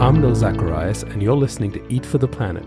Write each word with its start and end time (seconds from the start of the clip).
I'm 0.00 0.22
Noel 0.22 0.34
Zacharias, 0.34 1.02
and 1.02 1.22
you're 1.22 1.36
listening 1.36 1.72
to 1.72 1.92
Eat 1.92 2.06
for 2.06 2.16
the 2.16 2.26
Planet. 2.26 2.64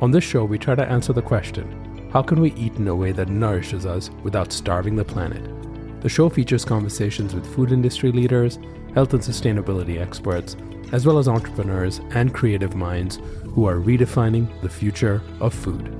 On 0.00 0.12
this 0.12 0.22
show, 0.22 0.44
we 0.44 0.56
try 0.56 0.76
to 0.76 0.88
answer 0.88 1.12
the 1.12 1.20
question 1.20 2.10
how 2.12 2.22
can 2.22 2.40
we 2.40 2.52
eat 2.52 2.76
in 2.76 2.86
a 2.86 2.94
way 2.94 3.10
that 3.10 3.28
nourishes 3.28 3.84
us 3.84 4.08
without 4.22 4.52
starving 4.52 4.94
the 4.94 5.04
planet? 5.04 5.42
The 6.00 6.08
show 6.08 6.28
features 6.28 6.64
conversations 6.64 7.34
with 7.34 7.52
food 7.56 7.72
industry 7.72 8.12
leaders, 8.12 8.60
health 8.94 9.14
and 9.14 9.20
sustainability 9.20 10.00
experts, 10.00 10.56
as 10.92 11.04
well 11.04 11.18
as 11.18 11.26
entrepreneurs 11.26 12.00
and 12.12 12.32
creative 12.32 12.76
minds 12.76 13.18
who 13.52 13.66
are 13.66 13.80
redefining 13.80 14.48
the 14.60 14.68
future 14.68 15.20
of 15.40 15.52
food. 15.52 15.92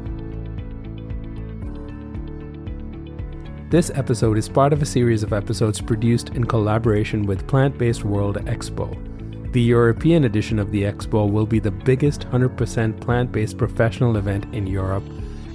This 3.70 3.90
episode 3.90 4.38
is 4.38 4.48
part 4.48 4.72
of 4.72 4.82
a 4.82 4.86
series 4.86 5.24
of 5.24 5.32
episodes 5.32 5.80
produced 5.80 6.28
in 6.28 6.44
collaboration 6.44 7.26
with 7.26 7.48
Plant 7.48 7.76
Based 7.76 8.04
World 8.04 8.36
Expo. 8.44 9.05
The 9.52 9.62
European 9.62 10.24
edition 10.24 10.58
of 10.58 10.70
the 10.70 10.82
Expo 10.82 11.30
will 11.30 11.46
be 11.46 11.60
the 11.60 11.70
biggest 11.70 12.28
100% 12.28 13.00
plant 13.00 13.32
based 13.32 13.56
professional 13.56 14.16
event 14.16 14.46
in 14.54 14.66
Europe 14.66 15.04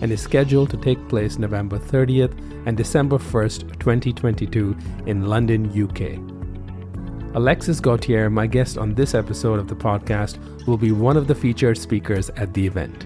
and 0.01 0.11
is 0.11 0.21
scheduled 0.21 0.69
to 0.71 0.77
take 0.77 1.07
place 1.07 1.37
November 1.37 1.77
30th 1.77 2.33
and 2.65 2.75
December 2.75 3.17
1st, 3.17 3.79
2022, 3.79 4.75
in 5.05 5.27
London, 5.27 5.67
UK. 5.69 6.19
Alexis 7.35 7.79
Gauthier, 7.79 8.29
my 8.29 8.47
guest 8.47 8.77
on 8.77 8.93
this 8.93 9.13
episode 9.13 9.59
of 9.59 9.67
the 9.67 9.75
podcast, 9.75 10.37
will 10.65 10.77
be 10.77 10.91
one 10.91 11.17
of 11.17 11.27
the 11.27 11.35
featured 11.35 11.77
speakers 11.77 12.29
at 12.31 12.53
the 12.53 12.65
event. 12.65 13.05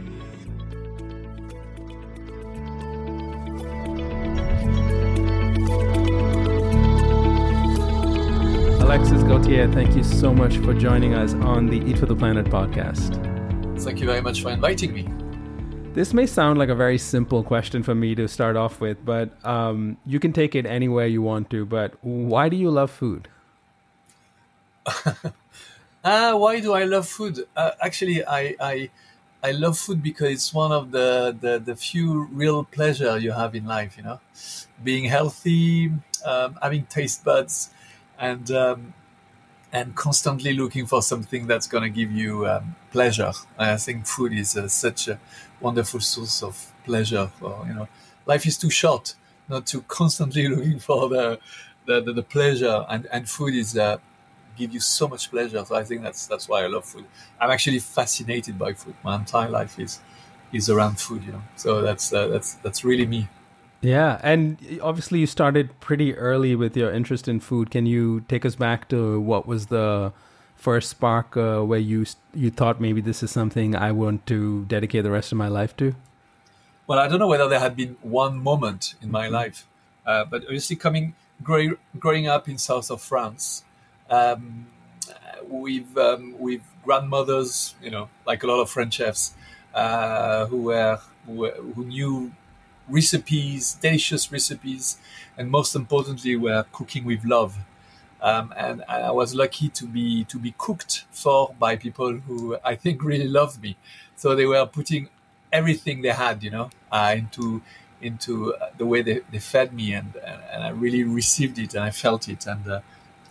Alexis 9.05 9.27
Gauthier, 9.27 9.71
thank 9.71 9.95
you 9.95 10.03
so 10.03 10.33
much 10.33 10.57
for 10.57 10.73
joining 10.73 11.13
us 11.13 11.35
on 11.35 11.67
the 11.67 11.77
Eat 11.87 11.99
for 11.99 12.07
the 12.07 12.15
Planet 12.15 12.47
podcast. 12.47 13.13
Thank 13.79 13.99
you 13.99 14.07
very 14.07 14.19
much 14.19 14.41
for 14.41 14.49
inviting 14.49 14.95
me. 14.95 15.07
This 15.93 16.11
may 16.11 16.25
sound 16.25 16.57
like 16.57 16.69
a 16.69 16.75
very 16.75 16.97
simple 16.97 17.43
question 17.43 17.83
for 17.83 17.93
me 17.93 18.15
to 18.15 18.27
start 18.27 18.55
off 18.55 18.81
with, 18.81 19.05
but 19.05 19.29
um, 19.45 19.97
you 20.07 20.19
can 20.19 20.33
take 20.33 20.55
it 20.55 20.65
anywhere 20.65 21.05
you 21.05 21.21
want 21.21 21.51
to. 21.51 21.67
But 21.67 21.93
why 22.01 22.49
do 22.49 22.57
you 22.57 22.71
love 22.71 22.89
food? 22.89 23.27
uh, 26.03 26.33
why 26.33 26.59
do 26.59 26.73
I 26.73 26.85
love 26.85 27.07
food? 27.07 27.45
Uh, 27.55 27.71
actually, 27.81 28.25
I, 28.25 28.55
I 28.59 28.89
I 29.43 29.51
love 29.51 29.77
food 29.77 30.01
because 30.01 30.31
it's 30.31 30.51
one 30.51 30.71
of 30.71 30.89
the, 30.89 31.37
the, 31.39 31.59
the 31.59 31.75
few 31.75 32.23
real 32.31 32.63
pleasure 32.63 33.19
you 33.19 33.33
have 33.33 33.53
in 33.53 33.67
life. 33.67 33.97
You 33.97 34.03
know, 34.03 34.19
being 34.83 35.05
healthy, 35.05 35.91
um, 36.25 36.57
having 36.59 36.87
taste 36.87 37.23
buds, 37.23 37.69
and 38.19 38.49
um, 38.51 38.93
and 39.73 39.95
constantly 39.95 40.53
looking 40.53 40.85
for 40.85 41.01
something 41.01 41.47
that's 41.47 41.67
going 41.67 41.83
to 41.83 41.89
give 41.89 42.11
you 42.11 42.47
um, 42.47 42.75
pleasure. 42.91 43.31
I 43.57 43.77
think 43.77 44.07
food 44.07 44.33
is 44.33 44.55
uh, 44.57 44.67
such 44.69 45.07
a 45.07 45.19
wonderful 45.59 45.99
source 45.99 46.43
of 46.43 46.73
pleasure. 46.85 47.27
For 47.39 47.65
you 47.67 47.73
know, 47.73 47.87
life 48.25 48.45
is 48.45 48.57
too 48.57 48.69
short 48.69 49.15
not 49.49 49.65
to 49.67 49.81
constantly 49.83 50.47
looking 50.55 50.79
for 50.79 51.09
the 51.09 51.39
the, 51.85 52.01
the, 52.01 52.13
the 52.13 52.23
pleasure, 52.23 52.85
and 52.89 53.07
and 53.11 53.29
food 53.29 53.55
is. 53.55 53.77
Uh, 53.77 53.97
give 54.57 54.73
you 54.73 54.79
so 54.79 55.07
much 55.07 55.29
pleasure. 55.29 55.63
So 55.65 55.75
I 55.75 55.83
think 55.83 56.01
that's 56.01 56.27
that's 56.27 56.47
why 56.47 56.63
I 56.63 56.67
love 56.67 56.85
food. 56.85 57.05
I'm 57.39 57.51
actually 57.51 57.79
fascinated 57.79 58.57
by 58.57 58.73
food. 58.73 58.95
My 59.03 59.15
entire 59.17 59.49
life 59.49 59.77
is 59.79 59.99
is 60.53 60.69
around 60.69 60.99
food, 60.99 61.23
you 61.23 61.33
know. 61.33 61.41
So 61.55 61.81
that's 61.81 62.13
uh, 62.13 62.27
that's 62.27 62.53
that's 62.55 62.83
really 62.85 63.05
me. 63.05 63.27
Yeah, 63.85 64.19
and 64.23 64.57
obviously 64.81 65.19
you 65.19 65.27
started 65.27 65.79
pretty 65.79 66.15
early 66.15 66.55
with 66.55 66.75
your 66.75 66.91
interest 66.91 67.27
in 67.27 67.39
food. 67.39 67.69
Can 67.69 67.85
you 67.85 68.21
take 68.27 68.43
us 68.43 68.55
back 68.55 68.89
to 68.89 69.19
what 69.21 69.45
was 69.45 69.67
the 69.67 70.11
first 70.55 70.89
spark 70.89 71.37
uh, 71.37 71.61
where 71.61 71.79
you 71.79 72.05
you 72.33 72.49
thought 72.49 72.81
maybe 72.81 72.99
this 72.99 73.21
is 73.21 73.29
something 73.29 73.75
I 73.75 73.91
want 73.91 74.25
to 74.25 74.65
dedicate 74.65 75.03
the 75.03 75.11
rest 75.11 75.31
of 75.31 75.37
my 75.37 75.49
life 75.49 75.77
to? 75.77 75.93
Well, 76.87 76.97
I 76.97 77.07
don't 77.07 77.19
know 77.19 77.27
whether 77.27 77.47
there 77.47 77.59
had 77.59 77.75
been 77.75 77.95
one 78.01 78.41
moment 78.41 78.95
in 79.03 79.11
my 79.11 79.25
mm-hmm. 79.25 79.35
life, 79.35 79.67
uh, 80.03 80.25
but 80.25 80.41
obviously 80.43 80.75
coming 80.75 81.13
growing 81.43 81.77
growing 81.99 82.27
up 82.27 82.49
in 82.49 82.57
south 82.57 82.89
of 82.89 83.01
France, 83.03 83.65
um, 84.09 84.65
with 85.43 85.95
um, 85.95 86.33
with 86.39 86.61
grandmothers, 86.83 87.75
you 87.83 87.91
know, 87.91 88.09
like 88.25 88.41
a 88.41 88.47
lot 88.47 88.61
of 88.61 88.67
French 88.67 88.95
chefs 88.95 89.35
uh, 89.75 90.47
who 90.47 90.63
were 90.63 90.99
who, 91.27 91.51
who 91.51 91.85
knew 91.85 92.31
recipes, 92.89 93.73
delicious 93.75 94.31
recipes, 94.31 94.97
and 95.37 95.49
most 95.49 95.75
importantly, 95.75 96.35
we're 96.35 96.63
cooking 96.71 97.05
with 97.05 97.25
love. 97.25 97.57
Um, 98.21 98.53
and 98.57 98.83
I 98.87 99.11
was 99.11 99.35
lucky 99.35 99.69
to 99.69 99.85
be 99.85 100.23
to 100.25 100.39
be 100.39 100.55
cooked 100.57 101.05
for 101.11 101.53
by 101.59 101.75
people 101.75 102.13
who 102.13 102.57
I 102.63 102.75
think 102.75 103.03
really 103.03 103.27
loved 103.27 103.61
me. 103.61 103.77
So 104.15 104.35
they 104.35 104.45
were 104.45 104.65
putting 104.65 105.09
everything 105.51 106.01
they 106.01 106.09
had, 106.09 106.43
you 106.43 106.49
know, 106.49 106.69
uh, 106.91 107.15
into 107.17 107.61
into 108.01 108.55
the 108.77 108.85
way 108.85 109.01
they, 109.01 109.21
they 109.31 109.39
fed 109.39 109.73
me, 109.73 109.93
and, 109.93 110.15
and 110.51 110.63
I 110.63 110.69
really 110.69 111.03
received 111.03 111.59
it 111.59 111.73
and 111.75 111.83
I 111.83 111.91
felt 111.91 112.27
it, 112.29 112.47
and 112.47 112.67
uh, 112.67 112.79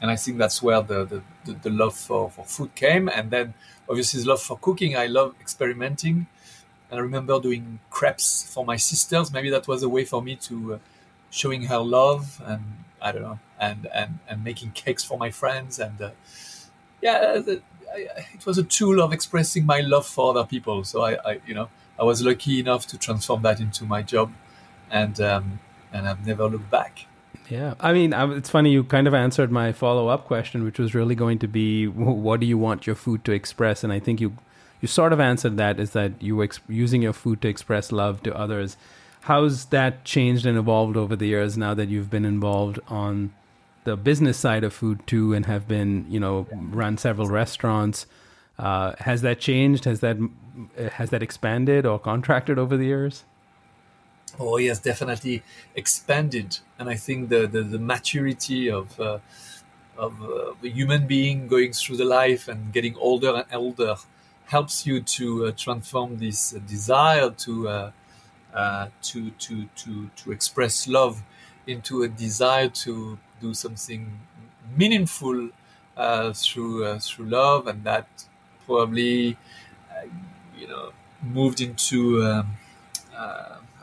and 0.00 0.10
I 0.10 0.16
think 0.16 0.36
that's 0.36 0.62
where 0.62 0.82
the, 0.82 1.04
the, 1.04 1.22
the, 1.46 1.52
the 1.52 1.70
love 1.70 1.96
for, 1.96 2.30
for 2.30 2.44
food 2.44 2.74
came. 2.74 3.08
And 3.08 3.30
then 3.30 3.54
obviously 3.88 4.20
the 4.20 4.28
love 4.28 4.42
for 4.42 4.58
cooking. 4.58 4.96
I 4.96 5.06
love 5.06 5.34
experimenting. 5.40 6.26
And 6.90 7.00
I 7.00 7.02
remember 7.02 7.40
doing 7.40 7.80
crepes 7.90 8.52
for 8.52 8.64
my 8.64 8.76
sisters. 8.76 9.32
Maybe 9.32 9.50
that 9.50 9.66
was 9.66 9.82
a 9.82 9.88
way 9.88 10.04
for 10.04 10.22
me 10.22 10.36
to 10.36 10.74
uh, 10.74 10.78
showing 11.30 11.64
her 11.64 11.78
love 11.78 12.40
and 12.46 12.62
I 13.04 13.12
don't 13.12 13.22
know, 13.22 13.38
and, 13.60 13.86
and, 13.94 14.18
and 14.26 14.42
making 14.42 14.70
cakes 14.70 15.04
for 15.04 15.18
my 15.18 15.30
friends. 15.30 15.78
And 15.78 16.00
uh, 16.00 16.10
yeah, 17.02 17.38
the, 17.38 17.60
I, 17.92 18.26
it 18.32 18.46
was 18.46 18.56
a 18.56 18.64
tool 18.64 19.02
of 19.02 19.12
expressing 19.12 19.66
my 19.66 19.80
love 19.80 20.06
for 20.06 20.30
other 20.30 20.44
people. 20.44 20.84
So 20.84 21.02
I, 21.02 21.32
I 21.32 21.40
you 21.46 21.54
know, 21.54 21.68
I 21.98 22.04
was 22.04 22.24
lucky 22.24 22.60
enough 22.60 22.86
to 22.88 22.98
transform 22.98 23.42
that 23.42 23.60
into 23.60 23.84
my 23.84 24.02
job, 24.02 24.32
and 24.90 25.20
um, 25.20 25.60
and 25.92 26.08
I've 26.08 26.26
never 26.26 26.48
looked 26.48 26.70
back. 26.70 27.06
Yeah, 27.50 27.74
I 27.78 27.92
mean, 27.92 28.14
it's 28.14 28.48
funny 28.48 28.70
you 28.70 28.84
kind 28.84 29.06
of 29.06 29.12
answered 29.12 29.50
my 29.52 29.72
follow 29.72 30.08
up 30.08 30.24
question, 30.24 30.64
which 30.64 30.78
was 30.78 30.94
really 30.94 31.14
going 31.14 31.38
to 31.40 31.46
be, 31.46 31.86
what 31.86 32.40
do 32.40 32.46
you 32.46 32.56
want 32.56 32.86
your 32.86 32.96
food 32.96 33.22
to 33.26 33.32
express? 33.32 33.84
And 33.84 33.92
I 33.92 33.98
think 33.98 34.18
you 34.18 34.34
you 34.80 34.88
sort 34.88 35.12
of 35.12 35.20
answered 35.20 35.56
that 35.56 35.80
is 35.80 35.90
that 35.90 36.22
you 36.22 36.36
were 36.36 36.44
ex- 36.44 36.60
using 36.68 37.02
your 37.02 37.12
food 37.12 37.40
to 37.42 37.48
express 37.48 37.92
love 37.92 38.22
to 38.24 38.36
others. 38.36 38.76
How's 39.22 39.66
that 39.66 40.04
changed 40.04 40.44
and 40.44 40.58
evolved 40.58 40.96
over 40.96 41.16
the 41.16 41.26
years 41.26 41.56
now 41.56 41.74
that 41.74 41.88
you've 41.88 42.10
been 42.10 42.24
involved 42.24 42.78
on 42.88 43.32
the 43.84 43.96
business 43.96 44.36
side 44.36 44.64
of 44.64 44.72
food 44.72 45.06
too, 45.06 45.32
and 45.32 45.46
have 45.46 45.66
been 45.66 46.06
you 46.08 46.20
know 46.20 46.46
run 46.52 46.98
several 46.98 47.28
restaurants? 47.28 48.06
Uh, 48.58 48.94
has 48.98 49.22
that 49.22 49.40
changed? 49.40 49.84
Has 49.84 50.00
that 50.00 50.18
has 50.92 51.10
that 51.10 51.22
expanded 51.22 51.86
or 51.86 51.98
contracted 51.98 52.58
over 52.58 52.76
the 52.76 52.84
years? 52.84 53.24
oh 54.38 54.56
yes 54.56 54.78
definitely 54.80 55.42
expanded 55.74 56.58
and 56.78 56.88
i 56.88 56.94
think 56.94 57.28
the 57.28 57.46
the, 57.46 57.62
the 57.62 57.78
maturity 57.78 58.70
of 58.70 58.98
uh, 59.00 59.18
of 59.96 60.20
uh, 60.22 60.52
the 60.60 60.70
human 60.70 61.06
being 61.06 61.46
going 61.46 61.72
through 61.72 61.96
the 61.96 62.04
life 62.04 62.48
and 62.48 62.72
getting 62.72 62.96
older 62.96 63.34
and 63.36 63.46
older 63.54 63.94
helps 64.46 64.86
you 64.86 65.00
to 65.00 65.46
uh, 65.46 65.52
transform 65.56 66.18
this 66.18 66.50
desire 66.66 67.30
to 67.30 67.68
uh, 67.68 67.90
uh, 68.54 68.88
to 69.02 69.30
to 69.32 69.66
to 69.76 70.10
to 70.16 70.32
express 70.32 70.86
love 70.86 71.22
into 71.66 72.02
a 72.02 72.08
desire 72.08 72.68
to 72.68 73.18
do 73.40 73.54
something 73.54 74.20
meaningful 74.76 75.50
uh, 75.96 76.32
through 76.32 76.98
through 77.00 77.26
love. 77.26 77.66
And 77.66 77.84
that 77.84 78.06
probably 78.66 79.36
you 80.58 80.68
know 80.68 80.92
moved 81.22 81.60
into 81.60 82.22
um, 82.22 82.56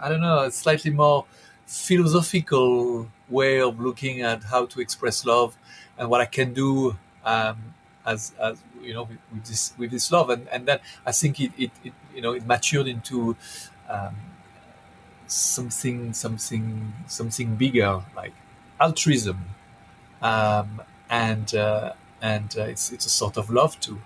I 0.01 0.09
don't 0.09 0.21
know, 0.21 0.39
a 0.39 0.51
slightly 0.51 0.89
more 0.91 1.25
philosophical 1.67 3.07
way 3.29 3.61
of 3.61 3.79
looking 3.79 4.21
at 4.21 4.43
how 4.43 4.65
to 4.65 4.81
express 4.81 5.23
love 5.25 5.55
and 5.97 6.09
what 6.09 6.21
I 6.21 6.25
can 6.25 6.53
do 6.53 6.97
um, 7.23 7.75
as, 8.05 8.33
as 8.39 8.57
you 8.83 8.93
know 8.93 9.07
with, 9.31 9.45
this 9.45 9.73
with 9.77 9.91
this 9.91 10.11
love. 10.11 10.29
And 10.29 10.47
and 10.49 10.67
then 10.67 10.79
I 11.05 11.11
think 11.11 11.39
it, 11.39 11.51
it, 11.57 11.71
it 11.83 11.93
you 12.15 12.21
know 12.21 12.33
it 12.33 12.45
matured 12.45 12.87
into 12.87 13.35
um, 13.89 14.15
something 15.27 16.13
something 16.13 16.93
something 17.07 17.55
bigger 17.55 18.01
like 18.15 18.33
altruism. 18.79 19.39
Um, 20.21 20.81
and 21.09 21.53
uh, 21.55 21.93
and 22.21 22.55
uh, 22.57 22.63
it's 22.63 22.91
it's 22.91 23.05
a 23.05 23.09
sort 23.09 23.37
of 23.37 23.49
love 23.49 23.79
too. 23.79 24.01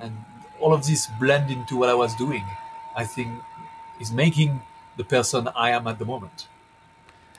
And 0.00 0.12
all 0.60 0.72
of 0.72 0.86
this 0.86 1.08
blend 1.20 1.50
into 1.50 1.76
what 1.76 1.88
I 1.88 1.94
was 1.94 2.14
doing 2.16 2.44
I 2.96 3.04
think 3.04 3.28
is 4.00 4.12
making 4.12 4.60
the 4.96 5.04
person 5.04 5.48
I 5.56 5.70
am 5.70 5.86
at 5.86 5.98
the 5.98 6.04
moment. 6.04 6.46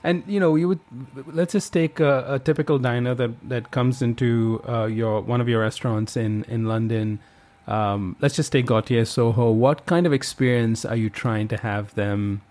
And 0.06 0.24
you 0.28 0.40
know, 0.40 0.56
you 0.56 0.68
would 0.68 0.80
let's 1.26 1.54
just 1.54 1.74
take 1.74 2.00
a, 2.00 2.36
a 2.36 2.38
typical 2.38 2.78
diner 2.78 3.16
that 3.16 3.32
that 3.50 3.72
comes 3.72 4.04
into 4.04 4.62
uh, 4.70 4.86
your 4.86 5.22
one 5.22 5.42
of 5.42 5.50
your 5.50 5.62
restaurants 5.62 6.16
in 6.16 6.44
in 6.44 6.66
London. 6.66 7.20
Um, 7.66 8.16
let's 8.22 8.36
just 8.36 8.52
take 8.52 8.68
Gauthier 8.68 9.06
Soho. 9.06 9.50
What 9.50 9.88
kind 9.88 10.06
of 10.06 10.14
experience 10.14 10.86
are 10.86 10.96
you 10.96 11.10
trying 11.10 11.48
to 11.48 11.58
have 11.58 11.96
them? 11.96 12.44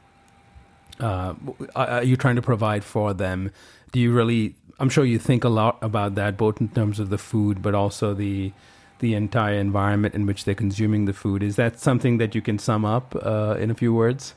Uh, 0.99 1.35
are 1.77 2.03
you 2.03 2.17
trying 2.17 2.35
to 2.35 2.43
provide 2.43 2.83
for 2.83 3.15
them? 3.15 3.53
Do 3.93 4.01
you 4.01 4.12
really? 4.12 4.56
I'm 4.81 4.91
sure 4.91 5.05
you 5.05 5.21
think 5.21 5.45
a 5.45 5.49
lot 5.49 5.79
about 5.81 6.17
that, 6.17 6.37
both 6.37 6.61
in 6.61 6.71
terms 6.71 6.99
of 6.99 7.09
the 7.09 7.19
food, 7.19 7.62
but 7.62 7.73
also 7.73 8.15
the 8.15 8.53
the 8.99 9.15
entire 9.15 9.55
environment 9.55 10.17
in 10.17 10.27
which 10.27 10.45
they're 10.45 10.56
consuming 10.56 11.05
the 11.05 11.12
food. 11.12 11.41
Is 11.41 11.55
that 11.55 11.79
something 11.79 12.19
that 12.19 12.35
you 12.35 12.43
can 12.43 12.59
sum 12.59 12.85
up 12.85 13.15
uh, 13.15 13.55
in 13.61 13.71
a 13.71 13.75
few 13.75 13.95
words? 13.95 14.35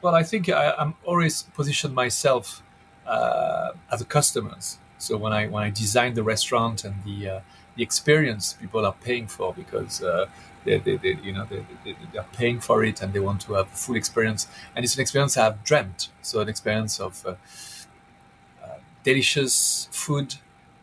Well, 0.00 0.14
I 0.14 0.22
think 0.22 0.48
I, 0.48 0.74
am 0.78 0.94
always 1.04 1.42
positioned 1.42 1.94
myself 1.94 2.62
uh, 3.06 3.72
as 3.90 4.00
a 4.00 4.04
customers. 4.04 4.78
So 4.98 5.16
when 5.16 5.32
I 5.32 5.46
when 5.48 5.62
I 5.64 5.70
design 5.70 6.14
the 6.14 6.22
restaurant 6.22 6.84
and 6.84 6.94
the 7.04 7.28
uh, 7.28 7.40
the 7.76 7.82
experience 7.82 8.52
people 8.52 8.84
are 8.86 8.94
paying 9.04 9.26
for 9.26 9.52
because 9.54 10.02
uh, 10.02 10.26
they, 10.64 10.78
they, 10.78 10.96
they, 10.96 11.18
you 11.22 11.32
know 11.32 11.46
they, 11.48 11.64
they, 11.84 11.96
they, 12.12 12.18
are 12.18 12.26
paying 12.32 12.60
for 12.60 12.84
it 12.84 13.00
and 13.02 13.12
they 13.12 13.20
want 13.20 13.40
to 13.42 13.54
have 13.54 13.66
a 13.66 13.76
full 13.76 13.96
experience 13.96 14.46
and 14.74 14.84
it's 14.84 14.94
an 14.94 15.00
experience 15.00 15.36
I've 15.36 15.64
dreamt. 15.64 16.10
So 16.22 16.40
an 16.40 16.48
experience 16.48 17.00
of 17.00 17.24
uh, 17.26 17.34
uh, 18.62 18.78
delicious 19.02 19.88
food 19.90 20.36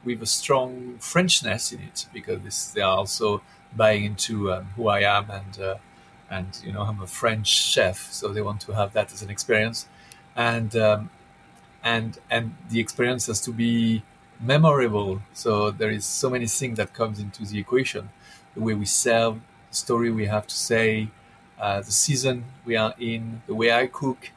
with 0.03 0.21
a 0.21 0.25
strong 0.25 0.97
Frenchness 0.99 1.73
in 1.73 1.81
it 1.81 2.07
because 2.13 2.41
this, 2.41 2.67
they 2.67 2.81
are 2.81 2.97
also 2.97 3.41
buying 3.75 4.05
into 4.05 4.51
um, 4.53 4.65
who 4.75 4.87
I 4.87 5.01
am 5.01 5.29
and 5.29 5.59
uh, 5.59 5.75
and 6.29 6.47
you 6.63 6.71
know 6.71 6.81
I'm 6.81 7.01
a 7.01 7.07
French 7.07 7.47
chef, 7.47 8.11
so 8.11 8.29
they 8.29 8.41
want 8.41 8.61
to 8.61 8.73
have 8.73 8.93
that 8.93 9.13
as 9.13 9.21
an 9.21 9.29
experience, 9.29 9.87
and 10.35 10.75
um, 10.75 11.09
and 11.83 12.17
and 12.29 12.55
the 12.69 12.79
experience 12.79 13.27
has 13.27 13.41
to 13.41 13.51
be 13.51 14.03
memorable. 14.39 15.21
So 15.33 15.71
there 15.71 15.89
is 15.89 16.05
so 16.05 16.29
many 16.29 16.47
things 16.47 16.77
that 16.77 16.93
comes 16.93 17.19
into 17.19 17.45
the 17.45 17.59
equation: 17.59 18.09
the 18.55 18.61
way 18.61 18.73
we 18.73 18.85
serve, 18.85 19.39
the 19.69 19.75
story 19.75 20.11
we 20.11 20.25
have 20.25 20.47
to 20.47 20.55
say, 20.55 21.09
uh, 21.59 21.81
the 21.81 21.91
season 21.91 22.45
we 22.65 22.75
are 22.75 22.93
in, 22.99 23.41
the 23.47 23.55
way 23.55 23.71
I 23.71 23.87
cook, 23.87 24.31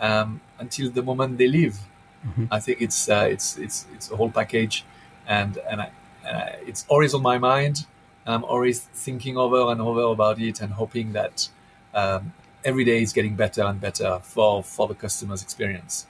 um, 0.00 0.40
until 0.58 0.90
the 0.90 1.02
moment 1.02 1.38
they 1.38 1.48
leave. 1.48 1.78
Mm-hmm. 2.26 2.46
I 2.50 2.60
think 2.60 2.80
it's 2.80 3.08
uh, 3.08 3.28
it's 3.30 3.58
it's 3.58 3.86
it's 3.94 4.10
a 4.10 4.16
whole 4.16 4.30
package 4.30 4.84
and 5.26 5.58
and, 5.68 5.80
I, 5.80 5.90
and 6.26 6.36
I, 6.36 6.58
it's 6.66 6.84
always 6.88 7.14
on 7.14 7.22
my 7.22 7.38
mind. 7.38 7.86
I'm 8.26 8.44
always 8.44 8.80
thinking 8.80 9.36
over 9.36 9.70
and 9.70 9.80
over 9.80 10.02
about 10.12 10.40
it 10.40 10.60
and 10.60 10.72
hoping 10.72 11.12
that 11.12 11.48
um, 11.92 12.32
every 12.64 12.84
day 12.84 13.02
is 13.02 13.12
getting 13.12 13.36
better 13.36 13.62
and 13.62 13.80
better 13.80 14.18
for 14.22 14.62
for 14.62 14.88
the 14.88 14.94
customer's 14.94 15.42
experience. 15.42 16.06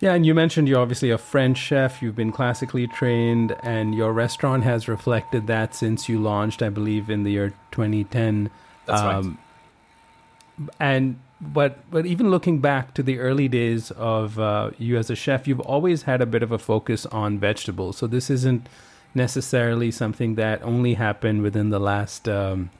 Yeah, 0.00 0.14
and 0.14 0.24
you 0.24 0.34
mentioned 0.34 0.66
you're 0.66 0.80
obviously 0.80 1.10
a 1.10 1.18
French 1.18 1.58
chef. 1.58 2.00
You've 2.00 2.16
been 2.16 2.32
classically 2.32 2.86
trained, 2.86 3.54
and 3.62 3.94
your 3.94 4.14
restaurant 4.14 4.64
has 4.64 4.88
reflected 4.88 5.46
that 5.48 5.74
since 5.74 6.08
you 6.08 6.18
launched, 6.18 6.62
I 6.62 6.70
believe, 6.70 7.10
in 7.10 7.22
the 7.22 7.32
year 7.32 7.52
2010. 7.72 8.50
That's 8.86 9.00
um, 9.02 9.38
right. 10.58 10.68
And 10.80 11.18
but 11.40 11.90
but 11.90 12.06
even 12.06 12.30
looking 12.30 12.60
back 12.60 12.94
to 12.94 13.02
the 13.02 13.18
early 13.18 13.48
days 13.48 13.90
of 13.92 14.38
uh, 14.38 14.70
you 14.78 14.96
as 14.96 15.10
a 15.10 15.16
chef, 15.16 15.46
you've 15.46 15.60
always 15.60 16.02
had 16.02 16.22
a 16.22 16.26
bit 16.26 16.42
of 16.42 16.50
a 16.50 16.58
focus 16.58 17.04
on 17.06 17.38
vegetables. 17.38 17.98
So 17.98 18.06
this 18.06 18.30
isn't 18.30 18.68
necessarily 19.14 19.90
something 19.90 20.36
that 20.36 20.62
only 20.62 20.94
happened 20.94 21.42
within 21.42 21.70
the 21.70 21.80
last 21.80 22.28
um, 22.28 22.70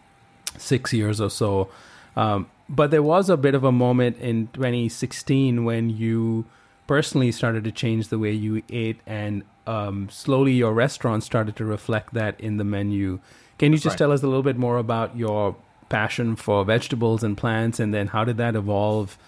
six 0.56 0.92
years 0.92 1.20
or 1.20 1.30
so. 1.30 1.68
Um, 2.16 2.48
but 2.68 2.90
there 2.90 3.02
was 3.02 3.28
a 3.28 3.36
bit 3.36 3.54
of 3.54 3.64
a 3.64 3.72
moment 3.72 4.18
in 4.18 4.48
2016 4.52 5.64
when 5.64 5.90
you 5.90 6.44
personally 6.86 7.32
started 7.32 7.64
to 7.64 7.72
change 7.72 8.08
the 8.08 8.18
way 8.18 8.32
you 8.32 8.62
ate, 8.68 9.00
and 9.06 9.42
um, 9.66 10.08
slowly 10.10 10.52
your 10.52 10.72
restaurant 10.72 11.22
started 11.22 11.56
to 11.56 11.64
reflect 11.64 12.14
that 12.14 12.40
in 12.40 12.56
the 12.56 12.64
menu. 12.64 13.20
Can 13.58 13.72
you 13.72 13.78
That's 13.78 13.84
just 13.84 13.92
right. 13.94 13.98
tell 13.98 14.12
us 14.12 14.22
a 14.22 14.26
little 14.26 14.42
bit 14.42 14.56
more 14.56 14.78
about 14.78 15.16
your 15.16 15.56
passion 15.88 16.36
for 16.36 16.64
vegetables 16.64 17.22
and 17.22 17.36
plants, 17.36 17.78
and 17.80 17.92
then 17.92 18.08
how 18.08 18.24
did 18.24 18.36
that 18.38 18.56
evolve 18.56 19.18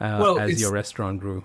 uh, 0.00 0.18
well, 0.20 0.38
as 0.38 0.60
your 0.60 0.72
restaurant 0.72 1.20
grew? 1.20 1.44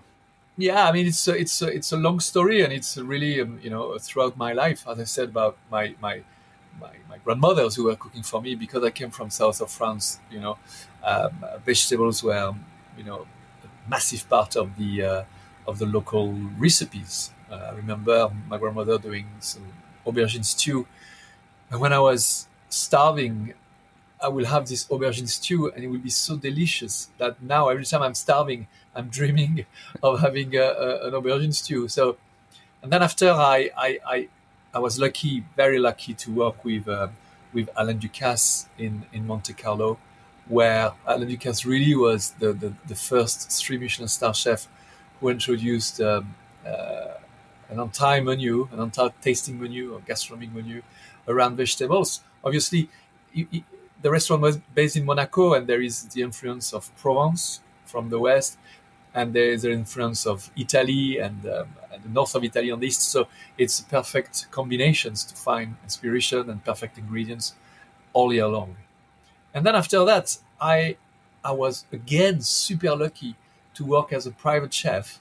Yeah, 0.57 0.87
I 0.87 0.91
mean 0.91 1.07
it's 1.07 1.27
a, 1.27 1.33
it's 1.33 1.61
a, 1.61 1.67
it's 1.67 1.91
a 1.91 1.97
long 1.97 2.19
story, 2.19 2.61
and 2.61 2.73
it's 2.73 2.97
really 2.97 3.41
um, 3.41 3.59
you 3.63 3.69
know 3.69 3.97
throughout 3.97 4.37
my 4.37 4.53
life, 4.53 4.85
as 4.87 4.99
I 4.99 5.05
said 5.05 5.29
about 5.29 5.57
my 5.71 5.95
my 6.01 6.21
my, 6.79 6.91
my, 7.09 7.17
grandmothers 7.17 7.75
who 7.75 7.83
were 7.85 7.95
cooking 7.95 8.23
for 8.23 8.41
me 8.41 8.55
because 8.55 8.83
I 8.83 8.91
came 8.91 9.11
from 9.11 9.29
south 9.29 9.61
of 9.61 9.69
France. 9.69 10.19
You 10.31 10.39
know, 10.39 10.57
um, 11.03 11.45
vegetables 11.65 12.23
were 12.23 12.53
you 12.97 13.03
know 13.03 13.27
a 13.63 13.89
massive 13.89 14.27
part 14.29 14.55
of 14.55 14.77
the 14.77 15.03
uh, 15.03 15.23
of 15.67 15.79
the 15.79 15.85
local 15.85 16.33
recipes. 16.57 17.31
Uh, 17.49 17.55
I 17.55 17.71
remember 17.71 18.31
my 18.47 18.57
grandmother 18.57 18.97
doing 18.97 19.27
some 19.39 19.63
aubergine 20.05 20.45
stew, 20.45 20.85
and 21.69 21.79
when 21.79 21.93
I 21.93 21.99
was 21.99 22.47
starving 22.69 23.53
I 24.21 24.27
will 24.27 24.45
have 24.45 24.67
this 24.67 24.85
aubergine 24.85 25.27
stew 25.27 25.71
and 25.71 25.83
it 25.83 25.87
will 25.87 25.97
be 25.97 26.11
so 26.11 26.37
delicious 26.37 27.09
that 27.17 27.41
now 27.41 27.69
every 27.69 27.85
time 27.85 28.03
I'm 28.03 28.13
starving, 28.13 28.67
I'm 28.95 29.09
dreaming 29.09 29.65
of 30.03 30.19
having 30.19 30.55
a, 30.55 30.63
a, 30.63 31.07
an 31.07 31.13
aubergine 31.13 31.53
stew. 31.53 31.87
So, 31.87 32.17
and 32.81 32.91
then 32.91 33.01
after 33.03 33.31
I, 33.31 33.69
I, 33.77 33.99
I, 34.05 34.27
I 34.73 34.79
was 34.79 34.99
lucky, 34.99 35.45
very 35.55 35.79
lucky 35.79 36.13
to 36.13 36.31
work 36.31 36.63
with, 36.63 36.87
uh, 36.87 37.09
with 37.53 37.69
Alain 37.75 37.99
Ducasse 37.99 38.67
in, 38.77 39.05
in 39.13 39.27
Monte 39.27 39.53
Carlo, 39.53 39.97
where 40.47 40.91
Alain 41.05 41.29
Ducasse 41.29 41.65
really 41.65 41.95
was 41.95 42.31
the, 42.39 42.53
the, 42.53 42.73
the 42.87 42.95
first 42.95 43.51
three 43.51 43.77
Michelin 43.77 44.07
star 44.07 44.33
chef 44.33 44.67
who 45.19 45.29
introduced 45.29 46.01
um, 46.01 46.35
uh, 46.65 47.15
an 47.69 47.79
entire 47.79 48.21
menu, 48.21 48.67
an 48.71 48.79
entire 48.79 49.11
tasting 49.21 49.59
menu 49.59 49.93
or 49.93 49.99
gastronomic 50.01 50.53
menu 50.53 50.81
around 51.27 51.55
vegetables. 51.55 52.21
Obviously, 52.43 52.89
the 54.01 54.11
restaurant 54.11 54.41
was 54.41 54.57
based 54.57 54.97
in 54.97 55.05
Monaco, 55.05 55.53
and 55.53 55.67
there 55.67 55.81
is 55.81 56.03
the 56.03 56.21
influence 56.21 56.73
of 56.73 56.93
Provence 56.97 57.61
from 57.85 58.09
the 58.09 58.19
west, 58.19 58.57
and 59.13 59.33
there 59.33 59.51
is 59.51 59.63
the 59.63 59.71
influence 59.71 60.25
of 60.25 60.49
Italy 60.55 61.19
and, 61.19 61.45
um, 61.45 61.67
and 61.93 62.03
the 62.03 62.09
north 62.09 62.33
of 62.35 62.43
Italy 62.43 62.71
on 62.71 62.79
the 62.79 62.87
east. 62.87 63.01
So 63.01 63.27
it's 63.57 63.81
perfect 63.81 64.49
combinations 64.51 65.23
to 65.25 65.35
find 65.35 65.75
inspiration 65.83 66.49
and 66.49 66.63
perfect 66.63 66.97
ingredients 66.97 67.53
all 68.13 68.33
year 68.33 68.47
long. 68.47 68.77
And 69.53 69.65
then 69.65 69.75
after 69.75 70.03
that, 70.05 70.37
I 70.59 70.95
I 71.43 71.51
was 71.51 71.85
again 71.91 72.41
super 72.41 72.95
lucky 72.95 73.35
to 73.73 73.85
work 73.85 74.13
as 74.13 74.25
a 74.27 74.31
private 74.31 74.73
chef 74.73 75.19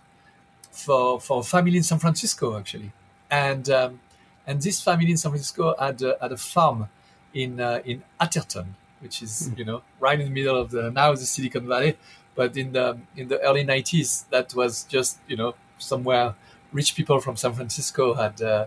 for 0.71 1.21
for 1.21 1.41
a 1.41 1.43
family 1.43 1.77
in 1.77 1.83
San 1.83 1.99
Francisco 1.99 2.59
actually, 2.59 2.93
and 3.31 3.69
um, 3.71 4.01
and 4.47 4.61
this 4.63 4.81
family 4.83 5.11
in 5.11 5.17
San 5.17 5.33
Francisco 5.33 5.75
had 5.79 6.01
a, 6.03 6.17
had 6.21 6.33
a 6.33 6.37
farm 6.37 6.89
in 7.35 7.61
uh, 7.61 7.81
in 7.85 8.03
Atherton, 8.21 8.77
which 9.01 9.23
is 9.23 9.49
hmm. 9.49 9.59
you 9.59 9.65
know 9.65 9.83
right 9.99 10.21
in 10.21 10.27
the 10.27 10.33
middle 10.33 10.57
of 10.57 10.71
the 10.71 10.91
now 10.91 11.13
the 11.13 11.27
Silicon 11.27 11.67
Valley, 11.67 11.97
but 12.35 12.57
in 12.57 12.73
the 12.73 12.99
in 13.17 13.29
the 13.29 13.41
early 13.41 13.65
'90s 13.65 14.29
that 14.31 14.55
was 14.55 14.85
just 14.85 15.19
you 15.29 15.37
know 15.37 15.55
somewhere 15.79 16.35
rich 16.73 16.95
people 16.95 17.21
from 17.21 17.37
San 17.37 17.53
Francisco 17.53 18.15
had 18.15 18.41
uh, 18.43 18.67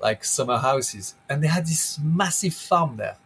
like 0.00 0.24
summer 0.24 0.58
houses, 0.58 1.14
and 1.28 1.42
they 1.42 1.48
had 1.48 1.66
this 1.66 1.98
massive 1.98 2.54
farm 2.54 2.96
there 2.96 3.16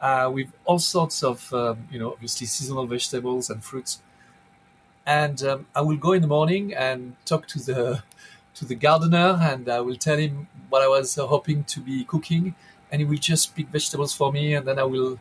uh, 0.00 0.30
with 0.32 0.52
all 0.64 0.78
sorts 0.78 1.22
of 1.22 1.52
um, 1.52 1.88
you 1.90 1.98
know 1.98 2.12
obviously 2.12 2.46
seasonal 2.46 2.86
vegetables 2.86 3.50
and 3.50 3.62
fruits. 3.64 4.00
And 5.06 5.42
um, 5.42 5.66
I 5.74 5.80
will 5.80 5.96
go 5.96 6.12
in 6.12 6.22
the 6.22 6.28
morning 6.28 6.74
and 6.74 7.16
talk 7.24 7.46
to 7.48 7.58
the 7.58 8.02
to 8.54 8.64
the 8.64 8.74
gardener, 8.74 9.38
and 9.40 9.68
I 9.68 9.80
will 9.80 9.96
tell 9.96 10.18
him 10.18 10.48
what 10.68 10.82
I 10.82 10.88
was 10.88 11.14
hoping 11.14 11.64
to 11.64 11.80
be 11.80 12.04
cooking 12.04 12.54
and 12.90 13.00
he 13.00 13.06
will 13.06 13.18
just 13.18 13.54
pick 13.54 13.68
vegetables 13.68 14.14
for 14.14 14.32
me, 14.32 14.54
and 14.54 14.66
then 14.66 14.78
I 14.78 14.84
will 14.84 15.18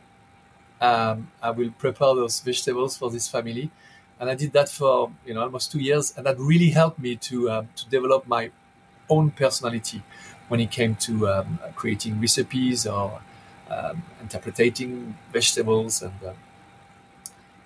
um, 0.81 1.31
I 1.41 1.51
will 1.51 1.71
prepare 1.71 2.15
those 2.15 2.39
vegetables 2.39 2.97
for 2.97 3.09
this 3.09 3.27
family. 3.27 3.69
And 4.19 4.29
I 4.29 4.35
did 4.35 4.51
that 4.53 4.69
for 4.69 5.11
you 5.25 5.33
know 5.33 5.41
almost 5.41 5.71
two 5.71 5.79
years, 5.79 6.13
and 6.17 6.25
that 6.25 6.37
really 6.37 6.69
helped 6.69 6.99
me 6.99 7.15
to 7.15 7.49
um, 7.51 7.69
to 7.75 7.89
develop 7.89 8.27
my 8.27 8.51
own 9.09 9.31
personality 9.31 10.03
when 10.49 10.59
it 10.59 10.71
came 10.71 10.95
to 10.95 11.27
um, 11.29 11.59
creating 11.75 12.19
recipes 12.19 12.85
or 12.85 13.21
um, 13.69 14.03
interpreting 14.21 15.15
vegetables. 15.31 16.01
And 16.01 16.13
um, 16.27 16.35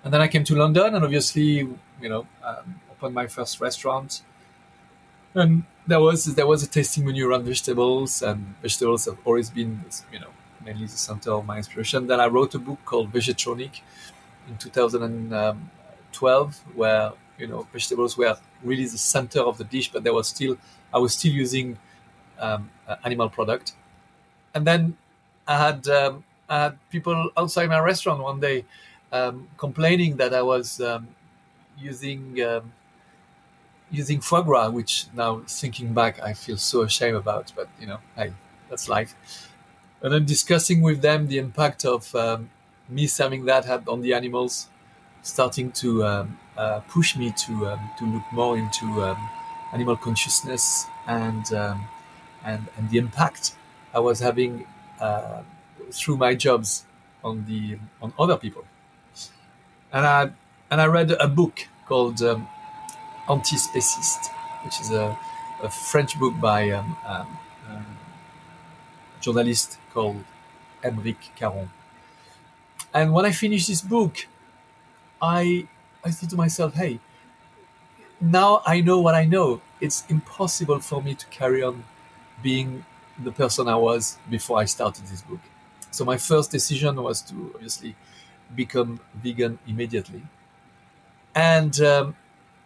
and 0.04 0.14
then 0.14 0.20
I 0.20 0.28
came 0.28 0.44
to 0.44 0.54
London 0.54 0.94
and 0.94 1.04
obviously 1.04 1.66
you 2.00 2.08
know 2.08 2.26
opened 2.92 3.14
my 3.14 3.26
first 3.26 3.60
restaurant. 3.60 4.22
And 5.34 5.64
there 5.86 6.00
was 6.00 6.24
there 6.36 6.46
was 6.46 6.62
a 6.62 6.68
tasting 6.68 7.04
menu 7.04 7.28
around 7.28 7.44
vegetables, 7.44 8.22
and 8.22 8.54
vegetables 8.62 9.06
have 9.06 9.18
always 9.24 9.50
been 9.50 9.84
you 10.12 10.20
know 10.20 10.30
mainly 10.64 10.86
the 10.86 10.96
center 10.96 11.32
of 11.32 11.44
my 11.46 11.58
inspiration. 11.58 12.06
Then 12.06 12.20
I 12.20 12.26
wrote 12.26 12.54
a 12.54 12.58
book 12.58 12.78
called 12.84 13.12
Vegetronic 13.12 13.80
in 14.48 14.56
2012, 14.58 16.60
where 16.74 17.12
you 17.38 17.46
know 17.46 17.66
vegetables 17.72 18.16
were 18.16 18.36
really 18.62 18.86
the 18.86 18.98
center 18.98 19.40
of 19.40 19.58
the 19.58 19.64
dish, 19.64 19.92
but 19.92 20.04
there 20.04 20.14
was 20.14 20.28
still 20.28 20.56
I 20.92 20.98
was 20.98 21.14
still 21.14 21.32
using 21.32 21.78
um, 22.38 22.70
animal 23.04 23.28
product. 23.28 23.72
And 24.54 24.66
then 24.66 24.96
I 25.46 25.58
had 25.58 25.86
um, 25.88 26.24
I 26.48 26.62
had 26.64 26.78
people 26.90 27.30
outside 27.36 27.68
my 27.68 27.80
restaurant 27.80 28.22
one 28.22 28.40
day 28.40 28.64
um, 29.12 29.48
complaining 29.56 30.16
that 30.16 30.34
I 30.34 30.42
was 30.42 30.80
um, 30.80 31.08
using 31.78 32.42
um, 32.42 32.72
using 33.90 34.20
foie 34.20 34.42
gras, 34.42 34.70
which 34.70 35.06
now 35.14 35.42
thinking 35.46 35.94
back, 35.94 36.20
I 36.22 36.32
feel 36.32 36.56
so 36.56 36.82
ashamed 36.82 37.16
about, 37.16 37.52
but 37.54 37.68
you 37.80 37.86
know, 37.86 37.98
hey, 38.16 38.32
that's 38.68 38.88
life. 38.88 39.14
And 40.04 40.12
then 40.12 40.26
discussing 40.26 40.82
with 40.82 41.00
them 41.00 41.28
the 41.28 41.38
impact 41.38 41.86
of 41.86 42.14
um, 42.14 42.50
me 42.90 43.06
serving 43.06 43.46
that 43.46 43.88
on 43.88 44.02
the 44.02 44.12
animals, 44.12 44.68
starting 45.22 45.72
to 45.72 46.04
um, 46.04 46.38
uh, 46.58 46.80
push 46.80 47.16
me 47.16 47.32
to 47.46 47.68
um, 47.70 47.90
to 47.98 48.04
look 48.04 48.22
more 48.30 48.58
into 48.58 49.02
um, 49.02 49.16
animal 49.72 49.96
consciousness 49.96 50.84
and, 51.06 51.50
um, 51.54 51.88
and 52.44 52.68
and 52.76 52.90
the 52.90 52.98
impact 52.98 53.56
I 53.94 54.00
was 54.00 54.20
having 54.20 54.66
uh, 55.00 55.40
through 55.90 56.18
my 56.18 56.34
jobs 56.34 56.84
on 57.24 57.46
the 57.46 57.78
on 58.02 58.12
other 58.18 58.36
people. 58.36 58.66
And 59.90 60.04
I 60.04 60.30
and 60.70 60.82
I 60.82 60.86
read 60.86 61.12
a 61.12 61.28
book 61.28 61.66
called 61.86 62.20
um, 62.20 62.46
Antispéciste, 63.26 64.28
which 64.64 64.80
is 64.82 64.90
a, 64.90 65.16
a 65.62 65.70
French 65.70 66.18
book 66.20 66.34
by 66.42 66.72
um, 66.72 66.94
um, 67.06 67.38
journalist 69.24 69.78
called 69.92 70.22
Aymeric 70.82 71.22
Caron. 71.36 71.70
And 72.92 73.12
when 73.12 73.24
I 73.24 73.32
finished 73.32 73.68
this 73.68 73.80
book, 73.80 74.14
I 75.20 75.66
I 76.04 76.10
thought 76.10 76.30
to 76.30 76.36
myself, 76.36 76.74
hey, 76.74 77.00
now 78.20 78.62
I 78.66 78.80
know 78.80 79.00
what 79.00 79.14
I 79.14 79.24
know. 79.24 79.60
It's 79.80 80.04
impossible 80.08 80.80
for 80.80 81.02
me 81.02 81.14
to 81.14 81.26
carry 81.26 81.62
on 81.62 81.84
being 82.42 82.84
the 83.26 83.32
person 83.32 83.68
I 83.68 83.76
was 83.76 84.18
before 84.28 84.58
I 84.60 84.66
started 84.66 85.06
this 85.06 85.22
book. 85.22 85.40
So 85.90 86.04
my 86.04 86.18
first 86.18 86.50
decision 86.50 87.02
was 87.02 87.22
to 87.28 87.52
obviously 87.54 87.94
become 88.54 89.00
vegan 89.22 89.58
immediately, 89.66 90.22
and 91.34 91.74
um, 91.80 92.16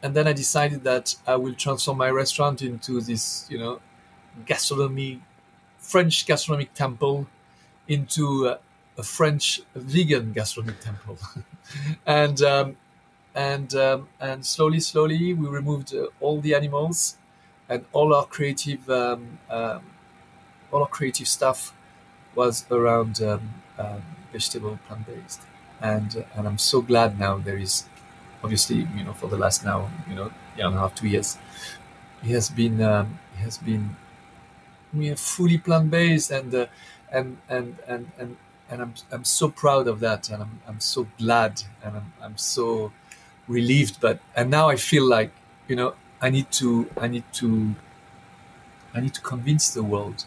and 0.02 0.14
then 0.14 0.26
I 0.26 0.32
decided 0.32 0.84
that 0.84 1.16
I 1.26 1.36
will 1.36 1.54
transform 1.54 1.98
my 1.98 2.10
restaurant 2.10 2.62
into 2.62 3.00
this, 3.00 3.46
you 3.50 3.58
know, 3.58 3.80
gastronomy, 4.46 5.20
French 5.88 6.26
gastronomic 6.26 6.74
temple, 6.74 7.26
into 7.88 8.46
a, 8.46 8.58
a 8.98 9.02
French 9.02 9.62
vegan 9.74 10.34
gastronomic 10.34 10.80
temple, 10.80 11.16
and 12.06 12.42
um, 12.42 12.76
and 13.34 13.74
um, 13.74 14.08
and 14.20 14.44
slowly, 14.44 14.80
slowly, 14.80 15.32
we 15.32 15.48
removed 15.48 15.94
uh, 15.94 16.08
all 16.20 16.42
the 16.42 16.54
animals, 16.54 17.16
and 17.70 17.86
all 17.92 18.14
our 18.14 18.26
creative, 18.26 18.88
um, 18.90 19.38
um, 19.48 19.80
all 20.70 20.82
our 20.82 20.88
creative 20.88 21.26
stuff 21.26 21.72
was 22.34 22.66
around 22.70 23.22
um, 23.22 23.54
um, 23.78 24.02
vegetable, 24.30 24.78
plant 24.86 25.06
based, 25.06 25.40
and 25.80 26.18
uh, 26.18 26.38
and 26.38 26.46
I'm 26.46 26.58
so 26.58 26.82
glad 26.82 27.18
now 27.18 27.38
there 27.38 27.56
is 27.56 27.86
obviously, 28.44 28.86
you 28.94 29.04
know, 29.04 29.14
for 29.14 29.28
the 29.28 29.38
last 29.38 29.64
now, 29.64 29.90
you 30.06 30.14
know, 30.14 30.30
year 30.54 30.66
and 30.66 30.76
a 30.76 30.80
half, 30.80 30.94
two 30.94 31.08
years, 31.08 31.38
he 32.22 32.32
has 32.32 32.50
been 32.50 32.76
he 32.76 33.42
has 33.42 33.56
been 33.56 33.96
you 34.92 35.12
are 35.12 35.16
fully 35.16 35.58
plant 35.58 35.90
based, 35.90 36.30
and 36.30 36.54
uh, 36.54 36.66
and 37.10 37.38
and 37.48 37.76
and 37.86 38.10
and 38.18 38.36
and 38.70 38.82
I'm 38.82 38.94
I'm 39.10 39.24
so 39.24 39.48
proud 39.48 39.88
of 39.88 40.00
that, 40.00 40.30
and 40.30 40.42
I'm 40.42 40.60
I'm 40.66 40.80
so 40.80 41.06
glad, 41.18 41.62
and 41.82 41.96
I'm 41.96 42.12
I'm 42.22 42.38
so 42.38 42.92
relieved. 43.46 44.00
But 44.00 44.20
and 44.36 44.50
now 44.50 44.68
I 44.68 44.76
feel 44.76 45.04
like 45.04 45.30
you 45.68 45.76
know 45.76 45.94
I 46.20 46.30
need 46.30 46.50
to 46.52 46.88
I 47.00 47.08
need 47.08 47.24
to 47.34 47.74
I 48.94 49.00
need 49.00 49.14
to 49.14 49.20
convince 49.20 49.72
the 49.74 49.82
world, 49.82 50.24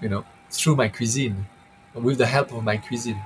you 0.00 0.08
know, 0.08 0.24
through 0.50 0.76
my 0.76 0.88
cuisine, 0.88 1.46
with 1.94 2.18
the 2.18 2.26
help 2.26 2.52
of 2.52 2.62
my 2.62 2.76
cuisine, 2.76 3.20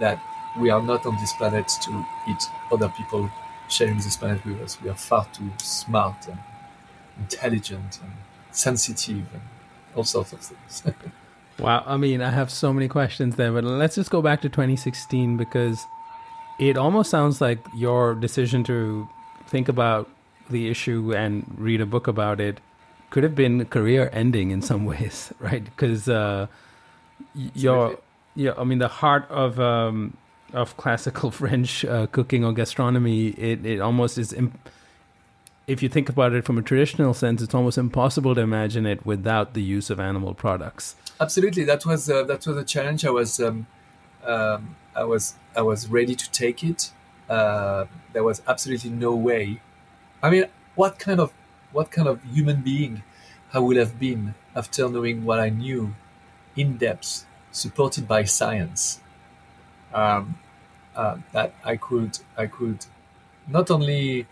that 0.00 0.20
we 0.58 0.70
are 0.70 0.82
not 0.82 1.06
on 1.06 1.16
this 1.16 1.32
planet 1.34 1.68
to 1.84 2.06
eat 2.28 2.42
other 2.70 2.88
people 2.96 3.30
sharing 3.68 3.96
this 3.96 4.16
planet 4.16 4.44
with 4.44 4.60
us. 4.60 4.80
We 4.80 4.90
are 4.90 4.94
far 4.94 5.26
too 5.32 5.50
smart 5.58 6.28
and 6.28 6.38
intelligent 7.18 7.98
and 8.02 8.12
sensitive 8.56 9.26
and 9.32 9.42
all 9.94 10.04
sorts 10.04 10.32
of 10.32 10.40
things. 10.40 10.82
wow. 11.58 11.82
I 11.86 11.96
mean, 11.96 12.22
I 12.22 12.30
have 12.30 12.50
so 12.50 12.72
many 12.72 12.88
questions 12.88 13.36
there, 13.36 13.52
but 13.52 13.64
let's 13.64 13.94
just 13.94 14.10
go 14.10 14.22
back 14.22 14.40
to 14.42 14.48
2016 14.48 15.36
because 15.36 15.84
it 16.58 16.76
almost 16.76 17.10
sounds 17.10 17.40
like 17.40 17.58
your 17.74 18.14
decision 18.14 18.64
to 18.64 19.08
think 19.46 19.68
about 19.68 20.08
the 20.48 20.68
issue 20.68 21.14
and 21.14 21.44
read 21.58 21.80
a 21.80 21.86
book 21.86 22.06
about 22.06 22.40
it 22.40 22.60
could 23.10 23.22
have 23.22 23.34
been 23.34 23.64
career 23.66 24.10
ending 24.12 24.50
in 24.50 24.62
some 24.62 24.84
ways, 24.92 25.32
right? 25.38 25.64
Because 25.64 26.08
uh, 26.08 26.46
your, 27.34 27.98
yeah, 28.34 28.52
I 28.56 28.64
mean, 28.64 28.78
the 28.78 28.88
heart 28.88 29.26
of 29.30 29.60
um, 29.60 30.16
of 30.52 30.76
classical 30.76 31.30
French 31.40 31.84
uh, 31.84 32.06
cooking 32.06 32.44
or 32.44 32.52
gastronomy, 32.52 33.28
it, 33.28 33.64
it 33.64 33.80
almost 33.80 34.18
is. 34.18 34.32
Imp- 34.32 34.68
if 35.66 35.82
you 35.82 35.88
think 35.88 36.08
about 36.08 36.32
it 36.32 36.44
from 36.44 36.58
a 36.58 36.62
traditional 36.62 37.12
sense, 37.12 37.42
it's 37.42 37.54
almost 37.54 37.76
impossible 37.76 38.34
to 38.34 38.40
imagine 38.40 38.86
it 38.86 39.04
without 39.04 39.54
the 39.54 39.62
use 39.62 39.90
of 39.90 39.98
animal 39.98 40.34
products. 40.34 40.94
Absolutely, 41.20 41.64
that 41.64 41.84
was 41.84 42.08
uh, 42.08 42.22
that 42.24 42.46
was 42.46 42.56
a 42.56 42.64
challenge. 42.64 43.04
I 43.04 43.10
was 43.10 43.40
um, 43.40 43.66
um, 44.24 44.76
I 44.94 45.04
was 45.04 45.34
I 45.56 45.62
was 45.62 45.88
ready 45.88 46.14
to 46.14 46.30
take 46.30 46.62
it. 46.62 46.92
Uh, 47.28 47.86
there 48.12 48.22
was 48.22 48.42
absolutely 48.46 48.90
no 48.90 49.14
way. 49.14 49.60
I 50.22 50.30
mean, 50.30 50.44
what 50.74 50.98
kind 50.98 51.20
of 51.20 51.32
what 51.72 51.90
kind 51.90 52.06
of 52.06 52.22
human 52.22 52.62
being 52.62 53.02
I 53.52 53.58
would 53.58 53.76
have 53.76 53.98
been 53.98 54.34
after 54.54 54.88
knowing 54.88 55.24
what 55.24 55.40
I 55.40 55.48
knew 55.48 55.94
in 56.54 56.76
depth, 56.76 57.26
supported 57.50 58.06
by 58.06 58.24
science 58.24 59.00
um, 59.92 60.38
uh, 60.94 61.16
that 61.32 61.54
I 61.64 61.76
could 61.76 62.20
I 62.36 62.46
could 62.46 62.86
not 63.48 63.70
only 63.70 64.26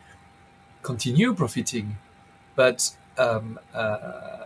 continue 0.84 1.34
profiting, 1.34 1.96
but 2.54 2.94
um, 3.18 3.58
uh, 3.74 4.44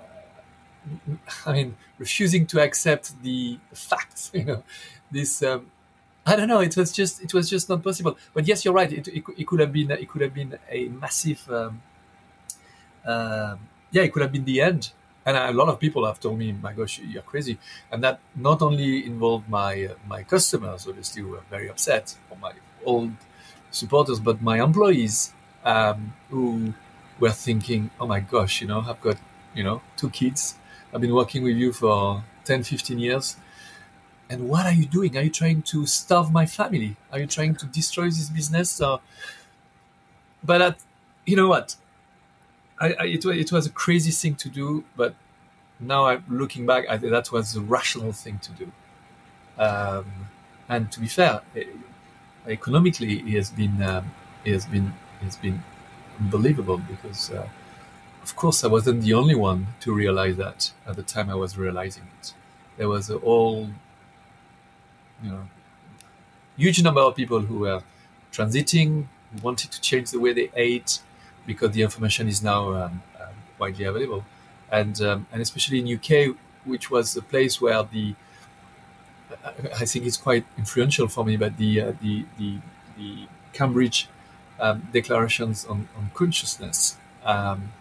I 1.47 1.53
mean 1.53 1.77
refusing 1.99 2.47
to 2.47 2.61
accept 2.63 3.21
the 3.23 3.59
facts. 3.75 4.31
You 4.33 4.45
know, 4.45 4.63
this 5.11 5.43
um, 5.43 5.71
I 6.25 6.37
don't 6.37 6.49
know. 6.49 6.61
It 6.61 6.77
was 6.77 6.93
just 6.93 7.23
it 7.23 7.35
was 7.35 7.51
just 7.51 7.69
not 7.69 7.83
possible. 7.83 8.17
But 8.33 8.49
yes, 8.49 8.65
you're 8.65 8.75
right. 8.75 8.93
It, 8.93 9.09
it, 9.09 9.25
it 9.37 9.47
could 9.47 9.61
have 9.61 9.73
been 9.73 9.91
it 9.91 10.09
could 10.09 10.23
have 10.23 10.35
been 10.35 10.59
a 10.71 10.89
massive. 10.89 11.43
Um, 11.51 11.83
uh, 13.05 13.57
yeah, 13.91 14.03
it 14.03 14.13
could 14.13 14.23
have 14.23 14.33
been 14.33 14.45
the 14.45 14.61
end 14.61 14.93
and 15.29 15.37
a 15.37 15.53
lot 15.53 15.69
of 15.69 15.79
people 15.79 16.07
have 16.07 16.19
told 16.21 16.39
me, 16.39 16.53
"My 16.53 16.73
gosh, 16.73 17.01
you're 17.01 17.29
crazy," 17.33 17.59
and 17.93 18.03
that 18.03 18.19
not 18.35 18.63
only 18.63 19.05
involved 19.05 19.47
my 19.49 19.73
uh, 19.85 19.95
my 20.07 20.23
customers, 20.23 20.87
obviously, 20.89 21.23
who 21.23 21.29
were 21.29 21.45
very 21.51 21.69
upset, 21.69 22.17
or 22.31 22.37
my 22.39 22.53
old 22.85 23.13
supporters, 23.71 24.21
but 24.21 24.41
my 24.41 24.63
employees 24.63 25.35
um, 25.69 26.15
who 26.31 26.73
were 27.21 27.37
thinking, 27.47 27.91
"Oh 28.01 28.07
my 28.07 28.21
gosh, 28.21 28.63
you 28.63 28.69
know, 28.69 28.81
I've 28.89 29.01
got 29.01 29.17
you 29.55 29.63
know 29.63 29.83
two 29.97 30.11
kids. 30.11 30.57
I've 30.93 31.03
been 31.03 31.15
working 31.15 31.43
with 31.43 31.57
you 31.57 31.73
for 31.73 32.25
10, 32.45 32.63
15 32.63 32.99
years." 32.99 33.37
And 34.31 34.49
what 34.49 34.67
are 34.67 34.73
you 34.73 34.85
doing? 34.85 35.17
Are 35.17 35.23
you 35.23 35.31
trying 35.31 35.63
to 35.63 35.87
starve 35.87 36.31
my 36.31 36.45
family? 36.45 36.97
Are 37.13 37.19
you 37.19 37.27
trying 37.27 37.55
to 37.57 37.67
destroy 37.67 38.07
this 38.07 38.29
business? 38.29 38.79
Or... 38.79 39.01
But 40.45 40.61
at, 40.61 40.79
you 41.25 41.35
know 41.35 41.49
what? 41.49 41.77
I, 42.79 42.89
I, 43.01 43.05
it, 43.07 43.25
it 43.25 43.51
was 43.51 43.67
a 43.67 43.71
crazy 43.71 44.11
thing 44.11 44.35
to 44.37 44.51
do, 44.51 44.85
but 44.97 45.15
now 45.81 46.07
I'm 46.07 46.25
looking 46.29 46.67
back, 46.67 46.85
I 46.91 46.99
that 46.99 47.33
was 47.33 47.55
the 47.55 47.63
rational 47.63 48.13
thing 48.13 48.39
to 48.41 48.53
do. 48.53 48.73
Um, 49.59 50.05
and 50.69 50.93
to 50.93 51.01
be 51.01 51.09
fair, 51.09 51.41
it, 51.55 51.69
economically, 52.47 53.21
it 53.21 53.37
has 53.37 53.51
been 53.51 53.83
um, 53.83 54.13
it 54.45 54.53
has 54.53 54.67
been 54.67 54.93
has 55.23 55.37
been 55.37 55.63
unbelievable 56.21 56.79
because, 56.79 57.31
uh, 57.31 57.49
of 58.23 58.37
course, 58.37 58.65
I 58.65 58.69
wasn't 58.69 59.03
the 59.03 59.15
only 59.15 59.35
one 59.35 59.69
to 59.81 59.93
realize 59.93 60.37
that 60.37 60.73
at 60.87 60.97
the 60.97 61.03
time 61.03 61.31
I 61.31 61.35
was 61.35 61.57
realizing 61.57 62.05
it. 62.21 62.35
There 62.77 62.89
was 62.89 63.11
a 63.11 63.19
whole, 63.19 63.69
you 65.23 65.31
know, 65.31 65.49
huge 66.57 66.83
number 66.83 67.01
of 67.01 67.17
people 67.17 67.41
who 67.41 67.61
were 67.61 67.83
transiting, 68.33 69.07
who 69.33 69.43
wanted 69.43 69.71
to 69.73 69.81
change 69.81 70.11
the 70.11 70.21
way 70.21 70.33
they 70.33 70.51
ate, 70.55 71.01
because 71.47 71.73
the 71.73 71.83
information 71.83 72.29
is 72.29 72.43
now 72.43 72.73
um, 72.73 73.03
um, 73.21 73.35
widely 73.59 73.85
available, 73.85 74.25
and 74.71 75.01
um, 75.01 75.27
and 75.33 75.41
especially 75.41 75.79
in 75.79 75.97
UK, 75.97 76.37
which 76.65 76.91
was 76.91 77.15
the 77.15 77.23
place 77.23 77.61
where 77.61 77.83
the 77.83 78.15
I 79.81 79.85
think 79.85 80.07
it's 80.07 80.17
quite 80.17 80.45
influential 80.57 81.09
for 81.09 81.25
me, 81.25 81.37
but 81.37 81.57
the 81.57 81.81
uh, 81.81 81.93
the, 82.01 82.25
the 82.39 82.59
the 82.97 83.27
Cambridge 83.53 84.09
um, 84.61 84.89
declarations 84.93 85.65
on, 85.67 85.89
on 85.97 86.11
consciousness, 86.15 86.97
um, 87.25 87.73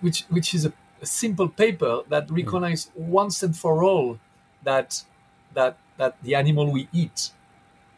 which 0.00 0.24
which 0.28 0.54
is 0.54 0.64
a, 0.66 0.72
a, 1.02 1.06
simple 1.06 1.48
paper 1.48 2.02
that 2.08 2.28
hmm. 2.28 2.36
recognizes 2.36 2.90
once 2.94 3.42
and 3.42 3.56
for 3.56 3.82
all 3.82 4.18
that 4.62 5.02
that 5.54 5.76
that 5.96 6.16
the 6.22 6.34
animal 6.34 6.70
we 6.70 6.88
eat 6.92 7.30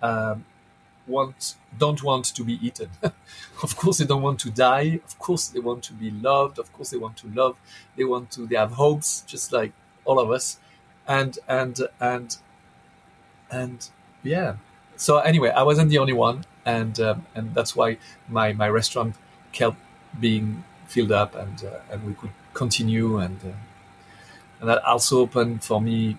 um, 0.02 0.44
want 1.06 1.56
don't 1.78 2.02
want 2.02 2.24
to 2.24 2.44
be 2.44 2.54
eaten. 2.66 2.90
of 3.62 3.76
course, 3.76 3.98
they 3.98 4.04
don't 4.04 4.22
want 4.22 4.38
to 4.40 4.50
die. 4.50 5.00
Of 5.04 5.18
course, 5.18 5.48
they 5.48 5.60
want 5.60 5.82
to 5.84 5.92
be 5.92 6.10
loved. 6.10 6.58
Of 6.58 6.72
course, 6.72 6.90
they 6.90 6.98
want 6.98 7.16
to 7.18 7.28
love. 7.28 7.56
They 7.96 8.04
want 8.04 8.30
to. 8.32 8.46
They 8.46 8.56
have 8.56 8.72
hopes, 8.72 9.22
just 9.26 9.52
like 9.52 9.72
all 10.04 10.18
of 10.18 10.30
us. 10.30 10.58
And 11.06 11.38
and 11.48 11.80
and 12.00 12.36
and 13.50 13.88
yeah. 14.22 14.56
So 14.96 15.18
anyway, 15.18 15.50
I 15.50 15.62
wasn't 15.62 15.90
the 15.90 15.98
only 15.98 16.12
one, 16.12 16.44
and 16.66 16.98
um, 17.00 17.24
and 17.34 17.54
that's 17.54 17.74
why 17.74 17.96
my 18.28 18.52
my 18.52 18.68
restaurant 18.68 19.14
kept 19.52 19.76
being 20.20 20.64
filled 20.86 21.12
up, 21.12 21.34
and 21.34 21.64
uh, 21.64 21.78
and 21.90 22.04
we 22.06 22.12
could 22.12 22.32
continue, 22.52 23.18
and 23.18 23.38
uh, 23.44 23.52
and 24.60 24.68
that 24.68 24.84
also 24.84 25.20
opened 25.20 25.64
for 25.64 25.80
me 25.80 26.18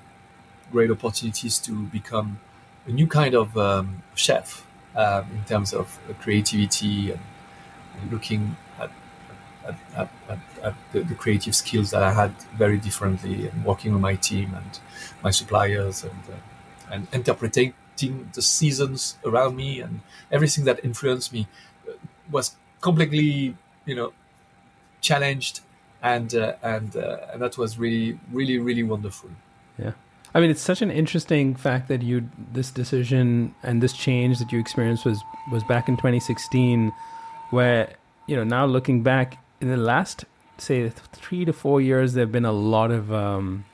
great 0.72 0.90
opportunities 0.90 1.60
to 1.60 1.72
become 1.88 2.40
a 2.88 2.92
new 2.92 3.08
kind 3.08 3.36
of 3.36 3.58
um, 3.58 4.02
chef 4.16 4.66
um, 4.96 5.26
in 5.32 5.44
terms 5.46 5.74
of 5.74 6.00
creativity 6.20 7.12
and, 7.12 7.20
and 8.02 8.12
looking 8.12 8.56
at, 8.80 8.90
at, 9.66 10.10
at, 10.30 10.40
at 10.64 10.74
the, 10.92 11.02
the, 11.02 11.16
creative 11.16 11.56
skills 11.56 11.92
that 11.92 12.04
I 12.04 12.14
had 12.14 12.32
very 12.58 12.78
differently, 12.78 13.48
and 13.48 13.66
working 13.66 13.92
with 13.92 14.02
my 14.02 14.16
team 14.16 14.54
and 14.54 14.80
my 15.22 15.32
suppliers, 15.32 16.04
and 16.04 16.22
uh, 16.30 16.94
and 16.94 17.08
interpreting 17.12 17.74
the 17.98 18.42
seasons 18.42 19.18
around 19.26 19.56
me 19.56 19.80
and 19.80 20.02
everything 20.32 20.66
that 20.66 20.84
influenced 20.84 21.34
me 21.34 21.48
uh, 21.88 21.94
was 22.32 22.56
completely, 22.82 23.56
you 23.86 23.96
know, 23.96 24.14
challenged, 25.02 25.62
and 26.02 26.34
uh, 26.36 26.54
and 26.62 26.96
uh, 26.96 27.18
and 27.32 27.42
that 27.42 27.58
was 27.58 27.78
really, 27.78 28.20
really, 28.32 28.58
really 28.58 28.84
wonderful. 28.84 29.30
Yeah. 29.78 29.92
I 30.34 30.40
mean, 30.40 30.52
it's 30.52 30.62
such 30.62 30.82
an 30.82 30.92
interesting 30.92 31.56
fact 31.56 31.88
that 31.88 32.02
you 32.02 32.30
this 32.52 32.70
decision 32.70 33.56
and 33.64 33.82
this 33.82 33.94
change 33.94 34.40
that 34.40 34.52
you 34.52 34.60
experienced 34.60 35.06
was 35.06 35.20
was 35.52 35.64
back 35.64 35.88
in 35.88 35.96
2016, 35.96 36.92
where 37.50 37.94
you 38.28 38.36
know 38.36 38.44
now 38.44 38.66
looking 38.66 39.02
back 39.04 39.38
in 39.62 39.70
the 39.70 39.78
last 39.78 40.26
say 40.58 40.90
three 40.90 41.46
to 41.46 41.54
four 41.54 41.82
years, 41.82 42.14
there 42.14 42.24
have 42.24 42.32
been 42.32 42.46
a 42.46 42.52
lot 42.52 42.92
of 42.92 43.12
um, 43.12 43.66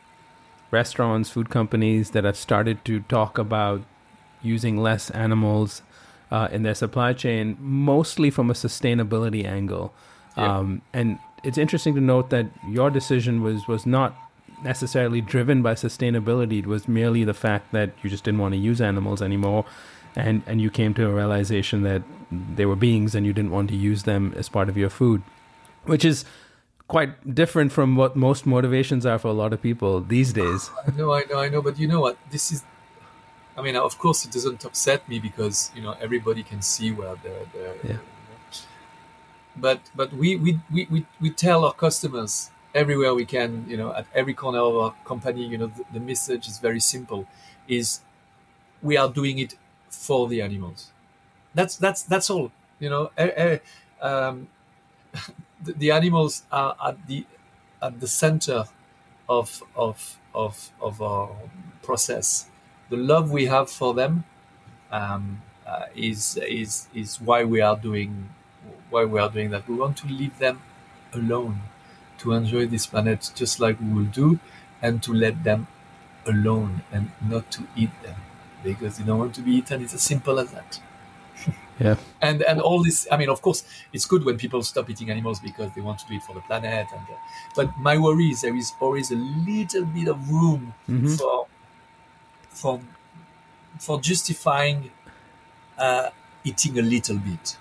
restaurants, 0.72 1.30
food 1.30 1.50
companies 1.50 2.12
that 2.12 2.24
have 2.24 2.38
started 2.38 2.84
to 2.86 3.01
talk 3.01 3.38
about 3.38 3.82
using 4.44 4.78
less 4.78 5.10
animals 5.12 5.82
uh, 6.32 6.48
in 6.52 6.64
their 6.64 6.76
supply 6.76 7.14
chain, 7.14 7.58
mostly 7.60 8.30
from 8.30 8.50
a 8.50 8.54
sustainability 8.54 9.46
angle. 9.46 9.94
Yeah. 10.38 10.58
Um, 10.58 10.82
and 10.94 11.20
it's 11.44 11.58
interesting 11.58 11.96
to 11.96 12.02
note 12.02 12.30
that 12.32 12.48
your 12.70 12.90
decision 12.90 13.42
was 13.42 13.68
was 13.68 13.86
not 13.86 14.16
necessarily 14.64 15.22
driven 15.22 15.62
by 15.62 15.74
sustainability. 15.74 16.60
It 16.60 16.68
was 16.68 16.88
merely 16.88 17.24
the 17.24 17.34
fact 17.34 17.72
that 17.72 17.92
you 18.02 18.10
just 18.10 18.24
didn't 18.24 18.40
want 18.40 18.54
to 18.54 18.60
use 18.60 18.82
animals 18.82 19.22
anymore, 19.22 19.66
and 20.16 20.42
and 20.48 20.62
you 20.62 20.70
came 20.70 20.94
to 20.96 21.08
a 21.08 21.14
realization 21.14 21.84
that 21.84 22.04
they 22.56 22.66
were 22.66 22.76
beings 22.76 23.14
and 23.14 23.26
you 23.26 23.34
didn't 23.34 23.52
want 23.52 23.70
to 23.70 23.76
use 23.76 24.04
them 24.04 24.34
as 24.36 24.50
part 24.50 24.70
of 24.70 24.78
your 24.78 24.90
food, 24.90 25.22
which 25.86 26.04
is 26.04 26.26
quite 26.88 27.36
different 27.36 27.72
from 27.72 27.96
what 27.96 28.16
most 28.16 28.46
motivations 28.46 29.06
are 29.06 29.20
for 29.20 29.28
a 29.28 29.34
lot 29.34 29.54
of 29.54 29.62
people 29.62 30.02
these 30.02 30.34
days. 30.34 30.70
I 30.88 30.92
know, 30.98 31.14
I 31.14 31.24
know, 31.30 31.40
I 31.40 31.50
know, 31.50 31.62
but 31.62 31.80
you 31.80 31.88
know 31.88 32.02
what? 32.02 32.18
This 32.32 32.52
is. 32.52 32.64
I 33.58 33.62
mean, 33.62 33.76
of 33.76 33.98
course, 33.98 34.26
it 34.26 34.32
doesn't 34.32 34.66
upset 34.66 35.08
me 35.08 35.20
because 35.20 35.72
you 35.76 35.82
know 35.82 35.96
everybody 36.02 36.44
can 36.44 36.62
see 36.62 36.92
where 36.92 37.16
they're. 37.24 37.46
they're 37.54 37.76
yeah. 37.84 37.98
But 39.56 39.82
but 39.96 40.12
we, 40.14 40.36
we, 40.36 40.60
we, 40.72 40.88
we, 40.90 41.06
we 41.22 41.30
tell 41.30 41.64
our 41.64 41.74
customers 41.74 42.50
everywhere 42.74 43.14
we 43.14 43.26
can, 43.26 43.66
you 43.68 43.78
know, 43.78 43.94
at 43.94 44.08
every 44.16 44.34
corner 44.34 44.58
of 44.58 44.76
our 44.76 44.96
company, 45.06 45.46
you 45.46 45.60
know, 45.60 45.68
the, 45.68 45.84
the 45.94 46.00
message 46.00 46.48
is 46.48 46.58
very 46.58 46.80
simple: 46.80 47.28
is 47.68 48.02
we 48.82 48.98
are 48.98 49.10
doing 49.10 49.38
it 49.38 49.56
for 49.90 50.28
the 50.28 50.42
animals. 50.42 50.92
That's 51.54 51.76
that's 51.76 52.04
that's 52.04 52.30
all. 52.30 52.52
You 52.80 52.90
know, 52.90 53.12
um, 54.02 54.48
the, 55.64 55.74
the, 55.74 55.92
animals 55.92 56.44
are 56.52 56.76
at 56.84 57.08
the 57.08 57.26
at 57.82 58.00
the 58.00 58.08
center 58.08 58.66
of 59.30 59.64
of 59.76 60.20
of 60.34 60.72
of 60.82 61.02
our 61.02 61.30
process. 61.82 62.50
The 62.94 63.00
love 63.00 63.32
we 63.32 63.48
have 63.48 63.72
for 63.72 63.96
them 63.96 64.24
um, 64.92 65.42
uh, 65.66 65.86
is 65.96 66.38
is 66.38 66.90
is 66.94 67.20
why 67.20 67.44
we 67.44 67.60
are 67.60 67.76
doing 67.76 68.30
why 68.92 69.04
we 69.06 69.20
are 69.20 69.32
doing 69.32 69.50
that. 69.50 69.68
We 69.68 69.74
want 69.74 69.98
to 69.98 70.08
leave 70.08 70.38
them 70.38 70.62
alone 71.12 71.62
to 72.20 72.34
enjoy 72.34 72.68
this 72.68 72.86
planet 72.86 73.32
just 73.34 73.60
like 73.60 73.80
we 73.82 73.92
will 73.92 74.12
do 74.24 74.40
and 74.80 75.02
to 75.02 75.12
let 75.12 75.44
them 75.44 75.66
alone 76.28 76.84
and 76.92 77.10
not 77.28 77.50
to 77.54 77.64
eat 77.76 77.90
them 78.04 78.18
because 78.64 79.00
they 79.00 79.04
don't 79.04 79.18
want 79.18 79.34
to 79.36 79.42
be 79.42 79.54
eaten. 79.54 79.82
It's 79.82 79.96
as 79.96 80.04
simple 80.04 80.38
as 80.38 80.52
that. 80.52 80.80
yeah. 81.80 81.96
And 82.22 82.44
and 82.44 82.62
all 82.62 82.84
this. 82.84 83.08
I 83.12 83.18
mean, 83.18 83.30
of 83.30 83.42
course, 83.42 83.64
it's 83.92 84.06
good 84.06 84.24
when 84.24 84.38
people 84.38 84.62
stop 84.62 84.88
eating 84.88 85.10
animals 85.10 85.40
because 85.40 85.72
they 85.74 85.82
want 85.82 85.98
to 85.98 86.08
do 86.08 86.14
it 86.14 86.22
for 86.22 86.36
the 86.36 86.42
planet. 86.42 86.86
And 86.94 87.08
uh, 87.10 87.18
but 87.56 87.76
my 87.76 87.98
worry 87.98 88.30
is 88.30 88.41
there 88.41 88.56
is 88.56 88.72
always 88.80 89.10
a 89.10 89.15
little 89.15 89.86
bit 89.86 90.10
of 90.10 90.30
room 90.30 90.76
mm-hmm. 90.88 91.15
for 91.15 91.48
for 92.54 92.80
for 93.80 94.00
justifying 94.00 94.92
uh, 95.78 96.10
eating 96.44 96.80
a 96.80 96.82
little 96.82 97.18
bit, 97.18 97.58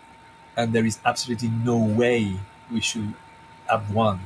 and 0.57 0.73
there 0.73 0.85
is 0.85 0.99
absolutely 1.05 1.49
no 1.49 1.77
way 1.77 2.39
we 2.71 2.81
should 2.81 3.15
have 3.69 3.93
one 3.93 4.21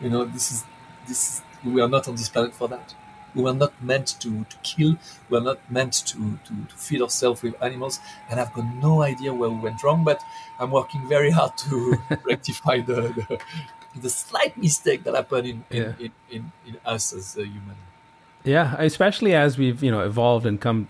you 0.00 0.08
know, 0.08 0.24
this 0.24 0.50
is 0.50 0.64
this 1.06 1.28
is, 1.28 1.42
we 1.64 1.80
are 1.80 1.88
not 1.88 2.08
on 2.08 2.16
this 2.16 2.28
planet 2.28 2.54
for 2.54 2.68
that. 2.68 2.94
We 3.34 3.42
were 3.42 3.54
not 3.54 3.80
meant 3.82 4.18
to, 4.20 4.44
to 4.44 4.56
kill. 4.64 4.96
We 5.28 5.38
are 5.38 5.42
not 5.42 5.70
meant 5.70 5.92
to, 5.92 6.16
to, 6.16 6.66
to 6.68 6.74
feed 6.74 7.00
ourselves 7.00 7.42
with 7.42 7.54
animals. 7.62 8.00
And 8.28 8.40
I've 8.40 8.52
got 8.52 8.64
no 8.82 9.02
idea 9.02 9.32
where 9.32 9.50
we 9.50 9.60
went 9.60 9.84
wrong, 9.84 10.02
but 10.02 10.20
I'm 10.58 10.72
working 10.72 11.08
very 11.08 11.30
hard 11.30 11.56
to 11.58 11.96
rectify 12.24 12.80
the, 12.80 13.02
the, 13.12 13.40
the 14.00 14.10
slight 14.10 14.56
mistake 14.56 15.04
that 15.04 15.14
happened 15.14 15.46
in 15.46 15.64
in, 15.70 15.82
yeah. 15.82 15.92
in, 16.00 16.12
in, 16.30 16.52
in, 16.66 16.76
us 16.84 17.12
as 17.12 17.36
a 17.36 17.44
human. 17.44 17.76
Yeah, 18.42 18.74
especially 18.78 19.34
as 19.34 19.58
we've 19.58 19.82
you 19.82 19.90
know 19.90 20.00
evolved 20.00 20.46
and 20.46 20.58
come 20.60 20.88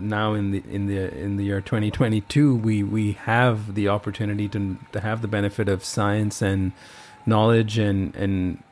now 0.00 0.34
in 0.34 0.50
the 0.50 0.62
in 0.68 0.86
the 0.86 1.16
in 1.16 1.36
the 1.36 1.44
year 1.44 1.60
2022, 1.60 2.56
we 2.56 2.82
we 2.82 3.12
have 3.12 3.74
the 3.74 3.88
opportunity 3.88 4.48
to 4.48 4.78
to 4.92 5.00
have 5.00 5.22
the 5.22 5.28
benefit 5.28 5.68
of 5.68 5.84
science 5.84 6.42
and 6.42 6.72
knowledge 7.24 7.78
and 7.78 8.16
and 8.16 8.62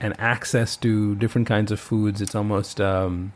and 0.00 0.18
access 0.18 0.76
to 0.76 1.14
different 1.16 1.46
kinds 1.46 1.72
of 1.72 1.80
foods, 1.80 2.20
it's 2.20 2.34
almost 2.34 2.80
um, 2.80 3.32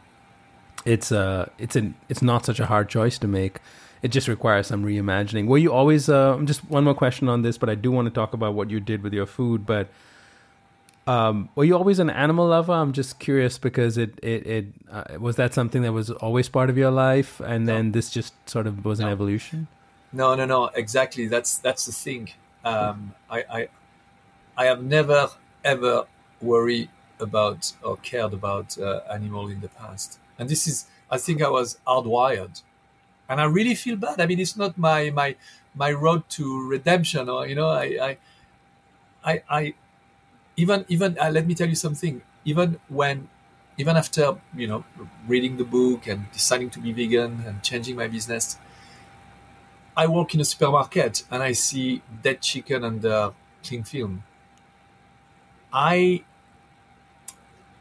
it's 0.85 1.13
a 1.13 1.19
uh, 1.19 1.47
it's 1.59 1.77
an 1.77 1.95
it's 2.09 2.23
not 2.23 2.45
such 2.45 2.61
a 2.61 2.67
hard 2.67 2.89
choice 2.89 3.19
to 3.19 3.29
make. 3.29 3.61
It 4.03 4.09
just 4.09 4.29
requires 4.29 4.67
some 4.67 4.85
reimagining. 4.85 5.47
Were 5.47 5.59
you 5.59 5.73
always 5.73 6.09
uh, 6.09 6.41
just 6.45 6.69
one 6.71 6.85
more 6.85 6.95
question 6.95 7.29
on 7.29 7.43
this, 7.43 7.59
but 7.59 7.69
I 7.69 7.75
do 7.75 7.91
want 7.91 8.07
to 8.07 8.11
talk 8.11 8.33
about 8.33 8.55
what 8.55 8.71
you 8.71 8.81
did 8.81 9.03
with 9.03 9.13
your 9.13 9.27
food. 9.27 9.67
But 9.67 9.89
um, 11.07 11.49
were 11.55 11.65
you 11.65 11.77
always 11.77 11.99
an 11.99 12.11
animal 12.11 12.47
lover? 12.47 12.73
I'm 12.73 12.93
just 12.93 13.19
curious 13.19 13.59
because 13.59 13.97
it 13.97 14.19
it, 14.23 14.47
it 14.47 14.67
uh, 14.91 15.05
was 15.19 15.37
that 15.37 15.55
something 15.55 15.83
that 15.83 15.93
was 15.93 16.11
always 16.11 16.49
part 16.49 16.71
of 16.71 16.77
your 16.77 16.91
life, 16.91 17.41
and 17.41 17.67
then 17.67 17.93
this 17.93 18.11
just 18.11 18.35
sort 18.49 18.67
of 18.67 18.85
was 18.85 19.01
an 19.01 19.09
evolution. 19.09 19.67
No, 20.13 20.35
no, 20.35 20.45
no. 20.45 20.67
Exactly. 20.75 21.27
That's 21.27 21.59
that's 21.59 21.87
the 21.87 21.93
thing. 21.93 22.31
Um, 22.65 23.15
I, 23.31 23.45
I 23.51 23.69
I 24.57 24.65
have 24.67 24.83
never 24.83 25.31
ever 25.65 26.05
worried 26.41 26.91
about 27.19 27.73
or 27.83 27.97
cared 27.97 28.33
about 28.33 28.79
uh, 28.79 29.01
animal 29.11 29.49
in 29.49 29.61
the 29.61 29.69
past, 29.69 30.19
and 30.39 30.49
this 30.49 30.67
is 30.67 30.87
I 31.11 31.19
think 31.19 31.43
I 31.43 31.49
was 31.49 31.79
hardwired, 31.87 32.63
and 33.29 33.41
I 33.41 33.45
really 33.45 33.75
feel 33.75 33.97
bad. 33.97 34.21
I 34.21 34.27
mean, 34.27 34.39
it's 34.39 34.57
not 34.57 34.77
my 34.77 35.11
my 35.11 35.37
my 35.75 35.93
road 35.93 36.29
to 36.31 36.69
redemption, 36.69 37.29
or 37.29 37.47
you 37.47 37.55
know, 37.55 37.69
I 37.69 37.87
I 38.09 38.17
I, 39.25 39.43
I 39.49 39.75
even 40.57 40.85
even 40.89 41.19
uh, 41.19 41.31
let 41.31 41.47
me 41.47 41.55
tell 41.55 41.69
you 41.69 41.75
something. 41.75 42.23
Even 42.45 42.81
when 42.89 43.29
even 43.79 43.97
after 43.97 44.39
you 44.55 44.67
know 44.67 44.85
reading 45.27 45.57
the 45.57 45.65
book 45.65 46.07
and 46.07 46.31
deciding 46.33 46.71
to 46.71 46.81
be 46.81 46.93
vegan 46.93 47.43
and 47.47 47.63
changing 47.63 47.97
my 47.97 48.09
business, 48.09 48.59
I 49.97 50.07
walk 50.07 50.35
in 50.35 50.41
a 50.41 50.45
supermarket 50.45 51.25
and 51.31 51.43
I 51.45 51.53
see 51.53 52.03
dead 52.23 52.41
chicken 52.41 52.85
under 52.85 53.33
cling 53.63 53.85
film 53.85 54.25
I 55.73 56.25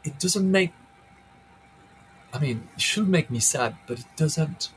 it 0.04 0.18
doesn't 0.18 0.50
make 0.50 0.72
I 2.32 2.38
mean, 2.38 2.68
it 2.74 2.80
should 2.80 3.08
make 3.08 3.30
me 3.30 3.40
sad, 3.40 3.76
but 3.86 4.00
it 4.00 4.06
doesn't. 4.16 4.70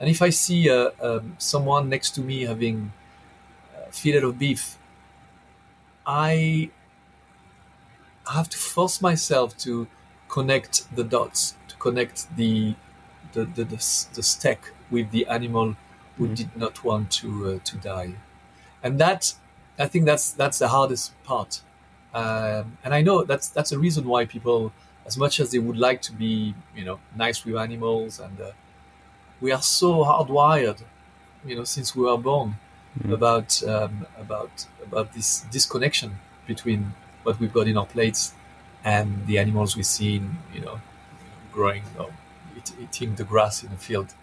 And 0.00 0.10
if 0.10 0.22
I 0.22 0.30
see 0.30 0.70
uh, 0.70 0.90
um, 1.02 1.36
someone 1.38 1.88
next 1.88 2.12
to 2.16 2.22
me 2.22 2.42
having 2.42 2.92
a 3.88 3.92
fillet 3.92 4.22
of 4.22 4.38
beef, 4.38 4.78
I 6.06 6.70
have 8.30 8.48
to 8.50 8.58
force 8.58 9.00
myself 9.00 9.56
to 9.58 9.86
connect 10.28 10.94
the 10.94 11.04
dots, 11.04 11.56
to 11.68 11.76
connect 11.76 12.34
the 12.36 12.74
the, 13.32 13.44
the, 13.44 13.64
the, 13.64 13.76
the 14.14 14.22
steak 14.22 14.58
with 14.90 15.10
the 15.10 15.26
animal 15.26 15.74
who 16.18 16.24
mm-hmm. 16.24 16.34
did 16.34 16.56
not 16.56 16.84
want 16.84 17.10
to 17.10 17.54
uh, 17.54 17.58
to 17.64 17.76
die, 17.78 18.14
and 18.82 18.98
that 18.98 19.34
I 19.78 19.86
think 19.86 20.04
that's 20.04 20.32
that's 20.32 20.58
the 20.58 20.68
hardest 20.68 21.12
part 21.24 21.62
um, 22.14 22.76
and 22.84 22.92
I 22.94 23.00
know 23.00 23.24
that's 23.24 23.48
that's 23.48 23.72
a 23.72 23.78
reason 23.78 24.04
why 24.04 24.26
people, 24.26 24.72
as 25.06 25.16
much 25.16 25.40
as 25.40 25.50
they 25.50 25.58
would 25.58 25.78
like 25.78 26.02
to 26.02 26.12
be, 26.12 26.54
you 26.76 26.84
know, 26.84 27.00
nice 27.16 27.44
with 27.44 27.56
animals, 27.56 28.20
and 28.20 28.38
uh, 28.40 28.50
we 29.40 29.50
are 29.50 29.62
so 29.62 30.04
hardwired, 30.04 30.82
you 31.44 31.56
know, 31.56 31.64
since 31.64 31.96
we 31.96 32.02
were 32.02 32.18
born, 32.18 32.56
mm. 33.02 33.12
about 33.12 33.62
um, 33.64 34.06
about 34.18 34.66
about 34.82 35.14
this 35.14 35.40
disconnection 35.50 36.18
between 36.46 36.92
what 37.22 37.38
we've 37.40 37.52
got 37.52 37.68
in 37.68 37.76
our 37.76 37.86
plates 37.86 38.34
and 38.84 39.26
the 39.26 39.38
animals 39.38 39.76
we 39.76 39.82
see, 39.82 40.16
in, 40.16 40.38
you 40.52 40.60
know, 40.60 40.80
growing 41.52 41.84
or 41.98 42.10
eat, 42.56 42.72
eating 42.80 43.14
the 43.14 43.24
grass 43.24 43.62
in 43.62 43.70
the 43.70 43.76
field. 43.76 44.14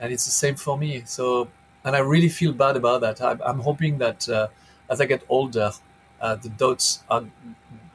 And 0.00 0.12
it's 0.12 0.24
the 0.24 0.32
same 0.32 0.56
for 0.56 0.76
me. 0.78 1.02
So, 1.04 1.48
and 1.84 1.96
I 1.96 2.00
really 2.00 2.28
feel 2.28 2.52
bad 2.52 2.76
about 2.76 3.00
that. 3.00 3.20
I'm, 3.20 3.40
I'm 3.44 3.60
hoping 3.60 3.98
that 3.98 4.28
uh, 4.28 4.48
as 4.88 5.00
I 5.00 5.06
get 5.06 5.22
older, 5.28 5.72
uh, 6.20 6.36
the 6.36 6.48
dots 6.50 7.02
are 7.10 7.24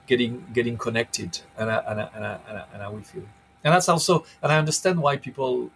getting 0.06 0.46
getting 0.54 0.78
connected, 0.78 1.40
and 1.58 1.70
I, 1.70 1.78
and 1.88 2.02
I, 2.02 2.10
and 2.16 2.26
I, 2.26 2.40
and 2.48 2.58
I, 2.58 2.66
and 2.74 2.84
I 2.84 2.90
will 2.90 3.02
feel. 3.02 3.24
And 3.64 3.74
that's 3.74 3.90
also, 3.90 4.26
and 4.42 4.52
I 4.52 4.58
understand 4.58 5.02
why 5.02 5.18
people, 5.18 5.70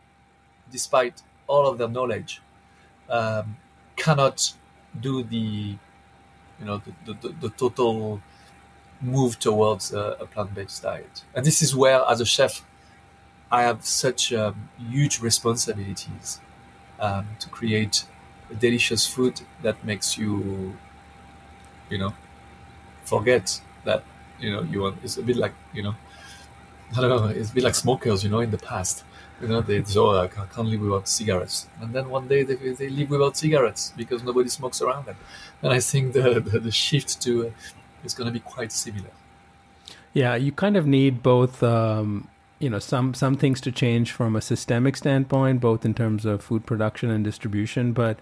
despite 0.72 1.22
all 1.48 1.68
of 1.68 1.78
their 1.78 1.90
knowledge, 1.90 2.42
um, 3.10 3.58
cannot 3.96 4.54
do 5.00 5.24
the 5.24 5.76
you 6.62 6.68
know 6.68 6.82
the, 7.06 7.14
the, 7.14 7.30
the 7.42 7.50
total 7.50 8.22
move 9.02 9.40
towards 9.40 9.94
a, 9.94 10.16
a, 10.20 10.28
plant-based 10.28 10.84
diet. 10.84 11.24
And 11.34 11.44
this 11.44 11.64
is 11.64 11.76
where, 11.76 12.04
as 12.08 12.22
a 12.22 12.26
chef, 12.26 12.64
I 13.52 13.64
have 13.64 13.84
such 13.84 14.32
um, 14.32 14.70
huge 14.78 15.20
responsibilities 15.20 16.40
um, 17.00 17.26
to 17.40 17.50
create 17.50 18.06
a 18.52 18.56
delicious 18.56 19.08
food 19.08 19.42
that 19.64 19.84
makes 19.84 20.18
you, 20.18 20.78
you 21.90 21.98
know, 21.98 22.14
forget 23.04 23.60
that 23.84 24.04
you 24.40 24.52
know 24.52 24.62
you 24.62 24.82
want. 24.82 24.98
It's 25.04 25.18
a 25.18 25.24
bit 25.24 25.36
like 25.36 25.54
you 25.74 25.84
know, 25.84 25.96
I 26.98 27.02
don't 27.02 27.10
know. 27.10 27.28
It's 27.28 27.52
a 27.52 27.54
bit 27.54 27.64
like 27.64 27.76
smokers, 27.76 28.24
you 28.24 28.30
know, 28.30 28.40
in 28.40 28.52
the 28.52 28.58
past. 28.58 29.04
You 29.42 29.48
know, 29.48 29.62
they 29.62 29.84
say, 29.84 30.00
oh, 30.00 30.20
I 30.20 30.28
can't 30.28 30.68
live 30.68 30.82
without 30.82 31.08
cigarettes. 31.08 31.68
And 31.82 31.94
then 31.94 32.10
one 32.10 32.28
day 32.28 32.44
they, 32.44 32.56
they 32.56 32.90
live 32.90 33.10
without 33.10 33.38
cigarettes 33.38 33.94
because 33.98 34.24
nobody 34.24 34.50
smokes 34.50 34.82
around 34.82 35.06
them. 35.06 35.16
And 35.62 35.74
I 35.74 35.80
think 35.80 36.14
the, 36.14 36.40
the, 36.40 36.60
the 36.60 36.72
shift 36.72 37.22
to 37.24 37.48
uh, 37.48 37.52
is 38.04 38.14
going 38.14 38.28
to 38.28 38.34
be 38.34 38.40
quite 38.40 38.72
similar. 38.72 39.12
Yeah, 40.14 40.36
you 40.36 40.52
kind 40.52 40.78
of 40.78 40.86
need 40.86 41.24
both. 41.24 41.64
Um, 41.64 42.28
you 42.60 42.70
know, 42.70 42.80
some 42.80 43.16
some 43.16 43.38
things 43.38 43.60
to 43.62 43.72
change 43.72 44.12
from 44.12 44.36
a 44.36 44.42
systemic 44.42 44.96
standpoint, 44.96 45.62
both 45.62 45.84
in 45.84 45.96
terms 45.96 46.26
of 46.26 46.44
food 46.44 46.66
production 46.66 47.10
and 47.10 47.24
distribution. 47.24 47.92
But 47.92 48.20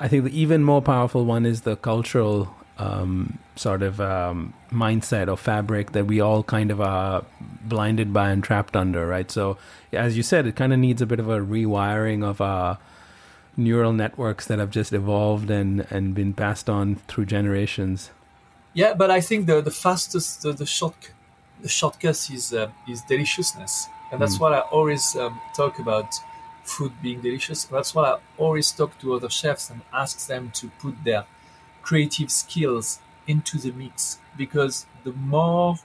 I 0.00 0.08
think 0.08 0.24
the 0.24 0.40
even 0.40 0.64
more 0.64 0.80
powerful 0.80 1.26
one 1.26 1.44
is 1.44 1.62
the 1.62 1.76
cultural 1.76 2.54
um, 2.78 3.38
sort 3.54 3.82
of 3.82 4.00
um, 4.00 4.52
mindset 4.70 5.28
or 5.28 5.36
fabric 5.36 5.92
that 5.92 6.06
we 6.06 6.20
all 6.20 6.42
kind 6.42 6.70
of 6.70 6.80
are 6.80 7.24
blinded 7.62 8.12
by 8.12 8.30
and 8.30 8.44
trapped 8.44 8.76
under, 8.76 9.06
right? 9.06 9.30
So, 9.30 9.56
as 9.92 10.16
you 10.16 10.22
said, 10.22 10.46
it 10.46 10.56
kind 10.56 10.72
of 10.72 10.78
needs 10.78 11.00
a 11.00 11.06
bit 11.06 11.18
of 11.18 11.28
a 11.28 11.38
rewiring 11.40 12.24
of 12.24 12.40
our 12.40 12.78
neural 13.56 13.92
networks 13.92 14.46
that 14.46 14.58
have 14.58 14.70
just 14.70 14.92
evolved 14.92 15.50
and, 15.50 15.86
and 15.90 16.14
been 16.14 16.34
passed 16.34 16.68
on 16.68 16.96
through 17.08 17.24
generations. 17.24 18.10
Yeah, 18.74 18.92
but 18.92 19.10
I 19.10 19.22
think 19.22 19.46
the 19.46 19.62
the 19.62 19.70
fastest 19.70 20.42
the, 20.42 20.52
the 20.52 20.66
short 20.66 21.10
the 21.62 21.68
shortcut 21.68 22.30
is 22.30 22.52
uh, 22.52 22.70
is 22.86 23.00
deliciousness, 23.02 23.86
and 24.12 24.20
that's 24.20 24.36
mm. 24.36 24.40
what 24.40 24.52
I 24.52 24.60
always 24.60 25.16
um, 25.16 25.40
talk 25.54 25.78
about 25.78 26.12
food 26.64 26.92
being 27.02 27.22
delicious. 27.22 27.64
That's 27.64 27.94
why 27.94 28.04
I 28.10 28.18
always 28.36 28.70
talk 28.72 28.98
to 29.00 29.14
other 29.14 29.30
chefs 29.30 29.70
and 29.70 29.80
ask 29.94 30.26
them 30.26 30.50
to 30.56 30.68
put 30.78 31.02
their 31.04 31.24
creative 31.86 32.30
skills 32.30 32.98
into 33.26 33.58
the 33.58 33.72
mix 33.72 34.18
because 34.36 34.86
the 35.04 35.12
more 35.12 35.76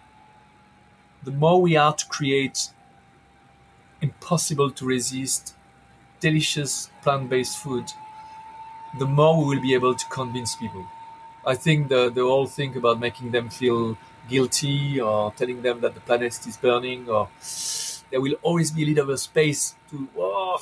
the 1.23 1.31
more 1.31 1.61
we 1.61 1.75
are 1.75 1.93
to 1.93 2.05
create 2.07 2.69
impossible 4.01 4.71
to 4.71 4.85
resist 4.85 5.53
delicious 6.19 6.89
plant-based 7.03 7.57
food 7.57 7.85
the 8.99 9.05
more 9.05 9.37
we 9.37 9.55
will 9.55 9.61
be 9.61 9.73
able 9.73 9.95
to 9.95 10.05
convince 10.07 10.55
people. 10.55 10.85
I 11.45 11.55
think 11.55 11.89
the 11.89 12.09
the 12.09 12.21
whole 12.21 12.45
thing 12.47 12.75
about 12.77 12.99
making 12.99 13.31
them 13.31 13.49
feel 13.49 13.97
guilty 14.29 14.99
or 14.99 15.31
telling 15.33 15.61
them 15.61 15.81
that 15.81 15.93
the 15.95 16.01
planet 16.01 16.33
is 16.45 16.57
burning 16.57 17.09
or 17.09 17.29
there 18.11 18.21
will 18.21 18.35
always 18.43 18.69
be 18.71 18.83
a 18.83 18.85
little 18.85 19.05
bit 19.05 19.13
of 19.13 19.19
space 19.19 19.75
to 19.89 20.07
oh, 20.17 20.59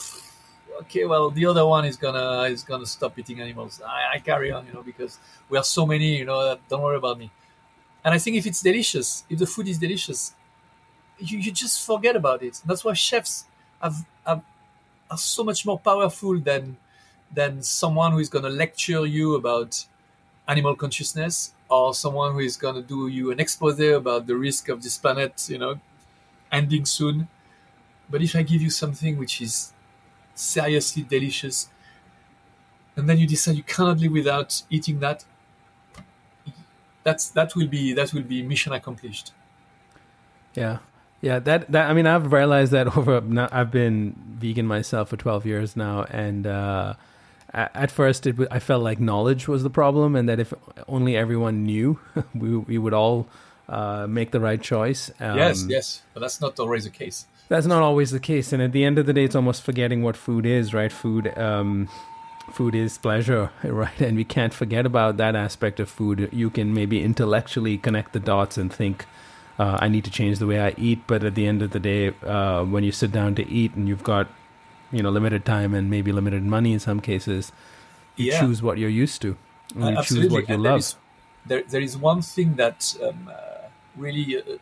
okay, 0.81 1.05
well, 1.05 1.29
the 1.29 1.45
other 1.45 1.65
one 1.65 1.85
is 1.85 1.97
gonna 1.97 2.43
is 2.43 2.63
gonna 2.63 2.85
stop 2.85 3.17
eating 3.19 3.41
animals. 3.41 3.81
I, 3.85 4.15
I 4.15 4.19
carry 4.19 4.51
on, 4.51 4.65
you 4.67 4.73
know, 4.73 4.83
because 4.83 5.19
we 5.49 5.57
are 5.57 5.63
so 5.63 5.85
many, 5.85 6.17
you 6.17 6.25
know. 6.25 6.57
don't 6.69 6.81
worry 6.81 6.97
about 6.97 7.17
me. 7.19 7.31
And 8.05 8.13
I 8.13 8.19
think 8.19 8.37
if 8.37 8.45
it's 8.47 8.61
delicious, 8.61 9.25
if 9.29 9.39
the 9.39 9.47
food 9.47 9.67
is 9.67 9.77
delicious, 9.79 10.33
you, 11.19 11.39
you 11.39 11.51
just 11.51 11.85
forget 11.85 12.15
about 12.15 12.43
it. 12.43 12.61
That's 12.65 12.85
why 12.85 12.93
chefs 12.93 13.45
have, 13.81 14.05
have 14.25 14.43
are 15.11 15.17
so 15.17 15.43
much 15.43 15.65
more 15.65 15.79
powerful 15.79 16.39
than 16.39 16.77
than 17.33 17.63
someone 17.63 18.11
who 18.13 18.19
is 18.19 18.29
gonna 18.29 18.49
lecture 18.49 19.05
you 19.05 19.35
about 19.35 19.85
animal 20.47 20.75
consciousness 20.75 21.53
or 21.69 21.93
someone 21.93 22.33
who 22.33 22.39
is 22.39 22.57
gonna 22.57 22.81
do 22.81 23.07
you 23.07 23.31
an 23.31 23.39
expose 23.39 23.79
about 23.81 24.27
the 24.27 24.35
risk 24.35 24.69
of 24.69 24.83
this 24.83 24.97
planet, 24.97 25.47
you 25.49 25.57
know, 25.59 25.79
ending 26.51 26.85
soon. 26.85 27.27
But 28.09 28.21
if 28.21 28.35
I 28.35 28.43
give 28.43 28.61
you 28.61 28.69
something 28.69 29.17
which 29.17 29.41
is 29.41 29.73
seriously 30.39 31.03
delicious, 31.03 31.69
and 32.95 33.09
then 33.09 33.17
you 33.17 33.27
decide 33.27 33.55
you 33.55 33.63
cannot 33.63 33.99
live 33.99 34.11
without 34.11 34.63
eating 34.69 34.99
that, 34.99 35.25
that's 37.03 37.29
that 37.29 37.55
will 37.55 37.67
be 37.67 37.93
that 37.93 38.13
will 38.13 38.23
be 38.23 38.41
mission 38.41 38.73
accomplished. 38.73 39.31
Yeah, 40.55 40.79
yeah. 41.21 41.39
That 41.39 41.71
that 41.71 41.89
I 41.89 41.93
mean, 41.93 42.07
I've 42.07 42.31
realized 42.31 42.71
that 42.71 42.87
over. 42.97 43.21
I've 43.51 43.71
been 43.71 44.15
vegan 44.39 44.65
myself 44.65 45.09
for 45.09 45.17
twelve 45.17 45.45
years 45.45 45.75
now, 45.75 46.05
and. 46.09 46.47
uh 46.47 46.93
at 47.51 47.89
first 47.89 48.27
it, 48.27 48.35
I 48.51 48.59
felt 48.59 48.83
like 48.83 48.99
knowledge 48.99 49.47
was 49.47 49.63
the 49.63 49.71
problem, 49.71 50.15
and 50.15 50.29
that 50.29 50.39
if 50.39 50.53
only 50.87 51.17
everyone 51.17 51.63
knew, 51.63 51.99
we 52.35 52.55
we 52.55 52.77
would 52.77 52.93
all 52.93 53.25
uh, 53.67 54.05
make 54.07 54.29
the 54.29 54.39
right 54.39 54.61
choice. 54.61 55.09
Um, 55.19 55.35
yes, 55.35 55.65
yes, 55.67 56.03
but 56.13 56.19
that's 56.19 56.39
not 56.39 56.59
always 56.59 56.83
the 56.83 56.91
case 56.91 57.25
that's 57.49 57.65
not 57.65 57.81
always 57.81 58.11
the 58.11 58.19
case 58.19 58.53
and 58.53 58.61
at 58.61 58.71
the 58.71 58.85
end 58.85 58.97
of 58.97 59.05
the 59.05 59.13
day 59.13 59.25
it's 59.25 59.35
almost 59.35 59.61
forgetting 59.61 60.01
what 60.01 60.15
food 60.15 60.45
is 60.45 60.73
right? 60.73 60.91
Food 60.91 61.37
um, 61.37 61.89
food 62.51 62.73
is 62.73 62.97
pleasure 62.97 63.51
right? 63.63 63.99
And 63.99 64.15
we 64.15 64.23
can't 64.23 64.53
forget 64.53 64.85
about 64.85 65.17
that 65.17 65.35
aspect 65.35 65.79
of 65.79 65.89
food. 65.89 66.29
You 66.31 66.49
can 66.49 66.73
maybe 66.73 67.03
intellectually 67.03 67.77
connect 67.77 68.13
the 68.13 68.19
dots 68.19 68.57
and 68.57 68.71
think 68.71 69.05
uh, 69.59 69.77
i 69.81 69.87
need 69.89 70.05
to 70.05 70.09
change 70.09 70.39
the 70.39 70.47
way 70.47 70.59
i 70.59 70.73
eat 70.77 71.01
but 71.05 71.23
at 71.23 71.35
the 71.35 71.45
end 71.45 71.61
of 71.61 71.71
the 71.71 71.79
day 71.79 72.13
uh, 72.25 72.63
when 72.63 72.83
you 72.83 72.91
sit 72.91 73.11
down 73.11 73.35
to 73.35 73.47
eat 73.47 73.75
and 73.75 73.87
you've 73.87 74.03
got 74.03 74.27
you 74.91 75.03
know 75.03 75.09
limited 75.09 75.45
time 75.45 75.73
and 75.73 75.89
maybe 75.89 76.11
limited 76.11 76.41
money 76.43 76.73
in 76.73 76.79
some 76.79 76.99
cases 76.99 77.51
you 78.15 78.27
yeah. 78.27 78.39
choose 78.39 78.63
what 78.63 78.77
you're 78.77 78.89
used 78.89 79.21
to 79.21 79.37
and 79.75 79.83
uh, 79.83 79.89
you 79.89 80.03
choose 80.03 80.31
what 80.31 80.47
you 80.47 80.55
and 80.55 80.63
love. 80.63 80.71
there 80.71 80.77
is, 80.77 80.95
there, 81.45 81.63
there 81.63 81.81
is 81.81 81.97
one 81.97 82.21
thing 82.21 82.55
that 82.55 82.95
um, 83.03 83.29
uh, 83.31 83.67
really 83.95 84.37
uh, 84.37 84.57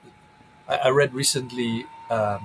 I, 0.68 0.76
I, 0.78 0.90
read 0.90 1.14
recently 1.14 1.86
um, 2.10 2.42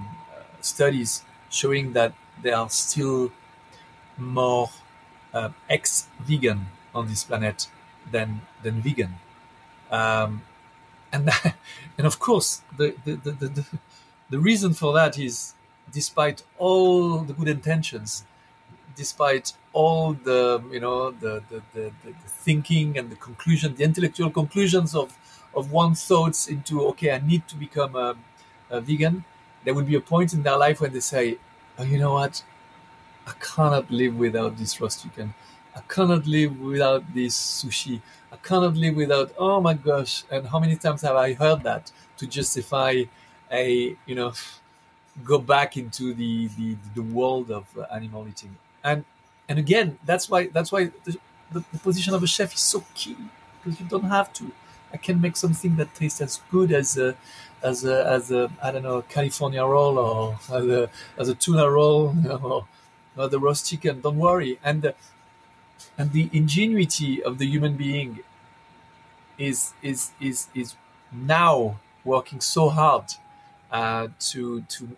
studies 0.65 1.23
showing 1.51 1.93
that 1.93 2.15
there 2.43 2.57
are 2.57 2.71
still 2.71 3.31
more 4.17 4.71
uh, 5.35 5.51
ex-vegan 5.69 6.67
on 6.95 7.09
this 7.09 7.25
planet 7.25 7.69
than 8.11 8.43
than 8.63 8.81
vegan, 8.83 9.15
um, 9.91 10.43
and 11.13 11.27
that, 11.29 11.57
and 11.99 12.07
of 12.07 12.19
course 12.19 12.63
the 12.77 12.95
the, 13.05 13.15
the 13.15 13.31
the, 13.33 13.65
the 14.31 14.39
reason 14.39 14.75
for 14.75 14.93
that 14.93 15.19
is 15.19 15.55
despite 15.93 16.43
all 16.59 17.19
the 17.19 17.33
good 17.33 17.49
intentions, 17.49 18.25
despite 18.97 19.53
all 19.73 20.13
the 20.13 20.63
you 20.71 20.81
know 20.81 21.11
the 21.11 21.43
the, 21.51 21.63
the, 21.75 21.93
the 22.05 22.13
thinking 22.27 22.99
and 22.99 23.11
the 23.11 23.17
conclusion, 23.17 23.75
the 23.75 23.85
intellectual 23.85 24.31
conclusions 24.31 24.95
of 24.95 25.17
of 25.55 25.71
one's 25.71 26.05
thoughts 26.05 26.49
into 26.49 26.85
okay, 26.89 27.13
I 27.13 27.19
need 27.19 27.47
to 27.49 27.57
become 27.57 27.95
a, 27.97 28.17
a 28.71 28.81
vegan 28.81 29.25
there 29.65 29.75
will 29.75 29.85
be 29.85 29.95
a 29.95 30.01
point 30.01 30.33
in 30.33 30.43
their 30.43 30.57
life 30.57 30.81
when 30.81 30.93
they 30.93 31.01
say, 31.01 31.39
oh, 31.79 31.85
you 31.85 31.99
know 31.99 32.15
what? 32.15 32.43
I 33.27 33.33
cannot 33.41 33.91
live 33.91 34.17
without 34.17 34.57
this 34.57 34.81
roast 34.81 35.03
chicken. 35.03 35.35
I 35.75 35.81
cannot 35.89 36.27
live 36.27 36.61
without 36.61 37.15
this 37.15 37.37
sushi. 37.63 38.01
I 38.31 38.37
cannot 38.37 38.77
live 38.77 38.97
without, 38.97 39.33
oh 39.39 39.61
my 39.61 39.75
gosh. 39.75 40.25
And 40.31 40.47
how 40.47 40.59
many 40.59 40.77
times 40.77 41.03
have 41.03 41.17
I 41.17 41.35
heard 41.35 41.63
that 41.63 41.93
to 42.19 42.27
justify 42.27 43.05
a, 43.51 43.97
you 44.07 44.15
know, 44.15 44.33
go 45.25 45.39
back 45.39 45.77
into 45.77 46.15
the, 46.15 46.49
the, 46.59 46.77
the 46.95 47.03
world 47.03 47.51
of 47.51 47.65
animal 47.93 48.27
eating? 48.29 48.57
And, 48.85 49.05
and 49.49 49.59
again, 49.59 49.99
that's 50.05 50.29
why, 50.29 50.49
that's 50.49 50.73
why 50.73 50.91
the, 51.05 51.17
the, 51.53 51.65
the 51.73 51.79
position 51.79 52.15
of 52.15 52.23
a 52.23 52.27
chef 52.27 52.55
is 52.55 52.61
so 52.61 52.85
key 52.95 53.17
because 53.63 53.81
you 53.81 53.87
don't 53.87 54.05
have 54.05 54.33
to. 54.35 54.51
I 54.93 54.99
can 54.99 55.21
make 55.21 55.37
something 55.37 55.77
that 55.77 55.95
tastes 55.95 56.21
as 56.21 56.41
good 56.51 56.73
as 56.73 56.99
a, 56.99 57.17
as 57.63 57.85
a, 57.85 58.07
as 58.07 58.31
a 58.31 58.51
I 58.63 58.71
don't 58.73 58.83
know 58.83 59.03
California 59.03 59.65
roll 59.65 59.99
or 59.99 60.39
as 60.53 60.67
a, 60.67 60.91
as 61.19 61.29
a 61.29 61.35
tuna 61.35 61.71
roll 61.71 62.15
you 62.23 62.29
know, 62.29 62.67
or, 63.17 63.29
the 63.29 63.39
roast 63.39 63.69
chicken. 63.69 64.01
Don't 64.01 64.19
worry, 64.19 64.59
and 64.65 64.83
the, 64.83 64.95
and 65.99 66.13
the 66.13 66.29
ingenuity 66.33 67.23
of 67.23 67.39
the 67.39 67.47
human 67.47 67.77
being 67.77 68.21
is 69.39 69.73
is 69.83 70.11
is 70.21 70.47
is 70.55 70.75
now 71.13 71.79
working 72.05 72.41
so 72.41 72.69
hard 72.69 73.05
uh, 73.71 74.09
to 74.19 74.63
to 74.63 74.89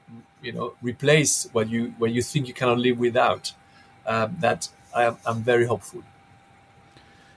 you 0.42 0.52
know 0.52 0.74
replace 0.82 1.48
what 1.52 1.68
you 1.68 1.94
what 1.98 2.12
you 2.12 2.22
think 2.22 2.48
you 2.48 2.54
cannot 2.54 2.78
live 2.78 2.98
without. 2.98 3.52
Um, 4.06 4.36
that 4.40 4.68
I 4.94 5.04
am 5.04 5.16
I'm 5.24 5.42
very 5.42 5.66
hopeful. 5.66 6.02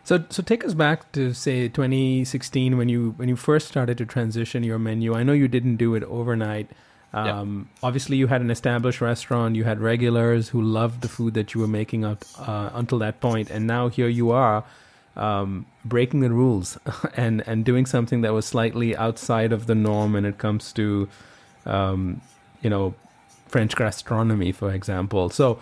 So, 0.07 0.23
so 0.29 0.41
take 0.41 0.63
us 0.63 0.73
back 0.73 1.11
to 1.11 1.33
say 1.33 1.67
2016 1.67 2.77
when 2.77 2.87
you 2.87 3.13
when 3.17 3.27
you 3.27 3.35
first 3.35 3.67
started 3.67 3.97
to 3.97 4.05
transition 4.05 4.63
your 4.63 4.79
menu. 4.79 5.13
I 5.13 5.23
know 5.23 5.33
you 5.33 5.49
didn't 5.49 5.75
do 5.75 5.95
it 5.95 6.03
overnight. 6.03 6.69
Um, 7.11 7.67
yeah. 7.73 7.87
Obviously, 7.87 8.15
you 8.15 8.27
had 8.27 8.39
an 8.39 8.49
established 8.49 9.01
restaurant. 9.01 9.57
You 9.57 9.65
had 9.65 9.81
regulars 9.81 10.47
who 10.47 10.61
loved 10.61 11.01
the 11.01 11.09
food 11.09 11.33
that 11.33 11.53
you 11.53 11.59
were 11.59 11.67
making 11.67 12.05
up 12.05 12.23
uh, 12.39 12.69
until 12.73 12.99
that 12.99 13.19
point, 13.19 13.49
and 13.49 13.67
now 13.67 13.89
here 13.89 14.07
you 14.07 14.31
are, 14.31 14.63
um, 15.17 15.65
breaking 15.83 16.21
the 16.21 16.31
rules 16.31 16.77
and 17.17 17.43
and 17.45 17.65
doing 17.65 17.85
something 17.85 18.21
that 18.21 18.31
was 18.31 18.45
slightly 18.45 18.95
outside 18.95 19.51
of 19.51 19.67
the 19.67 19.75
norm 19.75 20.13
when 20.13 20.23
it 20.23 20.37
comes 20.37 20.71
to, 20.71 21.09
um, 21.65 22.21
you 22.61 22.69
know, 22.69 22.95
French 23.49 23.75
gastronomy, 23.75 24.53
for 24.53 24.71
example. 24.71 25.29
So, 25.29 25.59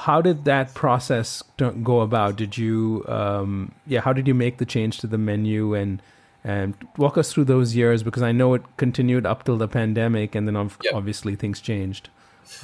how 0.00 0.20
did 0.20 0.44
that 0.44 0.74
process 0.74 1.42
go 1.56 2.00
about? 2.00 2.36
Did 2.36 2.58
you, 2.58 3.04
um, 3.08 3.72
yeah, 3.86 4.00
how 4.00 4.12
did 4.12 4.26
you 4.26 4.34
make 4.34 4.58
the 4.58 4.66
change 4.66 4.98
to 4.98 5.06
the 5.06 5.18
menu 5.18 5.74
and 5.74 6.02
and 6.44 6.74
walk 6.96 7.18
us 7.18 7.32
through 7.32 7.44
those 7.44 7.74
years 7.74 8.02
because 8.02 8.22
I 8.22 8.32
know 8.32 8.54
it 8.54 8.62
continued 8.76 9.26
up 9.26 9.44
till 9.44 9.56
the 9.56 9.68
pandemic, 9.68 10.34
and 10.34 10.46
then 10.46 10.54
yep. 10.54 10.94
obviously 10.94 11.36
things 11.36 11.60
changed. 11.60 12.08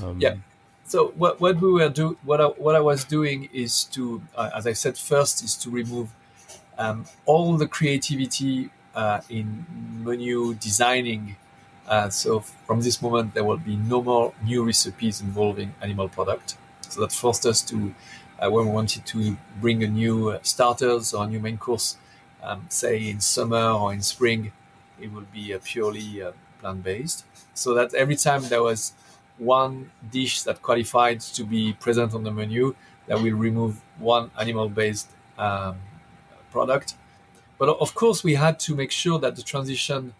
Um, 0.03 0.21
yeah. 0.21 0.37
So 0.87 1.09
what, 1.17 1.41
what 1.41 1.61
we 1.61 1.73
were 1.73 1.89
do 1.89 2.17
what 2.25 2.41
I, 2.41 2.47
what 2.47 2.75
I 2.75 2.81
was 2.81 3.05
doing 3.05 3.49
is 3.53 3.85
to, 3.85 4.23
uh, 4.37 4.51
as 4.55 4.67
I 4.67 4.73
said 4.73 4.97
first, 4.99 5.43
is 5.43 5.57
to 5.57 5.71
remove 5.71 6.11
um, 6.79 7.07
all 7.27 7.57
the 7.57 7.67
creativity 7.67 8.71
uh, 8.95 9.21
in 9.29 9.67
menu 10.05 10.55
designing. 10.55 11.37
Uh, 11.87 12.09
so 12.09 12.41
from 12.41 12.81
this 12.81 13.03
moment, 13.03 13.35
there 13.35 13.45
will 13.45 13.59
be 13.59 13.77
no 13.77 14.03
more 14.03 14.33
new 14.45 14.65
recipes 14.65 15.21
involving 15.21 15.75
animal 15.83 16.09
product. 16.09 16.57
That 16.97 17.13
forced 17.13 17.47
us 17.47 17.63
to, 17.63 17.95
uh, 18.39 18.51
when 18.51 18.67
we 18.67 18.73
wanted 18.73 19.05
to 19.07 19.37
bring 19.61 19.83
a 19.83 19.89
new 19.89 20.31
uh, 20.31 20.39
starters 20.43 21.15
or 21.15 21.25
a 21.25 21.27
new 21.27 21.41
main 21.41 21.59
course, 21.59 21.97
um, 22.43 22.67
say 22.69 23.09
in 23.09 23.21
summer 23.21 23.71
or 23.71 23.93
in 23.93 24.03
spring, 24.03 24.53
it 25.01 25.13
will 25.13 25.27
be 25.33 25.53
a 25.53 25.59
purely 25.59 26.23
uh, 26.23 26.33
plant-based. 26.61 27.25
So 27.55 27.75
that 27.75 27.95
every 27.95 28.17
time 28.17 28.43
there 28.45 28.63
was 28.63 28.93
one 29.39 29.91
dish 30.11 30.43
that 30.43 30.63
qualified 30.63 31.21
to 31.21 31.45
be 31.45 31.73
present 31.73 32.15
on 32.15 32.23
the 32.23 32.31
menu, 32.31 32.75
that 33.07 33.21
will 33.21 33.35
remove 33.35 33.81
one 33.99 34.31
animal-based 34.39 35.11
um, 35.39 35.79
product. 36.51 36.95
But 37.59 37.69
of 37.69 37.95
course, 37.95 38.25
we 38.25 38.35
had 38.35 38.59
to 38.61 38.75
make 38.75 38.91
sure 38.91 39.19
that 39.19 39.37
the 39.37 39.43
transition 39.43 40.15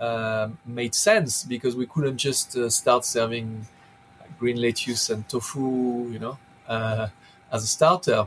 uh, 0.00 0.48
made 0.64 0.94
sense 0.94 1.44
because 1.44 1.76
we 1.76 1.86
couldn't 1.86 2.18
just 2.18 2.56
uh, 2.56 2.70
start 2.70 3.04
serving 3.04 3.66
green 4.40 4.56
lettuce 4.56 5.10
and 5.10 5.28
tofu, 5.28 6.08
you 6.10 6.18
know, 6.18 6.38
uh, 6.66 7.08
as 7.52 7.62
a 7.62 7.66
starter. 7.66 8.26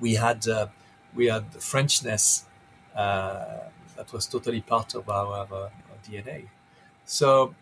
We 0.00 0.14
had 0.14 0.46
uh, 0.48 0.68
we 1.14 1.26
had 1.26 1.44
Frenchness 1.58 2.44
uh, 2.94 3.58
that 3.96 4.12
was 4.12 4.26
totally 4.26 4.60
part 4.60 4.94
of 4.94 5.08
our, 5.08 5.46
our, 5.52 5.70
DNA. 6.06 6.48
So, 7.06 7.54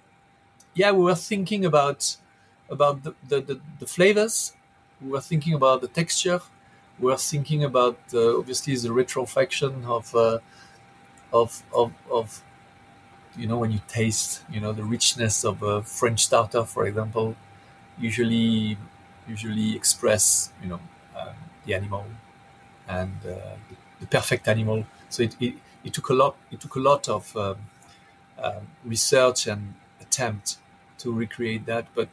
yeah, 0.75 0.91
we 0.91 1.05
were 1.05 1.15
thinking 1.15 1.65
about 1.65 2.17
about 2.69 3.05
the, 3.05 3.15
the, 3.29 3.41
the, 3.41 3.61
the, 3.79 3.87
flavors. 3.87 4.53
We 5.01 5.11
were 5.11 5.21
thinking 5.21 5.55
about 5.55 5.81
the 5.81 5.87
texture. 5.87 6.41
We 6.99 7.07
were 7.13 7.17
thinking 7.19 7.63
about 7.63 7.99
obviously 8.13 8.75
the 8.75 8.89
retrofaction 8.89 9.85
of, 9.87 10.15
uh, 10.15 10.39
of 11.33 11.63
of 11.73 11.93
of 12.11 12.43
you 13.37 13.47
know 13.47 13.59
when 13.59 13.71
you 13.71 13.81
taste 13.87 14.43
you 14.51 14.61
know 14.61 14.73
the 14.73 14.85
richness 14.85 15.45
of 15.45 15.63
a 15.63 15.83
French 15.83 16.25
starter, 16.25 16.65
for 16.65 16.87
example, 16.87 17.37
usually 17.99 18.77
usually 19.29 19.77
express 19.77 20.53
you 20.63 20.69
know 20.69 20.81
um, 21.19 21.35
the 21.65 21.75
animal 21.75 22.05
and 22.89 23.15
uh, 23.25 23.57
the, 24.01 24.07
perfect 24.07 24.49
animal 24.49 24.85
so 25.09 25.23
it, 25.23 25.37
it, 25.41 25.55
it, 25.85 25.93
took 25.93 26.09
a 26.09 26.15
lot. 26.15 26.37
It 26.51 26.61
took 26.61 26.75
a 26.77 26.81
lot 26.81 27.09
of 27.09 27.37
um, 27.37 27.57
uh, 28.39 28.61
research 28.85 29.47
and 29.47 29.75
attempt 30.01 30.57
to 30.99 31.13
recreate 31.13 31.67
that. 31.67 31.87
But 31.95 32.09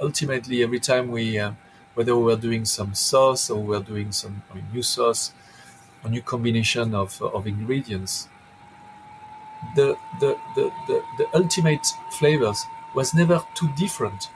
ultimately, 0.00 0.62
every 0.62 0.80
time 0.80 1.10
we, 1.10 1.38
uh, 1.38 1.52
whether 1.94 2.16
we 2.16 2.24
were 2.24 2.36
doing 2.36 2.64
some 2.64 2.94
sauce 2.94 3.50
or 3.50 3.60
we 3.60 3.76
were 3.76 3.84
doing 3.84 4.12
some 4.12 4.42
I 4.50 4.54
mean, 4.54 4.66
new 4.72 4.82
sauce, 4.82 5.32
a 6.02 6.08
new 6.08 6.22
combination 6.22 6.94
of, 6.94 7.20
of 7.20 7.46
ingredients, 7.46 8.28
the, 9.76 9.96
the, 10.20 10.38
the, 10.56 10.72
the, 10.86 11.02
the 11.18 11.26
ultimate 11.34 11.86
flavors 12.18 12.64
was 12.94 13.12
never 13.12 13.44
too 13.54 13.68
different 13.76 14.30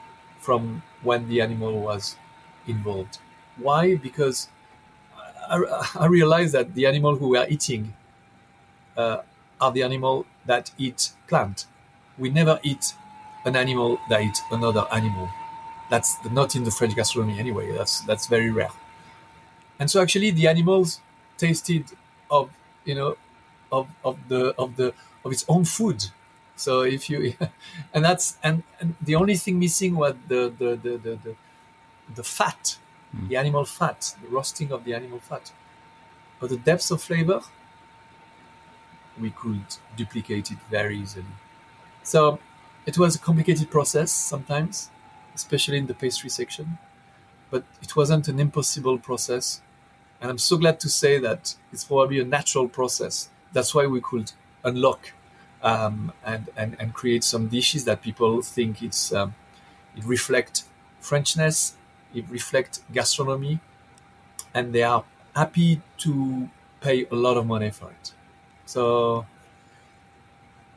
from 0.44 0.82
when 1.02 1.28
the 1.28 1.40
animal 1.40 1.80
was 1.80 2.16
involved. 2.66 3.18
Why? 3.56 3.96
Because 3.96 4.48
I, 5.48 5.90
I 5.96 6.06
realized 6.06 6.52
that 6.54 6.74
the 6.74 6.86
animal 6.86 7.16
who 7.16 7.28
we 7.28 7.38
are 7.38 7.48
eating 7.48 7.94
uh, 8.96 9.18
are 9.60 9.72
the 9.72 9.82
animal 9.82 10.26
that 10.46 10.70
eat 10.78 11.10
plant. 11.28 11.66
We 12.18 12.30
never 12.30 12.60
eat 12.62 12.94
an 13.44 13.56
animal 13.56 13.98
that 14.08 14.22
eats 14.22 14.40
another 14.50 14.86
animal. 14.92 15.28
That's 15.90 16.16
not 16.30 16.56
in 16.56 16.64
the 16.64 16.70
French 16.70 16.94
gastronomy 16.96 17.38
anyway. 17.38 17.72
That's 17.72 18.00
that's 18.02 18.26
very 18.26 18.50
rare. 18.50 18.70
And 19.78 19.90
so 19.90 20.00
actually, 20.00 20.30
the 20.30 20.46
animals 20.48 21.00
tasted 21.36 21.84
of 22.30 22.50
you 22.84 22.94
know 22.94 23.16
of 23.72 23.88
of 24.04 24.18
the 24.28 24.54
of 24.56 24.76
the 24.76 24.94
of 25.24 25.32
its 25.32 25.44
own 25.48 25.64
food. 25.64 26.04
So 26.56 26.82
if 26.82 27.10
you 27.10 27.34
and 27.94 28.04
that's 28.04 28.38
and, 28.42 28.62
and 28.80 28.94
the 29.00 29.16
only 29.16 29.36
thing 29.36 29.58
missing 29.58 29.96
was 29.96 30.14
the 30.28 30.52
the 30.58 30.76
the 30.76 30.98
the, 30.98 31.18
the, 31.24 31.36
the 32.14 32.24
fat 32.24 32.78
mm. 33.14 33.28
the 33.28 33.36
animal 33.36 33.64
fat, 33.64 34.14
the 34.22 34.28
roasting 34.28 34.72
of 34.72 34.84
the 34.84 34.94
animal 34.94 35.20
fat. 35.20 35.52
But 36.40 36.50
the 36.50 36.56
depth 36.56 36.90
of 36.90 37.02
flavor, 37.02 37.40
we 39.20 39.30
could 39.30 39.64
duplicate 39.96 40.50
it 40.50 40.58
very 40.70 40.98
easily. 40.98 41.24
So 42.02 42.38
it 42.86 42.98
was 42.98 43.16
a 43.16 43.18
complicated 43.18 43.70
process 43.70 44.10
sometimes, 44.10 44.90
especially 45.34 45.78
in 45.78 45.86
the 45.86 45.94
pastry 45.94 46.30
section, 46.30 46.78
but 47.50 47.64
it 47.82 47.96
wasn't 47.96 48.28
an 48.28 48.40
impossible 48.40 48.98
process. 48.98 49.62
And 50.20 50.30
I'm 50.30 50.38
so 50.38 50.56
glad 50.56 50.80
to 50.80 50.88
say 50.88 51.18
that 51.18 51.54
it's 51.72 51.84
probably 51.84 52.20
a 52.20 52.24
natural 52.24 52.68
process. 52.68 53.28
That's 53.52 53.74
why 53.74 53.86
we 53.86 54.00
could 54.00 54.32
unlock 54.64 55.12
um, 55.64 56.12
and, 56.24 56.50
and, 56.56 56.76
and 56.78 56.94
create 56.94 57.24
some 57.24 57.48
dishes 57.48 57.84
that 57.86 58.02
people 58.02 58.42
think 58.42 58.82
it's 58.82 59.12
um, 59.12 59.34
it 59.96 60.04
reflect 60.04 60.64
Frenchness 61.02 61.74
it 62.14 62.24
reflects 62.30 62.82
gastronomy, 62.92 63.60
and 64.54 64.72
they 64.72 64.82
are 64.82 65.04
happy 65.34 65.80
to 65.98 66.48
pay 66.80 67.06
a 67.10 67.14
lot 67.14 67.36
of 67.36 67.46
money 67.46 67.70
for 67.70 67.90
it. 67.90 68.12
So 68.66 69.26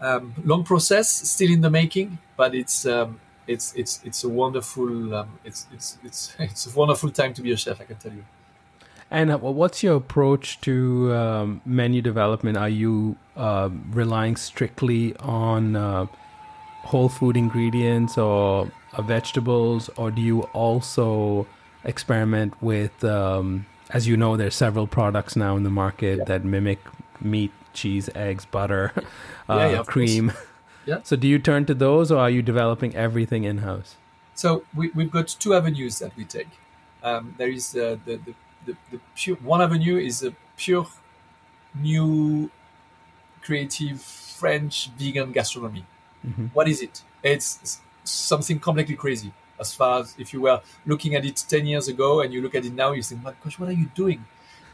um, 0.01 0.33
long 0.43 0.63
process, 0.63 1.09
still 1.09 1.51
in 1.51 1.61
the 1.61 1.69
making, 1.69 2.17
but 2.35 2.55
it's 2.55 2.85
um, 2.85 3.19
it's 3.47 3.73
it's 3.75 4.01
it's 4.03 4.23
a 4.23 4.29
wonderful 4.29 5.13
um, 5.15 5.39
it's 5.43 5.67
it's 5.73 5.97
it's 6.03 6.35
it's 6.39 6.67
a 6.67 6.77
wonderful 6.77 7.09
time 7.11 7.33
to 7.35 7.41
be 7.41 7.51
a 7.51 7.57
chef. 7.57 7.79
I 7.81 7.85
can 7.85 7.97
tell 7.97 8.13
you. 8.13 8.25
And 9.09 9.31
uh, 9.31 9.37
what's 9.37 9.83
your 9.83 9.95
approach 9.95 10.59
to 10.61 11.13
um, 11.13 11.61
menu 11.65 12.01
development? 12.01 12.57
Are 12.57 12.69
you 12.69 13.15
uh, 13.35 13.69
relying 13.91 14.35
strictly 14.35 15.15
on 15.17 15.75
uh, 15.75 16.07
whole 16.83 17.09
food 17.09 17.37
ingredients 17.37 18.17
or 18.17 18.71
uh, 18.93 19.01
vegetables, 19.01 19.89
or 19.95 20.11
do 20.11 20.21
you 20.21 20.43
also 20.53 21.47
experiment 21.83 22.61
with? 22.61 23.03
Um, 23.03 23.65
as 23.91 24.07
you 24.07 24.17
know, 24.17 24.35
there's 24.35 24.55
several 24.55 24.87
products 24.87 25.35
now 25.35 25.55
in 25.55 25.63
the 25.63 25.69
market 25.69 26.19
yeah. 26.19 26.23
that 26.25 26.43
mimic 26.43 26.79
meat, 27.21 27.51
cheese, 27.73 28.09
eggs, 28.15 28.45
butter, 28.45 28.91
uh, 29.49 29.55
yeah, 29.55 29.69
yeah, 29.69 29.83
cream. 29.83 30.33
Yeah. 30.85 30.99
So, 31.03 31.15
do 31.15 31.27
you 31.27 31.39
turn 31.39 31.65
to 31.65 31.73
those, 31.73 32.11
or 32.11 32.19
are 32.19 32.29
you 32.29 32.41
developing 32.41 32.95
everything 32.95 33.43
in 33.43 33.59
house? 33.59 33.95
So, 34.35 34.63
we, 34.75 34.89
have 34.89 35.11
got 35.11 35.27
two 35.27 35.53
avenues 35.53 35.99
that 35.99 36.15
we 36.15 36.23
take. 36.25 36.47
Um, 37.03 37.35
there 37.37 37.49
is 37.49 37.75
uh, 37.75 37.97
the, 38.05 38.17
the, 38.17 38.33
the, 38.67 38.75
the 38.91 38.99
pure 39.15 39.37
one 39.37 39.61
avenue 39.61 39.97
is 39.97 40.23
a 40.23 40.33
pure 40.57 40.85
new 41.73 42.51
creative 43.41 44.01
French 44.01 44.89
vegan 44.97 45.31
gastronomy. 45.31 45.85
Mm-hmm. 46.25 46.47
What 46.47 46.67
is 46.67 46.81
it? 46.81 47.01
It's 47.23 47.79
something 48.03 48.59
completely 48.59 48.95
crazy. 48.95 49.31
As 49.59 49.73
far 49.73 50.01
as 50.01 50.15
if 50.19 50.33
you 50.33 50.41
were 50.41 50.61
looking 50.85 51.15
at 51.15 51.25
it 51.25 51.43
10 51.47 51.65
years 51.65 51.87
ago 51.87 52.21
and 52.21 52.31
you 52.31 52.41
look 52.41 52.53
at 52.53 52.65
it 52.65 52.73
now, 52.73 52.91
you 52.91 53.01
think, 53.01 53.23
my 53.23 53.33
gosh, 53.43 53.57
what 53.57 53.69
are 53.69 53.79
you 53.83 53.89
doing? 53.95 54.25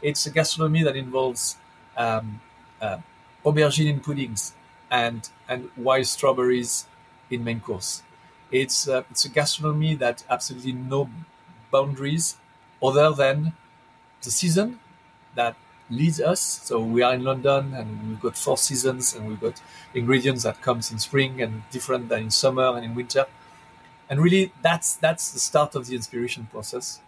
It's 0.02 0.26
a 0.26 0.30
gastronomy 0.30 0.82
that 0.82 0.96
involves 0.96 1.56
um, 1.96 2.40
uh, 2.82 2.98
aubergine 3.46 3.88
in 3.88 4.00
puddings 4.00 4.52
and, 4.90 5.28
and 5.48 5.70
wild 5.76 6.06
strawberries 6.06 6.86
in 7.30 7.44
main 7.44 7.60
course. 7.60 8.02
It's, 8.50 8.88
uh, 8.88 9.04
it's 9.10 9.24
a 9.24 9.30
gastronomy 9.30 9.94
that 9.94 10.24
absolutely 10.28 10.72
no 10.72 11.08
boundaries 11.70 12.36
other 12.82 13.10
than 13.12 13.54
the 14.24 14.30
season 14.30 14.80
that 15.34 15.56
leads 15.90 16.20
us. 16.20 16.40
So 16.40 16.80
we 16.80 17.02
are 17.02 17.14
in 17.14 17.24
London 17.24 17.74
and 17.74 18.08
we've 18.08 18.20
got 18.20 18.36
four 18.36 18.56
seasons 18.56 19.14
and 19.14 19.28
we've 19.28 19.40
got 19.40 19.60
ingredients 19.94 20.44
that 20.44 20.60
comes 20.62 20.90
in 20.90 20.98
spring 20.98 21.42
and 21.42 21.62
different 21.70 22.08
than 22.08 22.24
in 22.24 22.30
summer 22.30 22.68
and 22.76 22.84
in 22.84 22.94
winter. 22.94 23.26
And 24.08 24.20
really 24.20 24.52
that's 24.62 24.94
that's 24.96 25.30
the 25.32 25.38
start 25.38 25.74
of 25.74 25.86
the 25.86 25.94
inspiration 25.94 26.48
process. 26.50 27.00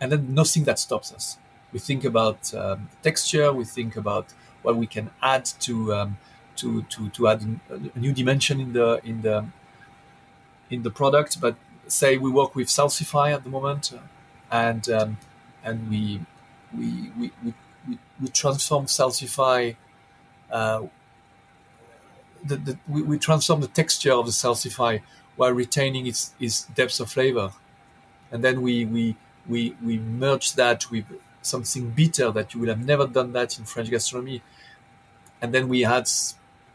And 0.00 0.12
then 0.12 0.34
nothing 0.34 0.64
that 0.64 0.78
stops 0.78 1.12
us. 1.12 1.38
We 1.72 1.78
think 1.78 2.04
about 2.04 2.54
um, 2.54 2.88
texture, 3.02 3.52
we 3.52 3.64
think 3.64 3.96
about 3.96 4.32
what 4.62 4.76
we 4.76 4.86
can 4.86 5.10
add 5.22 5.44
to 5.60 5.94
um, 5.94 6.18
to, 6.56 6.82
to, 6.82 7.10
to 7.10 7.28
add 7.28 7.60
a 7.70 7.98
new 7.98 8.12
dimension 8.12 8.60
in 8.60 8.72
the 8.72 9.00
in 9.04 9.22
the 9.22 9.46
in 10.70 10.82
the 10.82 10.90
product. 10.90 11.40
But 11.40 11.56
say 11.86 12.18
we 12.18 12.30
work 12.30 12.54
with 12.54 12.68
Salsify 12.68 13.32
at 13.32 13.44
the 13.44 13.50
moment, 13.50 13.92
and 14.50 14.88
um, 14.88 15.18
and 15.64 15.88
we 15.90 16.20
we, 16.78 17.12
we, 17.18 17.32
we 17.44 17.54
we, 18.20 18.28
transform 18.28 18.86
Salsify. 18.86 19.76
Uh, 20.50 20.86
the, 22.44 22.56
the, 22.56 22.78
we, 22.88 23.02
we 23.02 23.18
transform 23.18 23.60
the 23.60 23.68
texture 23.68 24.12
of 24.12 24.26
the 24.26 24.32
Salsify 24.32 25.02
while 25.36 25.52
retaining 25.52 26.06
its, 26.06 26.34
its 26.40 26.64
depth 26.64 27.00
of 27.00 27.10
flavor. 27.10 27.52
and 28.30 28.42
then 28.44 28.62
we 28.62 28.84
we 28.84 29.16
we 29.48 29.76
we 29.82 29.98
merge 29.98 30.54
that 30.54 30.90
with 30.90 31.04
something 31.42 31.90
bitter 31.90 32.30
that 32.32 32.54
you 32.54 32.60
would 32.60 32.68
have 32.68 32.84
never 32.84 33.06
done 33.06 33.32
that 33.32 33.58
in 33.58 33.64
French 33.64 33.90
gastronomy, 33.90 34.42
and 35.40 35.54
then 35.54 35.68
we 35.68 35.84
add 35.84 36.08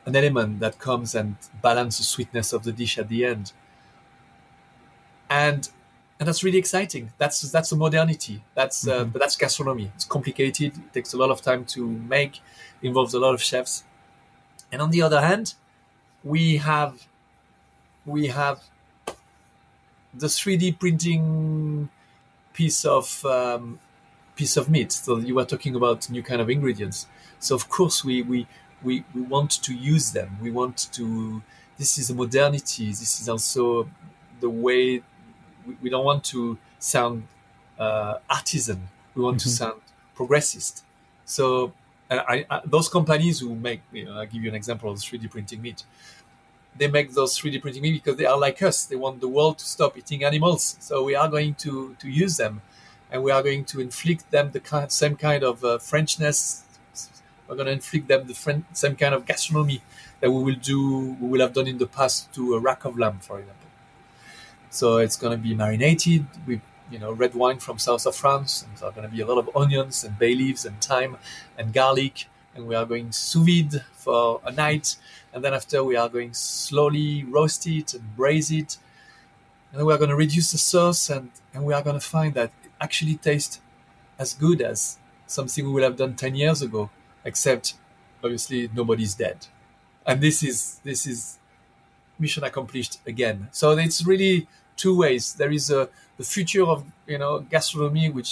an 0.05 0.15
element 0.15 0.59
that 0.59 0.79
comes 0.79 1.13
and 1.13 1.35
balance 1.61 1.97
the 1.97 2.03
sweetness 2.03 2.53
of 2.53 2.63
the 2.63 2.71
dish 2.71 2.97
at 2.97 3.09
the 3.09 3.25
end, 3.25 3.51
and 5.29 5.69
and 6.21 6.27
that's 6.27 6.43
really 6.43 6.59
exciting. 6.59 7.11
That's 7.17 7.41
that's 7.51 7.71
a 7.71 7.75
modernity. 7.75 8.43
That's 8.53 8.87
uh, 8.87 9.05
Mhm. 9.05 9.11
but 9.13 9.19
that's 9.21 9.35
gastronomy. 9.35 9.91
It's 9.95 10.05
complicated. 10.05 10.77
It 10.77 10.93
takes 10.93 11.13
a 11.13 11.17
lot 11.17 11.31
of 11.31 11.41
time 11.41 11.65
to 11.73 11.87
make. 11.87 12.41
Involves 12.83 13.15
a 13.15 13.19
lot 13.19 13.33
of 13.33 13.41
chefs. 13.41 13.83
And 14.71 14.83
on 14.83 14.91
the 14.91 15.01
other 15.01 15.19
hand, 15.19 15.55
we 16.23 16.57
have 16.57 17.07
we 18.05 18.27
have 18.27 18.59
the 20.13 20.27
3D 20.27 20.73
printing 20.79 21.89
piece 22.53 22.85
of 22.85 23.25
um, 23.25 23.79
piece 24.35 24.57
of 24.57 24.69
meat. 24.69 24.91
So 24.91 25.17
you 25.17 25.33
were 25.33 25.45
talking 25.45 25.75
about 25.75 26.07
new 26.11 26.21
kind 26.21 26.39
of 26.39 26.51
ingredients. 26.51 27.07
So 27.39 27.55
of 27.55 27.67
course 27.67 28.05
we 28.05 28.21
we 28.21 28.45
we, 28.83 29.03
we 29.15 29.21
want 29.21 29.51
to 29.63 29.73
use 29.73 30.11
them. 30.11 30.37
We 30.39 30.51
want 30.51 30.89
to. 30.93 31.41
This 31.79 31.97
is 31.97 32.11
a 32.11 32.15
modernity. 32.15 32.87
This 32.89 33.19
is 33.21 33.27
also 33.27 33.89
the 34.39 34.49
way 34.51 35.01
we, 35.65 35.75
we 35.83 35.89
don't 35.89 36.05
want 36.05 36.23
to 36.25 36.57
sound 36.79 37.27
uh, 37.79 38.19
artisan. 38.29 38.89
We 39.15 39.23
want 39.23 39.39
to 39.41 39.47
Mhm. 39.49 39.57
sound 39.57 39.81
progressist. 40.15 40.81
So 41.25 41.73
I, 42.09 42.45
I, 42.49 42.61
those 42.65 42.89
companies 42.89 43.39
who 43.39 43.55
make, 43.55 43.81
you 43.91 44.05
know, 44.05 44.13
I'll 44.19 44.25
give 44.25 44.43
you 44.43 44.49
an 44.49 44.55
example 44.55 44.91
of 44.91 44.97
3D 44.99 45.29
printing 45.31 45.61
meat. 45.61 45.83
They 46.77 46.87
make 46.87 47.13
those 47.13 47.37
3D 47.37 47.61
printing 47.61 47.81
meat 47.81 47.93
because 48.03 48.17
they 48.17 48.25
are 48.25 48.37
like 48.37 48.61
us. 48.61 48.85
They 48.85 48.95
want 48.95 49.19
the 49.21 49.27
world 49.27 49.57
to 49.59 49.65
stop 49.65 49.97
eating 49.97 50.23
animals. 50.23 50.77
So 50.79 51.03
we 51.03 51.15
are 51.15 51.27
going 51.27 51.55
to, 51.55 51.95
to 51.99 52.09
use 52.09 52.37
them 52.37 52.61
and 53.11 53.23
we 53.23 53.31
are 53.31 53.43
going 53.43 53.65
to 53.65 53.81
inflict 53.81 54.29
them 54.31 54.51
the 54.51 54.59
kind, 54.59 54.91
same 54.91 55.15
kind 55.15 55.43
of 55.43 55.63
uh, 55.65 55.77
Frenchness. 55.79 56.61
We're 57.47 57.55
going 57.55 57.65
to 57.67 57.73
inflict 57.73 58.07
them 58.07 58.27
the 58.27 58.35
same 58.73 58.95
kind 58.95 59.13
of 59.13 59.25
gastronomy 59.25 59.81
that 60.21 60.31
we 60.31 60.43
will 60.43 60.55
do, 60.61 61.17
we 61.19 61.27
will 61.29 61.41
have 61.41 61.53
done 61.53 61.67
in 61.67 61.77
the 61.77 61.87
past 61.87 62.33
to 62.35 62.53
a 62.55 62.59
rack 62.59 62.85
of 62.85 62.97
lamb, 62.97 63.19
for 63.19 63.39
example. 63.39 63.60
So 64.71 64.97
it's 64.97 65.17
going 65.17 65.37
to 65.37 65.43
be 65.43 65.53
marinated 65.53 66.25
with 66.47 66.61
you 66.89 66.97
know 66.97 67.11
red 67.11 67.35
wine 67.35 67.59
from 67.59 67.77
south 67.77 68.05
of 68.05 68.15
France, 68.15 68.63
and 68.63 68.77
there 68.77 68.87
are 68.87 68.93
going 68.93 69.07
to 69.07 69.13
be 69.13 69.21
a 69.21 69.25
lot 69.25 69.37
of 69.37 69.49
onions 69.55 70.03
and 70.05 70.17
bay 70.17 70.33
leaves 70.33 70.65
and 70.65 70.81
thyme 70.81 71.17
and 71.57 71.73
garlic, 71.73 72.27
and 72.55 72.67
we 72.67 72.73
are 72.73 72.85
going 72.85 73.11
sous 73.11 73.45
vide 73.45 73.83
for 73.91 74.39
a 74.45 74.51
night, 74.51 74.95
and 75.33 75.43
then 75.43 75.53
after 75.53 75.83
we 75.83 75.97
are 75.97 76.07
going 76.07 76.33
slowly 76.33 77.25
roast 77.25 77.67
it 77.67 77.93
and 77.93 78.15
braise 78.15 78.49
it, 78.49 78.77
and 79.71 79.79
then 79.79 79.85
we 79.85 79.93
are 79.93 79.97
going 79.97 80.09
to 80.09 80.15
reduce 80.15 80.53
the 80.53 80.57
sauce, 80.57 81.09
and 81.09 81.31
and 81.53 81.65
we 81.65 81.73
are 81.73 81.83
going 81.83 81.99
to 81.99 82.05
find 82.05 82.33
that 82.33 82.51
it 82.63 82.71
actually 82.79 83.15
tastes 83.15 83.59
as 84.17 84.33
good 84.33 84.61
as 84.61 84.97
something 85.27 85.65
we 85.65 85.71
would 85.73 85.83
have 85.83 85.97
done 85.97 86.15
ten 86.15 86.33
years 86.33 86.61
ago, 86.61 86.89
except 87.25 87.73
obviously 88.23 88.69
nobody's 88.73 89.15
dead, 89.15 89.47
and 90.05 90.21
this 90.21 90.41
is 90.41 90.79
this 90.85 91.05
is 91.05 91.39
mission 92.17 92.43
accomplished 92.43 92.99
again. 93.05 93.49
So 93.51 93.71
it's 93.71 94.05
really 94.05 94.47
two 94.81 94.93
ways. 95.03 95.23
There 95.41 95.51
is 95.59 95.65
a 95.79 95.81
the 96.19 96.23
future 96.35 96.65
of 96.73 96.79
you 97.11 97.17
know 97.21 97.33
gastronomy, 97.55 98.07
which 98.17 98.31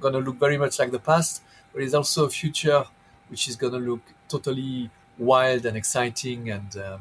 going 0.00 0.14
to 0.18 0.20
look 0.26 0.38
very 0.46 0.58
much 0.64 0.74
like 0.80 0.90
the 0.90 1.04
past, 1.12 1.42
but 1.72 1.78
there's 1.80 1.94
also 2.00 2.20
a 2.26 2.30
future 2.42 2.82
which 3.30 3.48
is 3.48 3.56
going 3.62 3.72
to 3.78 3.78
look 3.90 4.04
totally 4.28 4.90
wild 5.18 5.62
and 5.68 5.76
exciting 5.76 6.50
and 6.56 6.70
um, 6.88 7.00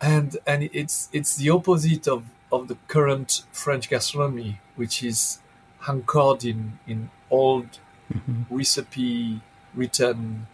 and 0.00 0.36
and 0.46 0.68
it's 0.72 1.08
it's 1.12 1.36
the 1.36 1.50
opposite 1.50 2.06
of 2.06 2.24
of 2.50 2.68
the 2.68 2.76
current 2.86 3.44
French 3.52 3.88
gastronomy, 3.90 4.60
which 4.76 5.02
is 5.02 5.40
anchored 5.88 6.44
in 6.44 6.78
in 6.86 7.10
old 7.30 7.68
Mhm. 8.12 8.46
recipe 8.48 9.42
written 9.74 10.46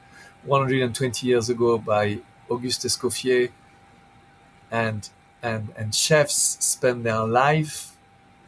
120 0.43 1.29
years 1.29 1.49
ago 1.49 1.79
by 1.79 2.19
Auguste 2.51 2.83
Escoffier, 2.85 3.53
and 4.71 5.09
and 5.45 5.69
and 5.77 5.95
chefs 5.95 6.57
spend 6.65 7.05
their 7.05 7.25
life 7.25 7.97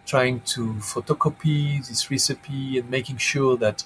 trying 0.06 0.40
to 0.40 0.74
photocopy 0.92 1.86
this 1.86 2.10
recipe 2.10 2.78
and 2.78 2.88
making 2.88 3.18
sure 3.18 3.56
that 3.58 3.84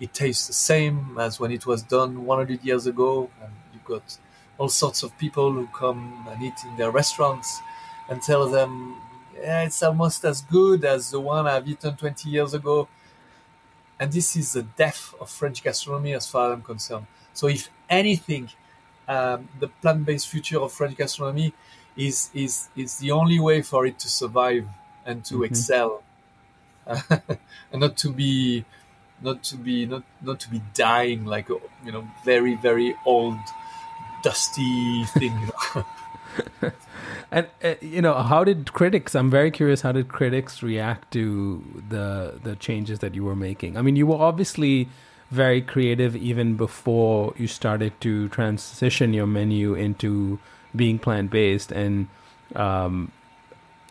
it 0.00 0.12
tastes 0.12 0.46
the 0.46 0.52
same 0.52 1.16
as 1.18 1.40
when 1.40 1.50
it 1.52 1.64
was 1.64 1.82
done 1.82 2.26
100 2.26 2.64
years 2.64 2.86
ago. 2.86 3.30
And 3.42 3.52
you've 3.72 3.84
got 3.84 4.18
all 4.58 4.68
sorts 4.68 5.02
of 5.02 5.16
people 5.16 5.52
who 5.52 5.66
come 5.68 6.26
and 6.28 6.42
eat 6.42 6.58
in 6.66 6.76
their 6.76 6.90
restaurants 6.90 7.60
and 8.08 8.20
tell 8.20 8.48
them, 8.48 8.96
yeah, 9.36 9.62
it's 9.62 9.82
almost 9.82 10.24
as 10.24 10.42
good 10.42 10.84
as 10.84 11.10
the 11.12 11.20
one 11.20 11.46
I've 11.46 11.68
eaten 11.68 11.96
20 11.96 12.28
years 12.28 12.52
ago. 12.52 12.88
And 14.00 14.10
this 14.10 14.34
is 14.36 14.54
the 14.54 14.62
death 14.62 15.14
of 15.20 15.30
French 15.30 15.62
gastronomy 15.62 16.14
as 16.14 16.26
far 16.26 16.48
as 16.48 16.54
I'm 16.54 16.62
concerned. 16.62 17.06
So, 17.32 17.46
if 17.46 17.68
anything, 17.88 18.48
um, 19.06 19.48
the 19.60 19.68
plant-based 19.68 20.28
future 20.28 20.58
of 20.58 20.72
French 20.72 20.96
gastronomy 20.96 21.52
is 21.96 22.30
is 22.34 22.68
is 22.76 22.98
the 22.98 23.10
only 23.10 23.38
way 23.40 23.62
for 23.62 23.86
it 23.86 23.98
to 24.00 24.08
survive 24.08 24.66
and 25.06 25.24
to 25.24 25.38
Mhm. 25.38 25.46
excel, 25.46 26.02
and 26.86 27.80
not 27.80 27.96
to 27.98 28.10
be 28.10 28.64
not 29.22 29.42
to 29.44 29.56
be 29.56 29.86
not 29.86 30.02
not 30.22 30.40
to 30.40 30.50
be 30.50 30.60
dying 30.74 31.24
like 31.26 31.50
a 31.50 31.56
you 31.84 31.92
know 31.92 32.08
very 32.24 32.54
very 32.56 32.94
old 33.04 33.38
dusty 34.22 35.04
thing. 35.18 35.36
And 37.32 37.46
uh, 37.62 37.74
you 37.80 38.02
know, 38.02 38.14
how 38.14 38.42
did 38.42 38.72
critics? 38.72 39.14
I'm 39.14 39.30
very 39.30 39.52
curious. 39.52 39.82
How 39.82 39.92
did 39.92 40.08
critics 40.08 40.62
react 40.64 41.12
to 41.12 41.62
the 41.88 42.40
the 42.42 42.56
changes 42.56 42.98
that 43.00 43.14
you 43.14 43.24
were 43.24 43.36
making? 43.36 43.76
I 43.76 43.82
mean, 43.82 43.94
you 43.94 44.06
were 44.06 44.16
obviously 44.16 44.88
very 45.30 45.62
creative 45.62 46.16
even 46.16 46.56
before 46.56 47.32
you 47.36 47.46
started 47.46 47.92
to 48.00 48.28
transition 48.30 49.14
your 49.14 49.26
menu 49.28 49.74
into 49.74 50.40
being 50.74 50.98
plant 50.98 51.30
based, 51.30 51.72
and 51.72 52.08
um, 52.54 53.12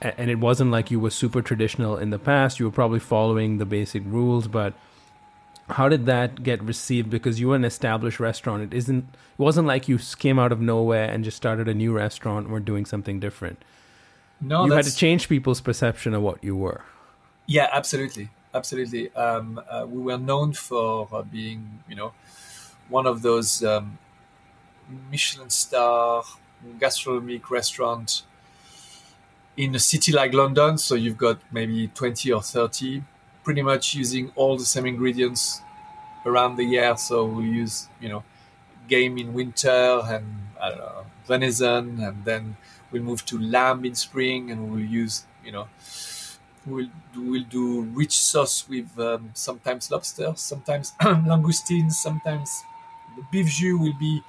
and 0.01 0.29
it 0.29 0.39
wasn't 0.39 0.71
like 0.71 0.91
you 0.91 0.99
were 0.99 1.09
super 1.09 1.41
traditional 1.41 1.97
in 1.97 2.09
the 2.09 2.19
past. 2.19 2.59
You 2.59 2.65
were 2.65 2.71
probably 2.71 2.99
following 2.99 3.57
the 3.57 3.65
basic 3.65 4.03
rules, 4.05 4.47
but 4.47 4.73
how 5.69 5.89
did 5.89 6.05
that 6.05 6.43
get 6.43 6.61
received? 6.63 7.09
Because 7.09 7.39
you 7.39 7.49
were 7.49 7.55
an 7.55 7.65
established 7.65 8.19
restaurant. 8.19 8.63
It 8.63 8.73
isn't 8.73 9.03
it 9.03 9.41
wasn't 9.41 9.67
like 9.67 9.87
you 9.87 9.99
came 10.17 10.39
out 10.39 10.51
of 10.51 10.61
nowhere 10.61 11.09
and 11.09 11.23
just 11.23 11.37
started 11.37 11.67
a 11.67 11.73
new 11.73 11.91
restaurant 11.93 12.49
or 12.49 12.59
doing 12.59 12.85
something 12.85 13.19
different. 13.19 13.61
No, 14.41 14.65
you 14.65 14.71
had 14.71 14.85
to 14.85 14.95
change 14.95 15.27
people's 15.27 15.61
perception 15.61 16.13
of 16.13 16.21
what 16.21 16.43
you 16.43 16.55
were. 16.55 16.81
Yeah, 17.45 17.67
absolutely, 17.73 18.29
absolutely. 18.53 19.13
Um, 19.15 19.61
uh, 19.69 19.85
we 19.87 20.01
were 20.01 20.17
known 20.17 20.53
for 20.53 21.09
uh, 21.11 21.23
being, 21.23 21.83
you 21.89 21.95
know, 21.95 22.13
one 22.87 23.05
of 23.05 23.21
those 23.21 23.63
um, 23.63 23.97
Michelin 25.11 25.49
star 25.49 26.23
gastronomic 26.79 27.49
restaurant 27.51 28.23
in 29.57 29.75
a 29.75 29.79
city 29.79 30.11
like 30.11 30.33
London. 30.33 30.77
So 30.77 30.95
you've 30.95 31.17
got 31.17 31.39
maybe 31.51 31.87
twenty 31.89 32.31
or 32.31 32.41
thirty, 32.41 33.03
pretty 33.43 33.61
much 33.61 33.95
using 33.95 34.31
all 34.35 34.57
the 34.57 34.65
same 34.65 34.85
ingredients 34.85 35.61
around 36.25 36.57
the 36.57 36.63
year. 36.63 36.95
So 36.97 37.25
we'll 37.25 37.45
use, 37.45 37.87
you 37.99 38.09
know, 38.09 38.23
game 38.87 39.17
in 39.17 39.33
winter 39.33 40.01
and 40.05 40.25
know 40.59 41.05
venison, 41.25 41.99
and 42.01 42.25
then 42.25 42.57
we'll 42.91 43.03
move 43.03 43.25
to 43.25 43.39
lamb 43.39 43.85
in 43.85 43.95
spring, 43.95 44.51
and 44.51 44.71
we'll 44.71 44.81
use, 44.81 45.25
you 45.45 45.51
know 45.51 45.67
we'll 46.65 46.89
do, 47.13 47.31
we'll 47.31 47.43
do 47.43 47.81
rich 47.81 48.17
sauce 48.17 48.67
with 48.67 48.97
um, 48.99 49.31
sometimes 49.33 49.91
lobster, 49.91 50.33
sometimes 50.35 50.93
langoustine, 51.01 51.91
sometimes 51.91 52.63
the 53.15 53.23
beef 53.31 53.47
jus 53.47 53.79
will 53.79 53.97
be 53.99 54.21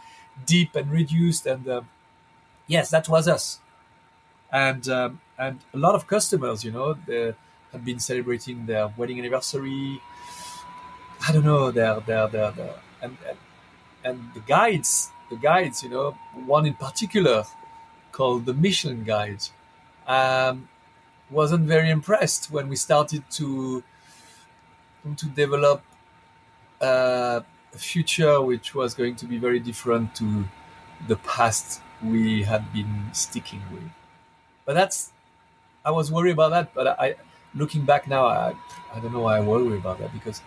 deep 0.47 0.75
and 0.75 0.91
reduced. 0.91 1.47
And 1.47 1.69
um, 1.69 1.89
yes, 2.71 2.91
that 2.91 3.09
was 3.09 3.29
us. 3.29 3.59
And 4.53 4.89
um, 4.89 5.21
and 5.39 5.59
a 5.75 5.79
lot 5.79 5.95
of 5.95 6.07
customers, 6.07 6.65
you 6.65 6.73
know, 6.73 6.95
they 7.07 7.35
have 7.73 7.85
been 7.85 7.99
celebrating 7.99 8.67
their 8.67 8.89
wedding 8.97 9.19
anniversary. 9.19 10.01
I 11.27 11.33
don't 11.33 11.45
know, 11.45 11.71
their 11.71 12.01
their 12.01 12.29
their, 12.29 12.51
their 12.53 12.75
and, 13.03 13.17
and 13.29 13.39
and 14.05 14.31
the 14.35 14.41
guides, 14.41 15.11
the 15.31 15.37
guides, 15.37 15.83
you 15.83 15.91
know, 15.91 16.13
one 16.47 16.65
in 16.67 16.75
particular 16.75 17.45
called 18.13 18.47
the 18.47 18.55
Michelin 18.55 19.05
Guide. 19.05 19.43
Um, 20.07 20.69
wasn't 21.31 21.67
very 21.67 21.91
impressed 21.91 22.51
when 22.51 22.69
we 22.69 22.77
started 22.77 23.23
to 23.39 23.83
to 25.17 25.27
develop 25.27 25.83
uh, 26.81 27.41
a 27.75 27.79
future 27.79 28.41
which 28.41 28.75
was 28.75 28.95
going 28.95 29.17
to 29.17 29.27
be 29.27 29.39
very 29.39 29.61
different 29.61 30.15
to 30.15 30.45
the 31.09 31.17
past 31.17 31.81
we 32.03 32.43
had 32.43 32.73
been 32.73 33.11
sticking 33.13 33.63
with. 33.73 33.89
But 34.65 34.75
that's 34.75 35.13
I 35.85 35.91
was 35.91 36.11
worried 36.13 36.33
about 36.33 36.51
that. 36.51 36.75
But 36.75 37.01
I, 37.01 37.15
looking 37.55 37.85
back 37.85 38.07
now, 38.09 38.27
I, 38.27 38.55
I 38.95 39.01
don't 39.01 39.13
know 39.13 39.21
why 39.21 39.39
I 39.39 39.41
worry 39.41 39.77
about 39.77 39.99
that 39.99 40.13
because 40.13 40.43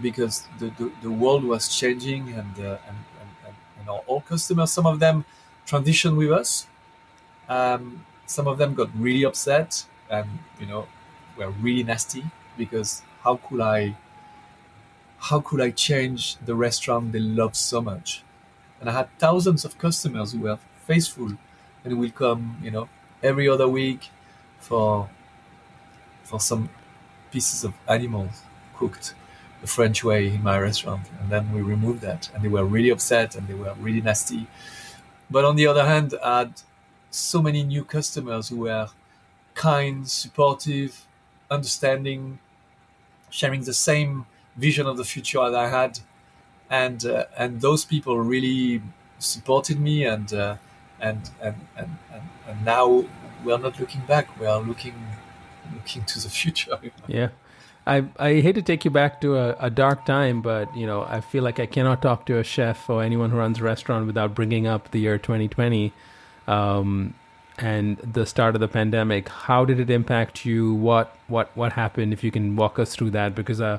because 0.00 0.46
the, 0.58 0.66
the, 0.78 0.92
the 1.02 1.10
world 1.10 1.42
was 1.44 1.68
changing 1.68 2.28
and, 2.32 2.56
uh, 2.58 2.78
and, 2.86 2.96
and, 3.44 3.56
and, 3.80 3.88
our, 3.88 3.98
all 4.06 4.20
customers, 4.20 4.70
some 4.70 4.86
of 4.86 5.00
them 5.00 5.24
transitioned 5.66 6.16
with 6.16 6.30
us. 6.30 6.68
Um, 7.48 8.04
some 8.26 8.46
of 8.46 8.58
them 8.58 8.74
got 8.74 8.90
really 8.96 9.24
upset 9.24 9.84
and 10.10 10.28
you 10.60 10.66
know 10.66 10.86
were 11.36 11.50
really 11.50 11.82
nasty 11.82 12.24
because 12.56 13.02
how 13.22 13.36
could 13.36 13.60
I 13.60 13.96
how 15.18 15.40
could 15.40 15.60
I 15.60 15.70
change 15.70 16.36
the 16.36 16.54
restaurant 16.54 17.12
they 17.12 17.18
love 17.18 17.56
so 17.56 17.80
much? 17.80 18.22
And 18.80 18.88
I 18.88 18.92
had 18.92 19.08
thousands 19.18 19.64
of 19.64 19.78
customers 19.78 20.32
who 20.32 20.40
were 20.40 20.58
faithful 20.86 21.32
and 21.84 21.98
will 21.98 22.10
come, 22.10 22.58
you 22.62 22.70
know, 22.70 22.88
every 23.22 23.48
other 23.48 23.68
week 23.68 24.10
for 24.60 25.08
for 26.22 26.38
some 26.38 26.68
pieces 27.30 27.64
of 27.64 27.72
animals 27.88 28.42
cooked 28.76 29.14
the 29.60 29.66
French 29.66 30.04
way 30.04 30.28
in 30.28 30.42
my 30.42 30.58
restaurant. 30.58 31.06
And 31.20 31.30
then 31.30 31.52
we 31.52 31.62
removed 31.62 32.02
that. 32.02 32.30
And 32.34 32.42
they 32.44 32.48
were 32.48 32.64
really 32.64 32.90
upset 32.90 33.34
and 33.34 33.48
they 33.48 33.54
were 33.54 33.74
really 33.80 34.00
nasty. 34.00 34.46
But 35.30 35.44
on 35.44 35.56
the 35.56 35.66
other 35.66 35.84
hand, 35.84 36.14
I 36.22 36.38
had 36.40 36.62
so 37.10 37.42
many 37.42 37.62
new 37.64 37.84
customers 37.84 38.48
who 38.48 38.58
were 38.58 38.88
kind, 39.54 40.08
supportive, 40.08 41.06
understanding, 41.50 42.38
sharing 43.30 43.62
the 43.62 43.74
same 43.74 44.26
vision 44.56 44.86
of 44.86 44.96
the 44.96 45.04
future 45.04 45.50
that 45.50 45.58
I 45.58 45.68
had. 45.68 46.00
And 46.70 47.04
uh, 47.04 47.24
and 47.36 47.60
those 47.60 47.84
people 47.84 48.18
really 48.18 48.82
supported 49.18 49.80
me 49.80 50.04
and, 50.04 50.32
uh, 50.32 50.56
and, 51.00 51.30
and, 51.40 51.56
and, 51.76 51.96
and 52.12 52.22
and 52.48 52.64
now 52.64 53.04
we 53.44 53.52
are 53.52 53.58
not 53.58 53.78
looking 53.78 54.02
back. 54.02 54.38
We 54.40 54.46
are 54.46 54.60
looking 54.60 54.94
looking 55.74 56.04
to 56.04 56.20
the 56.20 56.28
future. 56.40 56.78
Yeah. 57.06 57.28
I, 57.86 58.04
I 58.18 58.40
hate 58.40 58.54
to 58.56 58.62
take 58.62 58.84
you 58.84 58.90
back 58.90 59.18
to 59.22 59.36
a, 59.38 59.56
a, 59.58 59.70
dark 59.70 60.04
time, 60.04 60.42
but 60.42 60.76
you 60.76 60.86
know 60.86 61.04
I 61.08 61.22
feel 61.22 61.42
like 61.42 61.58
I 61.58 61.64
cannot 61.64 62.02
talk 62.02 62.26
to 62.26 62.36
a 62.36 62.44
chef 62.44 62.90
or 62.90 63.02
anyone 63.02 63.30
who 63.30 63.38
runs 63.38 63.60
a 63.60 63.64
restaurant 63.64 64.06
without 64.06 64.34
bringing 64.34 64.66
up 64.66 64.90
the 64.90 64.98
year 64.98 65.16
2020 65.16 65.94
um, 66.46 67.14
and 67.56 67.96
the 67.96 68.26
start 68.26 68.54
of 68.54 68.60
the 68.60 68.68
pandemic. 68.68 69.30
How 69.30 69.64
did 69.64 69.80
it 69.80 69.88
impact 69.88 70.44
you? 70.44 70.74
What 70.74 71.16
what 71.28 71.50
what 71.56 71.72
happened? 71.72 72.12
If 72.12 72.22
you 72.22 72.30
can 72.30 72.56
walk 72.56 72.78
us 72.78 72.94
through 72.94 73.10
that, 73.12 73.34
because 73.34 73.58
uh, 73.58 73.78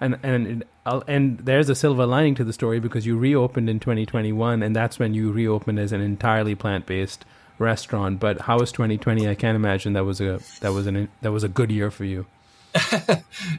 and 0.00 0.18
and 0.22 0.64
and 1.06 1.38
there's 1.38 1.68
a 1.68 1.74
silver 1.74 2.06
lining 2.06 2.34
to 2.36 2.44
the 2.44 2.52
story 2.52 2.80
because 2.80 3.06
you 3.06 3.18
reopened 3.18 3.68
in 3.68 3.80
2021, 3.80 4.62
and 4.62 4.74
that's 4.74 4.98
when 4.98 5.14
you 5.14 5.30
reopened 5.32 5.78
as 5.78 5.92
an 5.92 6.00
entirely 6.00 6.54
plant 6.54 6.86
based 6.86 7.24
restaurant. 7.58 8.20
But 8.20 8.42
how 8.42 8.58
was 8.58 8.72
2020? 8.72 9.28
I 9.28 9.34
can't 9.34 9.56
imagine 9.56 9.92
that 9.94 10.04
was 10.04 10.20
a 10.20 10.40
that 10.60 10.72
was 10.72 10.86
an 10.86 11.08
that 11.22 11.32
was 11.32 11.44
a 11.44 11.48
good 11.48 11.70
year 11.70 11.90
for 11.90 12.04
you. 12.04 12.26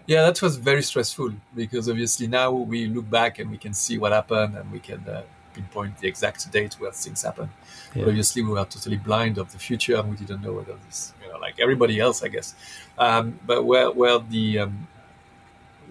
yeah, 0.05 0.23
that 0.23 0.41
was 0.41 0.57
very 0.57 0.83
stressful 0.83 1.33
because 1.55 1.89
obviously 1.89 2.27
now 2.27 2.51
we 2.51 2.87
look 2.87 3.09
back 3.09 3.39
and 3.39 3.49
we 3.49 3.57
can 3.57 3.73
see 3.73 3.97
what 3.97 4.11
happened 4.11 4.55
and 4.55 4.71
we 4.71 4.79
can 4.79 5.03
uh, 5.09 5.23
pinpoint 5.53 5.97
the 5.97 6.07
exact 6.07 6.49
date 6.51 6.75
where 6.79 6.91
things 6.91 7.23
happened. 7.23 7.49
Yeah. 7.95 8.05
obviously, 8.05 8.43
we 8.43 8.51
were 8.51 8.65
totally 8.65 8.97
blind 8.97 9.37
of 9.37 9.51
the 9.51 9.57
future 9.57 9.95
and 9.97 10.09
we 10.11 10.15
didn't 10.15 10.41
know 10.41 10.53
whether 10.53 10.75
this, 10.85 11.13
you 11.23 11.31
know, 11.31 11.39
like 11.39 11.59
everybody 11.59 11.99
else, 11.99 12.23
I 12.23 12.27
guess. 12.27 12.53
Um, 12.97 13.39
but 13.45 13.63
where 13.63 13.91
where 13.91 14.19
the 14.19 14.59
um, 14.59 14.87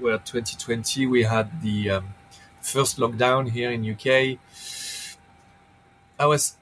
where 0.00 0.18
2020 0.18 1.06
we 1.06 1.22
had 1.22 1.62
the 1.62 1.90
um, 1.90 2.14
first 2.60 2.98
lockdown 2.98 3.50
here 3.50 3.70
in 3.70 3.88
UK, 3.88 4.38
I 6.18 6.26
was 6.26 6.56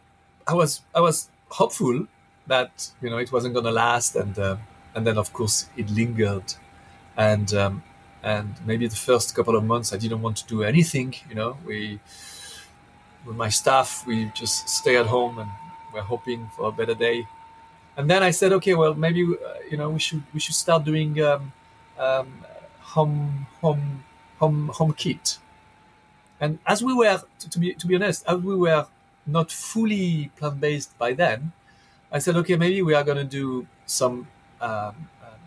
I 0.47 0.55
was 0.55 0.83
I 0.95 1.01
was 1.01 1.31
hopeful 1.49 2.07
that 2.47 2.91
you 3.03 3.11
know 3.11 3.19
it 3.19 3.33
wasn't 3.33 3.55
going 3.55 3.67
to 3.67 3.73
last, 3.73 4.17
and 4.17 4.39
uh, 4.39 4.57
and 4.95 5.07
then 5.07 5.19
of 5.19 5.33
course 5.33 5.69
it 5.77 5.91
lingered, 5.91 6.55
and 7.17 7.53
um, 7.55 7.83
and 8.23 8.55
maybe 8.67 8.87
the 8.87 8.97
first 8.97 9.35
couple 9.35 9.57
of 9.57 9.65
months 9.65 9.93
I 9.93 9.97
didn't 9.97 10.23
want 10.23 10.37
to 10.39 10.47
do 10.47 10.63
anything. 10.63 11.15
You 11.29 11.35
know, 11.35 11.57
we 11.67 12.01
with 13.25 13.37
my 13.37 13.49
staff 13.49 14.05
we 14.07 14.31
just 14.35 14.69
stay 14.69 14.97
at 14.97 15.07
home 15.07 15.39
and 15.39 15.51
we're 15.93 16.03
hoping 16.03 16.49
for 16.57 16.69
a 16.69 16.73
better 16.73 16.95
day. 16.95 17.27
And 17.97 18.11
then 18.11 18.23
I 18.23 18.31
said, 18.31 18.53
okay, 18.53 18.75
well 18.75 18.95
maybe 18.95 19.23
uh, 19.23 19.55
you 19.71 19.77
know 19.77 19.91
we 19.91 19.99
should 19.99 20.23
we 20.35 20.41
should 20.41 20.55
start 20.55 20.85
doing 20.85 21.21
um, 21.23 21.53
um, 21.99 22.29
home 22.97 23.47
home 23.61 24.05
home 24.41 24.71
home 24.79 24.93
kit. 24.93 25.39
And 26.41 26.59
as 26.67 26.83
we 26.83 26.93
were, 26.95 27.21
to, 27.41 27.51
to 27.51 27.59
be 27.59 27.75
to 27.75 27.87
be 27.87 27.95
honest, 27.95 28.25
as 28.27 28.39
we 28.41 28.57
were 28.57 28.87
not 29.27 29.53
fully 29.53 30.31
plant 30.37 30.61
based 30.61 30.97
by 30.99 31.13
then, 31.13 31.53
I 32.11 32.19
said, 32.19 32.37
okay, 32.37 32.57
maybe 32.57 32.81
we 32.83 32.95
are 32.95 33.05
going 33.05 33.19
to 33.19 33.31
do 33.43 33.67
some 33.87 34.29
um, 34.61 34.95
um, 35.27 35.43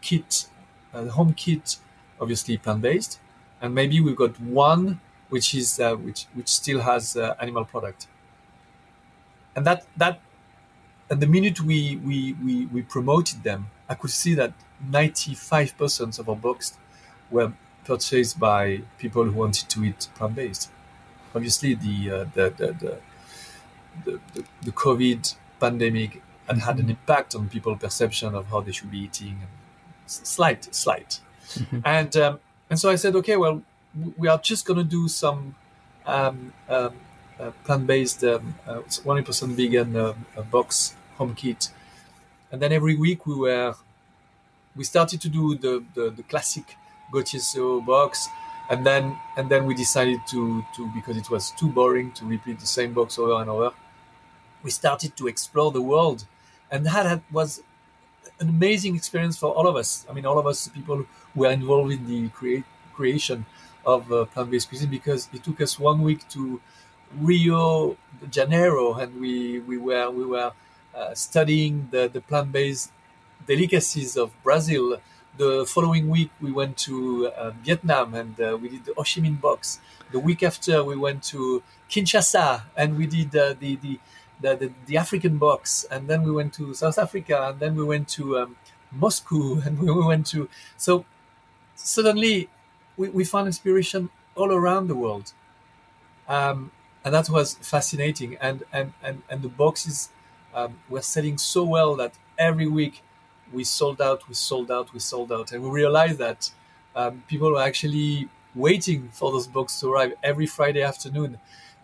kit, 0.00 0.48
uh, 0.94 1.06
home 1.06 1.34
kit, 1.34 1.76
obviously 2.20 2.56
plant 2.56 2.82
based, 2.82 3.20
and 3.60 3.74
maybe 3.74 4.00
we've 4.00 4.16
got 4.16 4.40
one 4.40 5.00
which 5.28 5.54
is 5.54 5.78
uh, 5.78 5.94
which 5.96 6.26
which 6.34 6.48
still 6.48 6.80
has 6.80 7.16
uh, 7.16 7.34
animal 7.40 7.64
product. 7.64 8.06
And 9.54 9.66
that 9.66 9.86
that, 9.96 10.20
and 11.10 11.20
the 11.20 11.26
minute 11.26 11.60
we 11.60 11.96
we 11.96 12.34
we, 12.44 12.66
we 12.66 12.80
promoted 12.82 13.42
them, 13.42 13.68
I 13.88 13.94
could 13.94 14.10
see 14.10 14.34
that 14.34 14.52
ninety 14.80 15.34
five 15.34 15.76
percent 15.76 16.18
of 16.18 16.28
our 16.28 16.36
books 16.36 16.76
were 17.30 17.52
purchased 17.84 18.38
by 18.38 18.82
people 18.98 19.24
who 19.24 19.32
wanted 19.32 19.68
to 19.68 19.84
eat 19.84 20.08
plant 20.14 20.34
based 20.34 20.70
obviously 21.34 21.74
the, 21.74 22.10
uh, 22.10 22.24
the, 22.34 22.50
the, 22.56 22.98
the, 24.04 24.44
the, 24.62 24.72
COVID 24.72 25.34
pandemic 25.60 26.22
and 26.48 26.62
had 26.62 26.78
an 26.78 26.88
impact 26.90 27.34
on 27.34 27.48
people's 27.48 27.78
perception 27.78 28.34
of 28.34 28.46
how 28.46 28.60
they 28.60 28.72
should 28.72 28.90
be 28.90 29.00
eating. 29.00 29.38
Slight, 30.06 30.74
slight. 30.74 31.20
Mm-hmm. 31.54 31.80
And 31.84 32.16
um, 32.16 32.40
and 32.70 32.78
so 32.78 32.90
I 32.90 32.96
said, 32.96 33.14
okay, 33.16 33.36
well, 33.36 33.62
we 34.16 34.28
are 34.28 34.38
just 34.38 34.66
going 34.66 34.78
to 34.78 34.84
do 34.84 35.08
some 35.08 35.54
um, 36.06 36.52
um, 36.68 36.92
uh, 37.40 37.50
plant-based, 37.64 38.24
um, 38.24 38.54
uh, 38.66 38.80
100% 38.80 39.48
vegan 39.48 39.96
uh, 39.96 40.14
box 40.50 40.94
home 41.16 41.34
kit. 41.34 41.70
And 42.52 42.60
then 42.60 42.72
every 42.72 42.94
week 42.94 43.26
we 43.26 43.34
were, 43.34 43.74
we 44.78 44.84
started 44.84 45.20
to 45.20 45.28
do 45.28 45.44
the, 45.64 45.84
the, 45.94 46.10
the 46.10 46.22
classic 46.22 46.76
Gauthier 47.12 47.80
box 47.80 48.28
and 48.70 48.86
then 48.86 49.04
and 49.36 49.50
then 49.50 49.66
we 49.66 49.74
decided 49.74 50.20
to 50.32 50.64
to 50.76 50.90
because 50.94 51.16
it 51.16 51.28
was 51.30 51.50
too 51.52 51.68
boring 51.68 52.12
to 52.12 52.24
repeat 52.24 52.60
the 52.60 52.66
same 52.78 52.92
box 52.94 53.18
over 53.18 53.40
and 53.42 53.50
over 53.50 53.72
we 54.62 54.70
started 54.70 55.16
to 55.16 55.28
explore 55.28 55.70
the 55.72 55.82
world. 55.82 56.26
And 56.70 56.84
that 56.86 57.22
was 57.30 57.62
an 58.40 58.48
amazing 58.48 58.96
experience 58.96 59.36
for 59.36 59.50
all 59.52 59.66
of 59.66 59.76
us. 59.76 60.06
I 60.08 60.12
mean 60.12 60.26
all 60.26 60.38
of 60.38 60.46
us 60.46 60.68
people 60.68 60.96
who 60.96 61.06
were 61.40 61.50
involved 61.50 61.92
in 61.92 62.06
the 62.06 62.28
create, 62.30 62.64
creation 62.92 63.46
of 63.86 64.12
uh, 64.12 64.24
plant-based 64.26 64.68
cuisine 64.68 64.90
because 64.90 65.28
it 65.32 65.42
took 65.44 65.60
us 65.60 65.78
one 65.78 66.02
week 66.02 66.28
to 66.28 66.60
rio 67.16 67.96
de 68.20 68.26
janeiro 68.26 68.92
and 68.94 69.18
we 69.18 69.60
we 69.60 69.78
were 69.78 70.10
we 70.10 70.26
were 70.26 70.52
uh, 70.94 71.14
studying 71.14 71.88
the, 71.90 72.10
the 72.12 72.20
plant-based 72.20 72.90
delicacies 73.46 74.16
of 74.16 74.30
brazil 74.42 74.98
the 75.38 75.64
following 75.66 76.10
week, 76.10 76.30
we 76.40 76.50
went 76.50 76.76
to 76.78 77.28
uh, 77.28 77.52
Vietnam 77.62 78.12
and 78.12 78.38
uh, 78.40 78.58
we 78.60 78.68
did 78.68 78.84
the 78.84 78.92
Ho 78.94 79.02
Chi 79.02 79.20
Minh 79.20 79.40
box. 79.40 79.78
The 80.10 80.18
week 80.18 80.42
after, 80.42 80.82
we 80.82 80.96
went 80.96 81.22
to 81.24 81.62
Kinshasa 81.88 82.62
and 82.76 82.98
we 82.98 83.06
did 83.06 83.34
uh, 83.34 83.54
the, 83.58 83.76
the, 83.76 84.00
the, 84.40 84.56
the, 84.56 84.72
the, 84.86 84.96
African 84.96 85.38
box. 85.38 85.86
And 85.90 86.08
then 86.08 86.24
we 86.24 86.32
went 86.32 86.52
to 86.54 86.74
South 86.74 86.98
Africa 86.98 87.50
and 87.50 87.60
then 87.60 87.76
we 87.76 87.84
went 87.84 88.08
to 88.10 88.38
um, 88.38 88.56
Moscow 88.90 89.60
and 89.64 89.78
we 89.78 89.90
went 89.92 90.26
to. 90.28 90.48
So 90.76 91.04
suddenly, 91.76 92.48
we, 92.96 93.08
we 93.08 93.24
found 93.24 93.46
inspiration 93.46 94.10
all 94.34 94.52
around 94.52 94.88
the 94.88 94.96
world. 94.96 95.32
Um, 96.28 96.72
and 97.04 97.14
that 97.14 97.30
was 97.30 97.54
fascinating. 97.54 98.36
And, 98.40 98.64
and, 98.72 98.92
and, 99.02 99.22
and 99.30 99.42
the 99.42 99.48
boxes 99.48 100.10
um, 100.52 100.80
were 100.88 101.02
selling 101.02 101.38
so 101.38 101.62
well 101.62 101.94
that 101.96 102.14
every 102.36 102.66
week 102.66 103.02
we 103.52 103.64
sold 103.64 104.00
out, 104.00 104.28
we 104.28 104.34
sold 104.34 104.70
out, 104.70 104.92
we 104.92 105.00
sold 105.00 105.32
out, 105.32 105.52
and 105.52 105.62
we 105.62 105.70
realized 105.70 106.18
that 106.18 106.50
um, 106.94 107.22
people 107.28 107.52
were 107.52 107.62
actually 107.62 108.28
waiting 108.54 109.08
for 109.12 109.30
those 109.32 109.46
books 109.46 109.78
to 109.80 109.92
arrive 109.92 110.14
every 110.22 110.46
Friday 110.46 110.82
afternoon, 110.82 111.38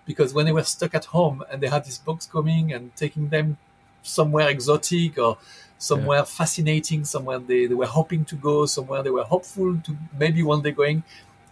because 0.07 0.35
when 0.35 0.47
they 0.47 0.53
were 0.53 0.65
stuck 0.65 0.95
at 0.95 1.07
home 1.07 1.45
and 1.51 1.63
they 1.63 1.69
had 1.69 1.85
these 1.85 1.99
books 1.99 2.27
coming 2.27 2.73
and 2.73 2.95
taking 2.97 3.29
them 3.29 3.57
somewhere 4.03 4.49
exotic 4.49 5.19
or 5.19 5.39
somewhere 5.79 6.19
yeah. 6.19 6.25
fascinating, 6.25 7.05
somewhere 7.05 7.39
they, 7.39 7.67
they 7.67 7.75
were 7.75 7.87
hoping 7.87 8.25
to 8.25 8.35
go, 8.37 8.67
somewhere 8.67 9.03
they 9.03 9.11
were 9.11 9.25
hopeful 9.25 9.77
to 9.79 9.97
maybe 10.19 10.43
one 10.43 10.63
day 10.63 10.73
going. 10.73 11.03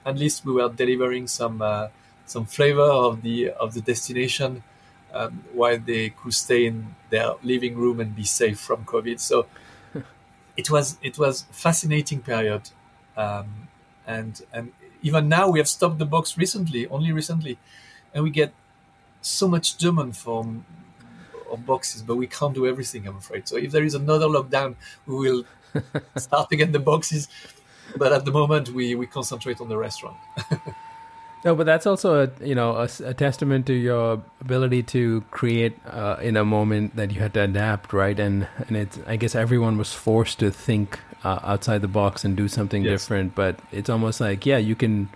At 0.04 0.18
least 0.18 0.44
we 0.44 0.52
were 0.52 0.68
delivering 0.68 1.28
some 1.28 1.62
uh, 1.62 1.88
some 2.26 2.46
flavor 2.46 2.82
of 2.82 3.22
the 3.22 3.50
of 3.50 3.74
the 3.74 3.80
destination 3.80 4.62
um, 5.12 5.44
while 5.52 5.78
they 5.78 6.10
could 6.10 6.34
stay 6.34 6.66
in 6.66 6.94
their 7.10 7.34
living 7.42 7.76
room 7.76 8.00
and 8.00 8.14
be 8.14 8.24
safe 8.24 8.58
from 8.58 8.84
COVID. 8.84 9.20
So 9.20 9.46
it 10.56 10.70
was 10.70 10.98
it 11.02 11.18
was 11.18 11.42
fascinating 11.50 12.20
period, 12.20 12.70
um, 13.16 13.68
and 14.06 14.42
and 14.52 14.72
even 15.02 15.28
now 15.28 15.48
we 15.50 15.58
have 15.58 15.68
stopped 15.68 15.98
the 15.98 16.06
box 16.06 16.38
recently, 16.38 16.86
only 16.88 17.12
recently, 17.12 17.58
and 18.14 18.24
we 18.24 18.30
get 18.30 18.52
so 19.22 19.48
much 19.48 19.76
demand 19.76 20.16
from 20.16 20.64
boxes, 21.66 22.02
but 22.02 22.16
we 22.16 22.26
can't 22.26 22.54
do 22.54 22.66
everything, 22.66 23.06
I'm 23.06 23.16
afraid. 23.16 23.48
So 23.48 23.56
if 23.56 23.72
there 23.72 23.84
is 23.84 23.94
another 23.94 24.26
lockdown, 24.26 24.76
we 25.06 25.14
will 25.16 25.44
start 26.16 26.50
again 26.52 26.72
the 26.72 26.78
boxes. 26.78 27.28
But 27.96 28.12
at 28.12 28.24
the 28.24 28.32
moment, 28.32 28.70
we, 28.70 28.94
we 28.94 29.06
concentrate 29.06 29.60
on 29.60 29.68
the 29.68 29.76
restaurant. 29.76 30.16
No, 31.44 31.56
but 31.56 31.66
that's 31.66 31.86
also 31.86 32.24
a 32.24 32.44
you 32.44 32.54
know 32.54 32.76
a, 32.76 32.88
a 33.04 33.14
testament 33.14 33.66
to 33.66 33.72
your 33.72 34.22
ability 34.40 34.84
to 34.94 35.22
create 35.32 35.76
uh, 35.86 36.16
in 36.22 36.36
a 36.36 36.44
moment 36.44 36.94
that 36.94 37.10
you 37.10 37.20
had 37.20 37.34
to 37.34 37.42
adapt, 37.42 37.92
right? 37.92 38.18
And 38.18 38.46
and 38.68 38.76
it's 38.76 38.98
I 39.06 39.16
guess 39.16 39.34
everyone 39.34 39.76
was 39.76 39.92
forced 39.92 40.38
to 40.38 40.50
think 40.50 41.00
uh, 41.24 41.40
outside 41.42 41.82
the 41.82 41.88
box 41.88 42.24
and 42.24 42.36
do 42.36 42.46
something 42.46 42.84
yes. 42.84 43.02
different. 43.02 43.34
But 43.34 43.58
it's 43.72 43.90
almost 43.90 44.20
like 44.20 44.46
yeah, 44.46 44.58
you 44.58 44.76
can 44.76 45.08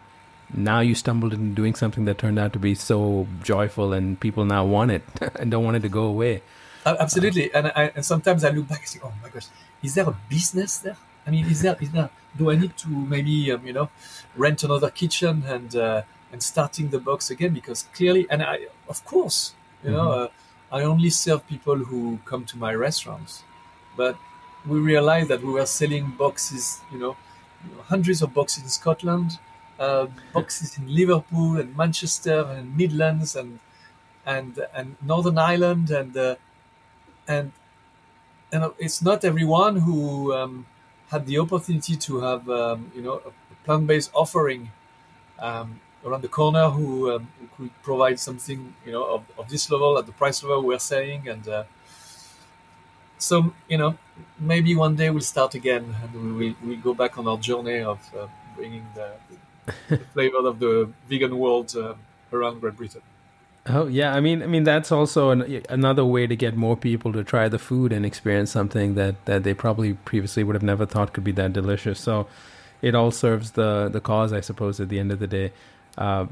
now 0.52 0.80
you 0.80 0.96
stumbled 0.96 1.32
into 1.32 1.54
doing 1.54 1.76
something 1.76 2.06
that 2.06 2.18
turned 2.18 2.40
out 2.40 2.52
to 2.54 2.58
be 2.58 2.74
so 2.74 3.28
joyful, 3.44 3.92
and 3.92 4.18
people 4.18 4.44
now 4.44 4.64
want 4.64 4.90
it 4.90 5.02
and 5.36 5.50
don't 5.50 5.64
want 5.64 5.76
it 5.76 5.80
to 5.80 5.88
go 5.88 6.04
away. 6.04 6.42
Uh, 6.84 6.96
absolutely, 7.00 7.52
and, 7.52 7.66
I, 7.74 7.90
and 7.96 8.04
sometimes 8.04 8.44
I 8.44 8.50
look 8.50 8.68
back 8.68 8.78
and 8.78 8.88
say, 8.88 9.00
oh 9.02 9.12
my 9.20 9.28
gosh, 9.28 9.46
is 9.82 9.94
there 9.94 10.08
a 10.08 10.16
business 10.28 10.78
there? 10.78 10.96
I 11.26 11.30
mean, 11.30 11.46
is 11.46 11.62
there 11.62 11.76
is 11.80 11.90
there? 11.90 12.10
Do 12.36 12.50
I 12.50 12.56
need 12.56 12.76
to 12.78 12.88
maybe 12.88 13.50
um, 13.52 13.66
you 13.66 13.72
know 13.72 13.90
rent 14.36 14.62
another 14.62 14.90
kitchen 14.90 15.44
and 15.46 15.74
uh, 15.74 16.02
and 16.32 16.42
starting 16.42 16.88
the 16.90 16.98
box 16.98 17.30
again 17.30 17.52
because 17.54 17.84
clearly 17.94 18.26
and 18.30 18.42
i 18.42 18.66
of 18.88 19.04
course 19.04 19.54
you 19.82 19.90
mm-hmm. 19.90 19.96
know 19.96 20.10
uh, 20.10 20.28
i 20.72 20.82
only 20.82 21.10
serve 21.10 21.46
people 21.46 21.76
who 21.76 22.18
come 22.24 22.44
to 22.44 22.56
my 22.58 22.74
restaurants 22.74 23.42
but 23.96 24.16
we 24.66 24.78
realized 24.78 25.28
that 25.28 25.42
we 25.42 25.52
were 25.52 25.66
selling 25.66 26.10
boxes 26.18 26.80
you 26.92 26.98
know 26.98 27.16
hundreds 27.84 28.22
of 28.22 28.32
boxes 28.34 28.62
in 28.64 28.68
scotland 28.68 29.38
uh, 29.78 30.06
boxes 30.32 30.78
in 30.78 30.92
liverpool 30.94 31.58
and 31.58 31.76
manchester 31.76 32.40
and 32.56 32.76
midlands 32.76 33.36
and 33.36 33.58
and 34.24 34.58
and 34.74 34.96
northern 35.02 35.38
ireland 35.38 35.90
and 35.90 36.16
uh, 36.16 36.34
and 37.28 37.52
and 38.52 38.72
it's 38.78 39.02
not 39.02 39.24
everyone 39.24 39.76
who 39.76 40.32
um, 40.32 40.66
had 41.08 41.26
the 41.26 41.38
opportunity 41.38 41.96
to 41.96 42.20
have 42.20 42.48
um, 42.48 42.90
you 42.94 43.02
know 43.02 43.20
a 43.26 43.64
plant-based 43.64 44.10
offering 44.14 44.70
um, 45.38 45.80
around 46.06 46.22
the 46.22 46.28
corner 46.28 46.70
who, 46.70 47.12
um, 47.12 47.28
who 47.56 47.64
could 47.64 47.82
provide 47.82 48.18
something 48.18 48.74
you 48.84 48.92
know 48.92 49.04
of, 49.04 49.22
of, 49.38 49.48
this 49.48 49.70
level 49.70 49.98
at 49.98 50.06
the 50.06 50.12
price 50.12 50.42
level 50.42 50.62
we're 50.62 50.78
saying 50.78 51.28
and 51.28 51.48
uh, 51.48 51.64
so 53.18 53.52
you 53.68 53.76
know 53.76 53.96
maybe 54.38 54.74
one 54.74 54.94
day 54.94 55.10
we'll 55.10 55.20
start 55.20 55.54
again 55.54 55.94
and 56.02 56.14
we 56.14 56.32
will 56.32 56.56
we'll 56.64 56.80
go 56.80 56.94
back 56.94 57.18
on 57.18 57.26
our 57.26 57.38
journey 57.38 57.80
of 57.80 57.98
uh, 58.18 58.26
bringing 58.54 58.86
the, 58.94 59.10
the 59.88 59.98
flavor 60.14 60.46
of 60.46 60.58
the 60.58 60.88
vegan 61.08 61.36
world 61.38 61.74
uh, 61.76 61.94
around 62.32 62.60
Great 62.60 62.76
Britain. 62.76 63.02
Oh 63.68 63.88
yeah, 63.88 64.14
I 64.14 64.20
mean, 64.20 64.42
I 64.42 64.46
mean 64.46 64.62
that's 64.62 64.92
also 64.92 65.30
an, 65.30 65.62
another 65.68 66.04
way 66.04 66.26
to 66.26 66.36
get 66.36 66.56
more 66.56 66.76
people 66.76 67.12
to 67.12 67.24
try 67.24 67.48
the 67.48 67.58
food 67.58 67.92
and 67.92 68.06
experience 68.06 68.52
something 68.52 68.94
that, 68.94 69.24
that 69.24 69.42
they 69.42 69.54
probably 69.54 69.94
previously 69.94 70.44
would 70.44 70.54
have 70.54 70.62
never 70.62 70.86
thought 70.86 71.12
could 71.12 71.24
be 71.24 71.32
that 71.32 71.52
delicious. 71.52 71.98
So 71.98 72.28
it 72.80 72.94
all 72.94 73.10
serves 73.10 73.52
the 73.52 73.88
the 73.88 74.00
cause, 74.00 74.32
I 74.32 74.40
suppose, 74.40 74.78
at 74.80 74.88
the 74.88 75.00
end 75.00 75.10
of 75.10 75.18
the 75.18 75.26
day. 75.26 75.52
Uh, 75.96 76.26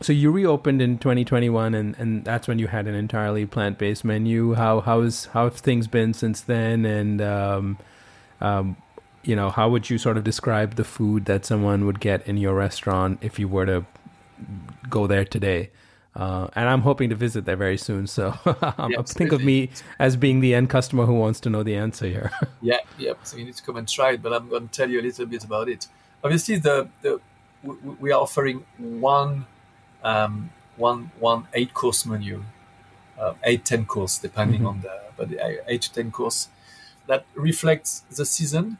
so 0.00 0.12
you 0.12 0.30
reopened 0.30 0.82
in 0.82 0.98
2021, 0.98 1.74
and, 1.74 1.96
and 1.98 2.24
that's 2.24 2.48
when 2.48 2.58
you 2.58 2.66
had 2.66 2.86
an 2.86 2.94
entirely 2.94 3.46
plant 3.46 3.78
based 3.78 4.04
menu. 4.04 4.54
How 4.54 4.80
how's 4.80 5.26
how 5.26 5.44
have 5.44 5.56
things 5.56 5.86
been 5.86 6.12
since 6.12 6.40
then? 6.40 6.84
And 6.84 7.22
um, 7.22 7.78
um, 8.40 8.76
you 9.22 9.36
know, 9.36 9.50
how 9.50 9.68
would 9.70 9.88
you 9.88 9.98
sort 9.98 10.16
of 10.16 10.24
describe 10.24 10.74
the 10.74 10.84
food 10.84 11.24
that 11.26 11.46
someone 11.46 11.86
would 11.86 12.00
get 12.00 12.26
in 12.26 12.36
your 12.36 12.54
restaurant 12.54 13.18
if 13.22 13.38
you 13.38 13.48
were 13.48 13.66
to 13.66 13.86
go 14.90 15.06
there 15.06 15.24
today? 15.24 15.70
Uh, 16.16 16.46
and 16.54 16.68
I'm 16.68 16.82
hoping 16.82 17.10
to 17.10 17.16
visit 17.16 17.44
there 17.44 17.56
very 17.56 17.76
soon. 17.76 18.06
So 18.06 18.34
yeah, 18.62 19.02
think 19.04 19.32
of 19.32 19.42
me 19.42 19.70
as 19.98 20.16
being 20.16 20.40
the 20.40 20.54
end 20.54 20.70
customer 20.70 21.06
who 21.06 21.14
wants 21.14 21.40
to 21.40 21.50
know 21.50 21.62
the 21.62 21.74
answer 21.76 22.06
here. 22.06 22.30
yeah, 22.60 22.78
yeah. 22.98 23.14
So 23.24 23.36
you 23.36 23.44
need 23.44 23.56
to 23.56 23.62
come 23.62 23.76
and 23.76 23.88
try 23.88 24.12
it, 24.12 24.22
but 24.22 24.32
I'm 24.32 24.48
going 24.48 24.68
to 24.68 24.72
tell 24.72 24.88
you 24.88 25.00
a 25.00 25.02
little 25.02 25.26
bit 25.26 25.44
about 25.44 25.68
it. 25.68 25.88
Obviously, 26.22 26.56
the, 26.58 26.88
the 27.02 27.20
we 28.00 28.12
are 28.12 28.20
offering 28.20 28.64
one 28.78 29.46
um, 30.02 30.50
one 30.76 31.10
one 31.18 31.46
eight 31.54 31.74
course 31.74 32.04
menu, 32.06 32.44
uh, 33.18 33.34
eight 33.44 33.64
ten 33.64 33.86
course 33.86 34.18
depending 34.18 34.60
mm-hmm. 34.60 34.68
on 34.68 34.80
the 34.82 35.00
but 35.16 35.30
the 35.30 35.62
eight 35.66 35.82
to 35.82 35.92
ten 35.92 36.10
course. 36.10 36.48
That 37.06 37.26
reflects 37.34 38.00
the 38.16 38.24
season, 38.24 38.78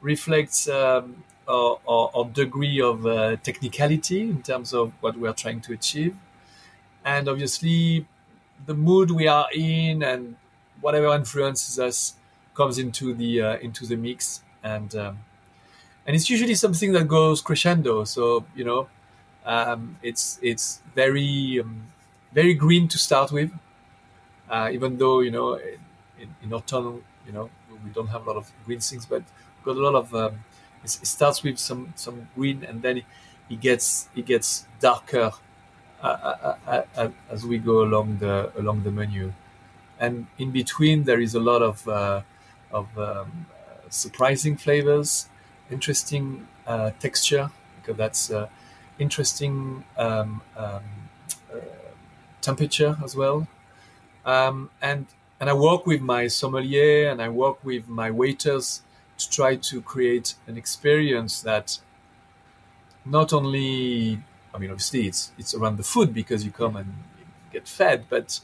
reflects 0.00 0.68
um, 0.68 1.24
our, 1.48 1.80
our, 1.88 2.10
our, 2.14 2.24
degree 2.26 2.80
of 2.80 3.04
uh, 3.04 3.36
technicality 3.42 4.20
in 4.20 4.42
terms 4.42 4.72
of 4.72 4.92
what 5.00 5.18
we 5.18 5.26
are 5.26 5.34
trying 5.34 5.60
to 5.62 5.72
achieve, 5.72 6.14
and 7.04 7.28
obviously 7.28 8.06
the 8.64 8.74
mood 8.74 9.10
we 9.10 9.26
are 9.26 9.48
in 9.52 10.02
and 10.02 10.36
whatever 10.80 11.12
influences 11.14 11.78
us 11.78 12.14
comes 12.54 12.78
into 12.78 13.12
the 13.14 13.42
uh, 13.42 13.56
into 13.58 13.86
the 13.86 13.96
mix. 13.96 14.42
And 14.62 14.94
um, 14.96 15.18
and 16.06 16.16
it's 16.16 16.30
usually 16.30 16.54
something 16.54 16.92
that 16.92 17.08
goes 17.08 17.40
crescendo. 17.42 18.04
So 18.04 18.44
you 18.54 18.64
know, 18.64 18.88
um, 19.44 19.98
it's 20.02 20.38
it's 20.42 20.80
very 20.94 21.60
um, 21.60 21.86
very 22.32 22.54
green 22.54 22.88
to 22.88 22.98
start 22.98 23.32
with, 23.32 23.50
uh, 24.48 24.70
even 24.72 24.98
though 24.98 25.20
you 25.20 25.30
know 25.30 25.54
in, 25.54 26.34
in 26.42 26.52
autumn 26.52 27.04
you 27.26 27.32
know 27.32 27.50
we 27.84 27.90
don't 27.90 28.08
have 28.08 28.26
a 28.26 28.30
lot 28.30 28.36
of 28.36 28.50
green 28.64 28.80
things, 28.80 29.06
but 29.06 29.22
we've 29.22 29.64
got 29.64 29.76
a 29.80 29.84
lot 29.84 29.94
of. 29.94 30.14
Um, 30.14 30.44
it 30.84 30.90
starts 30.90 31.42
with 31.42 31.58
some 31.58 31.92
some 31.96 32.28
green, 32.36 32.64
and 32.64 32.82
then 32.82 32.98
it, 32.98 33.04
it 33.50 33.60
gets 33.60 34.08
it 34.14 34.26
gets 34.26 34.66
darker 34.80 35.32
uh, 36.02 36.06
uh, 36.06 36.56
uh, 36.66 36.82
uh, 36.96 37.08
as 37.30 37.44
we 37.44 37.58
go 37.58 37.82
along 37.82 38.18
the 38.18 38.52
along 38.56 38.82
the 38.84 38.90
menu, 38.90 39.32
and 39.98 40.26
in 40.38 40.50
between 40.52 41.04
there 41.04 41.20
is 41.20 41.34
a 41.34 41.40
lot 41.40 41.62
of 41.62 41.86
uh, 41.88 42.22
of 42.72 42.86
um, 42.98 43.46
surprising 43.90 44.56
flavors 44.56 45.28
interesting 45.70 46.46
uh, 46.66 46.90
texture 46.98 47.50
because 47.76 47.96
that's 47.96 48.30
uh, 48.30 48.48
interesting 48.98 49.84
um, 49.96 50.42
um, 50.56 50.82
uh, 51.52 51.58
temperature 52.40 52.96
as 53.04 53.16
well. 53.16 53.46
Um, 54.24 54.70
and 54.82 55.06
and 55.38 55.50
I 55.50 55.52
work 55.52 55.86
with 55.86 56.00
my 56.00 56.28
sommelier 56.28 57.10
and 57.10 57.20
I 57.20 57.28
work 57.28 57.62
with 57.64 57.88
my 57.88 58.10
waiters 58.10 58.82
to 59.18 59.30
try 59.30 59.56
to 59.56 59.80
create 59.82 60.34
an 60.46 60.56
experience 60.56 61.42
that 61.42 61.78
not 63.04 63.32
only 63.32 64.22
I 64.54 64.58
mean 64.58 64.70
obviously 64.70 65.06
it's 65.06 65.32
it's 65.38 65.54
around 65.54 65.76
the 65.76 65.84
food 65.84 66.12
because 66.12 66.44
you 66.44 66.50
come 66.50 66.76
and 66.76 66.94
get 67.52 67.68
fed, 67.68 68.06
but 68.08 68.40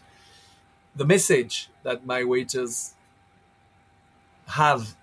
the 0.94 1.04
message 1.04 1.70
that 1.82 2.06
my 2.06 2.22
waiters 2.22 2.94
have 4.48 4.94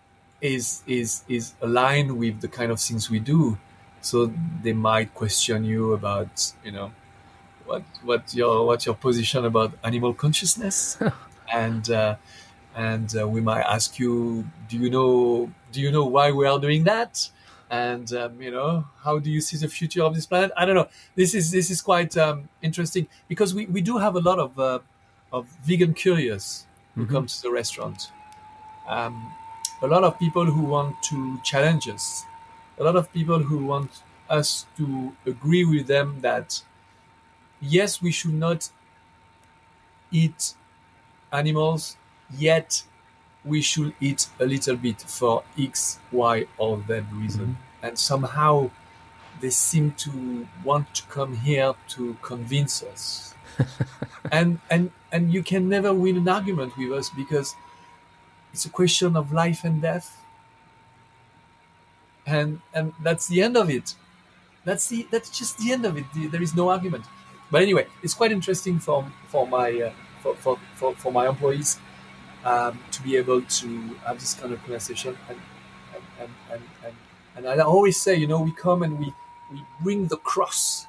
is 0.42 0.84
is 0.88 1.24
is 1.28 1.54
aligned 1.62 2.18
with 2.18 2.42
the 2.42 2.48
kind 2.48 2.72
of 2.72 2.80
things 2.80 3.10
we 3.10 3.20
do. 3.20 3.58
So 4.02 4.32
they 4.64 4.74
might 4.74 5.14
question 5.14 5.66
you 5.66 5.94
about 5.94 6.54
you 6.64 6.72
know 6.72 6.92
what 7.66 7.84
what 8.04 8.34
your 8.34 8.66
what 8.66 8.86
your 8.86 8.96
position 8.96 9.46
about 9.46 9.74
animal 9.84 10.14
consciousness. 10.14 10.98
And 11.52 11.90
uh, 11.90 12.18
and 12.76 13.12
uh, 13.20 13.28
we 13.28 13.42
might 13.42 13.64
ask 13.64 13.98
you 13.98 14.46
do 14.70 14.78
you 14.78 14.92
know 14.92 15.50
do 15.72 15.82
you 15.82 15.92
know 15.92 16.06
why 16.06 16.32
we 16.32 16.46
are 16.46 16.60
doing 16.60 16.84
that? 16.84 17.30
And 17.72 18.12
um, 18.14 18.40
you 18.40 18.52
know 18.52 18.86
how 19.04 19.18
do 19.18 19.32
you 19.32 19.42
see 19.42 19.58
the 19.58 19.68
future 19.68 20.04
of 20.04 20.14
this 20.14 20.28
planet? 20.28 20.52
I 20.56 20.66
don't 20.66 20.76
know. 20.76 20.88
This 21.16 21.34
is 21.34 21.50
this 21.50 21.72
is 21.72 21.82
quite 21.82 22.16
um, 22.18 22.50
interesting 22.62 23.08
because 23.28 23.56
we, 23.56 23.66
we 23.66 23.82
do 23.82 23.98
have 23.98 24.16
a 24.16 24.20
lot 24.20 24.38
of 24.38 24.60
uh, 24.60 24.80
of 25.34 25.48
vegan 25.64 25.96
curious 25.96 26.68
who 26.94 27.04
mm-hmm. 27.04 27.14
come 27.14 27.26
to 27.26 27.42
the 27.42 27.52
restaurant. 27.52 28.12
Um, 28.88 29.34
a 29.82 29.88
lot 29.88 30.04
of 30.04 30.20
people 30.20 30.46
who 30.46 30.62
want 30.62 31.02
to 31.04 31.40
challenge 31.44 31.88
us, 31.88 32.26
a 32.78 32.84
lot 32.84 32.96
of 32.96 33.12
people 33.14 33.40
who 33.40 33.66
want 33.66 34.04
us 34.30 34.66
to 34.78 35.12
agree 35.26 35.66
with 35.66 35.88
them 35.88 36.22
that 36.22 36.62
yes, 37.62 38.02
we 38.02 38.12
should 38.12 38.34
not 38.34 38.70
eat 40.12 40.54
animals, 41.32 41.98
yet 42.38 42.84
we 43.46 43.62
should 43.62 43.94
eat 44.00 44.28
a 44.40 44.46
little 44.46 44.76
bit 44.76 45.02
for 45.02 45.44
X, 45.58 46.00
Y, 46.12 46.46
or 46.58 46.82
Z 46.88 47.02
reason. 47.14 47.46
Mm-hmm. 47.46 47.86
And 47.86 47.98
somehow 47.98 48.72
they 49.40 49.50
seem 49.50 49.92
to 49.92 50.48
want 50.64 50.94
to 50.96 51.04
come 51.04 51.36
here 51.38 51.74
to 51.90 52.18
convince 52.22 52.84
us. 52.84 53.34
and 54.32 54.60
and 54.70 54.92
and 55.12 55.34
you 55.34 55.44
can 55.44 55.68
never 55.70 55.94
win 55.94 56.18
an 56.18 56.30
argument 56.30 56.78
with 56.78 56.92
us 56.92 57.10
because 57.10 57.56
it's 58.54 58.66
a 58.66 58.70
question 58.70 59.16
of 59.16 59.32
life 59.32 59.64
and 59.64 59.82
death. 59.82 60.18
And 62.26 62.62
and 62.74 62.94
that's 63.02 63.28
the 63.28 63.42
end 63.42 63.58
of 63.58 63.70
it. 63.70 63.96
That's 64.66 64.88
the 64.88 65.08
that's 65.12 65.30
just 65.38 65.58
the 65.58 65.72
end 65.72 65.86
of 65.86 65.98
it. 65.98 66.06
There 66.32 66.42
is 66.42 66.56
no 66.56 66.70
argument. 66.70 67.06
But 67.52 67.62
anyway, 67.64 67.88
it's 68.04 68.14
quite 68.14 68.32
interesting 68.32 68.80
for 68.80 69.06
for 69.28 69.48
my 69.48 69.82
uh, 69.82 69.92
for, 70.22 70.36
for, 70.36 70.60
for, 70.76 70.96
for, 70.96 71.12
my 71.12 71.28
employees 71.28 71.80
um, 72.44 72.78
to 72.92 73.02
be 73.02 73.16
able 73.16 73.42
to 73.42 73.68
have 74.06 74.20
this 74.20 74.34
kind 74.34 74.54
of 74.54 74.60
conversation. 74.64 75.18
And 75.30 75.40
and, 76.20 76.30
and, 76.52 76.62
and, 76.84 76.96
and, 77.36 77.46
and 77.46 77.62
I 77.62 77.64
always 77.64 78.00
say, 78.00 78.16
you 78.16 78.28
know, 78.28 78.42
we 78.42 78.52
come 78.52 78.84
and 78.84 79.00
we, 79.00 79.14
we 79.52 79.64
bring 79.82 80.08
the 80.08 80.18
cross 80.18 80.86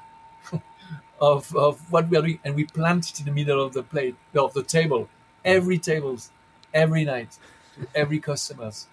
of, 1.21 1.55
of 1.55 1.91
what 1.91 2.09
we 2.09 2.17
are 2.17 2.21
doing 2.21 2.39
and 2.43 2.55
we 2.55 2.65
plant 2.65 3.09
it 3.09 3.19
in 3.19 3.25
the 3.25 3.31
middle 3.31 3.63
of 3.63 3.73
the 3.73 3.83
plate 3.83 4.15
of 4.35 4.53
the 4.53 4.63
table. 4.63 5.07
Every 5.43 5.77
tables 5.77 6.31
every 6.73 7.05
night 7.05 7.37
to 7.75 7.87
every 7.95 8.19
customers. 8.19 8.87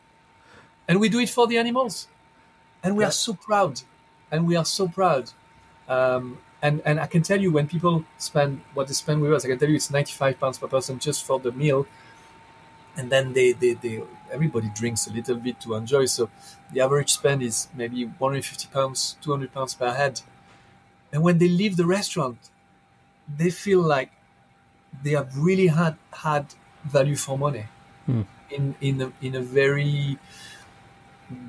And 0.87 1.01
we 1.01 1.09
do 1.09 1.19
it 1.19 1.29
for 1.29 1.47
the 1.47 1.59
animals. 1.59 2.09
And 2.83 2.97
we 2.97 3.03
yeah. 3.03 3.09
are 3.09 3.13
so 3.13 3.35
proud. 3.35 3.83
And 4.31 4.47
we 4.47 4.57
are 4.57 4.65
so 4.65 4.89
proud. 4.89 5.31
Um, 5.89 6.39
and 6.61 6.83
and 6.85 6.99
I 7.01 7.07
can 7.07 7.23
tell 7.23 7.41
you 7.41 7.53
when 7.53 7.69
people 7.69 8.05
spend 8.19 8.61
what 8.75 8.89
they 8.89 8.93
spend 8.93 9.21
with 9.23 9.33
us, 9.33 9.45
I 9.45 9.49
can 9.49 9.59
tell 9.59 9.69
you 9.69 9.77
it's 9.77 9.91
95 9.91 10.41
pounds 10.41 10.59
per 10.59 10.67
person 10.67 10.99
just 10.99 11.25
for 11.25 11.39
the 11.39 11.53
meal, 11.53 11.87
and 12.97 13.11
then 13.11 13.33
they 13.33 13.53
they, 13.53 13.75
they 13.75 14.03
everybody 14.33 14.69
drinks 14.75 15.07
a 15.07 15.13
little 15.13 15.37
bit 15.37 15.61
to 15.61 15.75
enjoy. 15.75 16.07
So 16.07 16.31
the 16.73 16.81
average 16.81 17.13
spend 17.13 17.43
is 17.43 17.69
maybe 17.75 18.05
150 18.05 18.69
pounds, 18.73 19.17
200 19.23 19.53
pounds 19.53 19.75
per 19.75 19.93
head. 19.93 20.21
And 21.13 21.23
when 21.23 21.39
they 21.39 21.49
leave 21.49 21.77
the 21.77 21.87
restaurant, 21.87 22.51
they 23.29 23.51
feel 23.51 23.81
like 23.81 24.11
they 25.03 25.13
have 25.13 25.37
really 25.39 25.69
had 25.69 25.97
had 26.13 26.55
value 26.85 27.17
for 27.17 27.39
money. 27.39 27.67
Hmm. 28.07 28.23
in 28.51 28.75
in 28.81 29.03
a, 29.03 29.13
in 29.21 29.35
a 29.35 29.41
very 29.41 30.19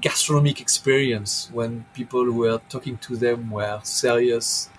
gastronomic 0.01 0.59
experience 0.59 1.49
when 1.53 1.86
people 1.93 2.25
who 2.25 2.34
were 2.34 2.59
talking 2.67 2.97
to 2.97 3.15
them 3.15 3.49
were 3.49 3.80
serious 3.84 4.69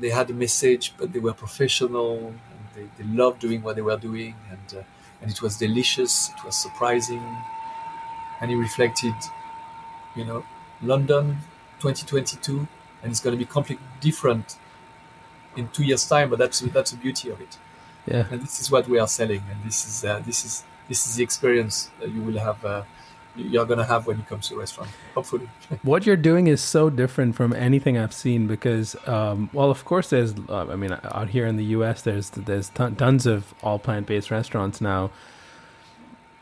they 0.00 0.10
had 0.10 0.28
a 0.30 0.32
message 0.32 0.94
but 0.98 1.12
they 1.12 1.20
were 1.20 1.32
professional 1.32 2.16
and 2.18 2.40
they, 2.74 2.86
they 2.98 3.08
loved 3.08 3.38
doing 3.40 3.62
what 3.62 3.76
they 3.76 3.82
were 3.82 3.96
doing 3.96 4.34
and 4.50 4.80
uh, 4.80 4.82
and 5.22 5.30
it 5.30 5.40
was 5.42 5.56
delicious 5.56 6.30
it 6.36 6.44
was 6.44 6.56
surprising. 6.56 7.22
And 8.40 8.50
he 8.50 8.56
reflected 8.56 9.14
you 10.16 10.24
know 10.24 10.44
london 10.82 11.36
2022 11.78 12.66
and 13.02 13.10
it's 13.10 13.20
going 13.20 13.38
to 13.38 13.38
be 13.38 13.44
completely 13.44 13.86
different 14.00 14.56
in 15.56 15.68
two 15.68 15.84
years 15.84 16.08
time 16.08 16.30
but 16.30 16.38
that's 16.38 16.60
that's 16.60 16.90
the 16.90 16.96
beauty 16.96 17.30
of 17.30 17.40
it 17.40 17.58
Yeah. 18.06 18.26
and 18.30 18.42
this 18.42 18.60
is 18.60 18.70
what 18.70 18.88
we 18.88 18.98
are 18.98 19.08
selling 19.08 19.42
and 19.50 19.62
this 19.64 19.86
is 19.86 20.04
uh, 20.04 20.20
this 20.24 20.44
is 20.44 20.64
this 20.88 21.06
is 21.06 21.16
the 21.16 21.22
experience 21.22 21.90
that 22.00 22.10
you 22.10 22.22
will 22.22 22.38
have 22.38 22.64
uh, 22.64 22.82
you're 23.36 23.66
going 23.66 23.78
to 23.78 23.84
have 23.84 24.06
when 24.06 24.18
you 24.18 24.24
come 24.24 24.40
to 24.40 24.54
a 24.54 24.58
restaurant 24.58 24.90
hopefully 25.14 25.48
what 25.82 26.04
you're 26.06 26.16
doing 26.16 26.46
is 26.46 26.60
so 26.60 26.90
different 26.90 27.36
from 27.36 27.52
anything 27.52 27.96
I've 27.96 28.12
seen 28.12 28.46
because, 28.46 28.96
um, 29.06 29.50
well, 29.52 29.70
of 29.70 29.84
course, 29.84 30.10
there's. 30.10 30.34
Uh, 30.48 30.66
I 30.68 30.76
mean, 30.76 30.96
out 31.04 31.30
here 31.30 31.46
in 31.46 31.56
the 31.56 31.64
U.S., 31.76 32.02
there's 32.02 32.30
there's 32.30 32.70
ton, 32.70 32.96
tons 32.96 33.26
of 33.26 33.54
all 33.62 33.78
plant 33.78 34.06
based 34.06 34.30
restaurants 34.30 34.80
now, 34.80 35.10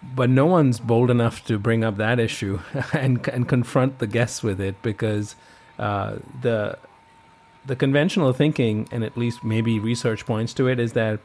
but 0.03 0.31
no 0.31 0.47
one's 0.47 0.81
bold 0.81 1.11
enough 1.11 1.45
to 1.47 1.59
bring 1.59 1.85
up 1.85 1.97
that 1.99 2.19
issue 2.19 2.61
and 2.93 3.27
and 3.29 3.49
confront 3.49 3.99
the 3.99 4.07
guests 4.07 4.43
with 4.43 4.61
it 4.61 4.81
because 4.83 5.37
uh, 5.79 6.17
the 6.41 6.79
the 7.67 7.77
conventional 7.77 8.33
thinking, 8.33 8.89
and 8.91 9.05
at 9.05 9.17
least 9.17 9.45
maybe 9.45 9.79
research 9.79 10.25
points 10.25 10.55
to 10.55 10.69
it, 10.69 10.81
is 10.81 10.95
that 10.95 11.21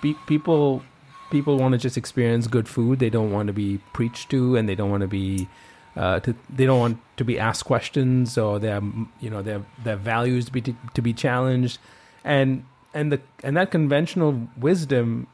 people 0.00 0.82
people 1.30 1.58
want 1.58 1.72
to 1.72 1.78
just 1.78 1.96
experience 1.96 2.46
good 2.46 2.68
food. 2.68 2.98
They 2.98 3.10
don't 3.10 3.32
want 3.32 3.48
to 3.48 3.52
be 3.52 3.78
preached 3.92 4.30
to, 4.30 4.56
and 4.56 4.68
they 4.68 4.74
don't 4.74 4.90
want 4.90 5.02
to 5.02 5.08
be 5.08 5.48
uh, 5.96 6.20
to, 6.20 6.34
they 6.48 6.66
don't 6.66 6.78
want 6.78 6.98
to 7.16 7.24
be 7.24 7.38
asked 7.38 7.64
questions 7.64 8.38
or 8.38 8.58
their 8.58 8.80
you 9.20 9.30
know 9.30 9.42
their 9.42 9.62
their 9.82 9.96
values 9.96 10.46
to 10.46 10.52
be 10.52 10.62
to 10.62 11.02
be 11.02 11.12
challenged, 11.12 11.78
and 12.24 12.64
and 12.94 13.12
the 13.12 13.20
and 13.42 13.56
that 13.56 13.70
conventional 13.70 14.48
wisdom, 14.56 15.26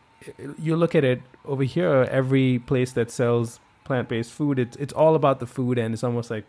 you 0.58 0.76
look 0.76 0.94
at 0.94 1.04
it 1.04 1.22
over 1.44 1.64
here. 1.64 2.08
Every 2.10 2.58
place 2.58 2.92
that 2.92 3.10
sells 3.10 3.60
plant 3.84 4.08
based 4.08 4.32
food, 4.32 4.58
it's 4.58 4.76
it's 4.76 4.92
all 4.92 5.14
about 5.14 5.40
the 5.40 5.46
food, 5.46 5.78
and 5.78 5.94
it's 5.94 6.04
almost 6.04 6.30
like 6.30 6.44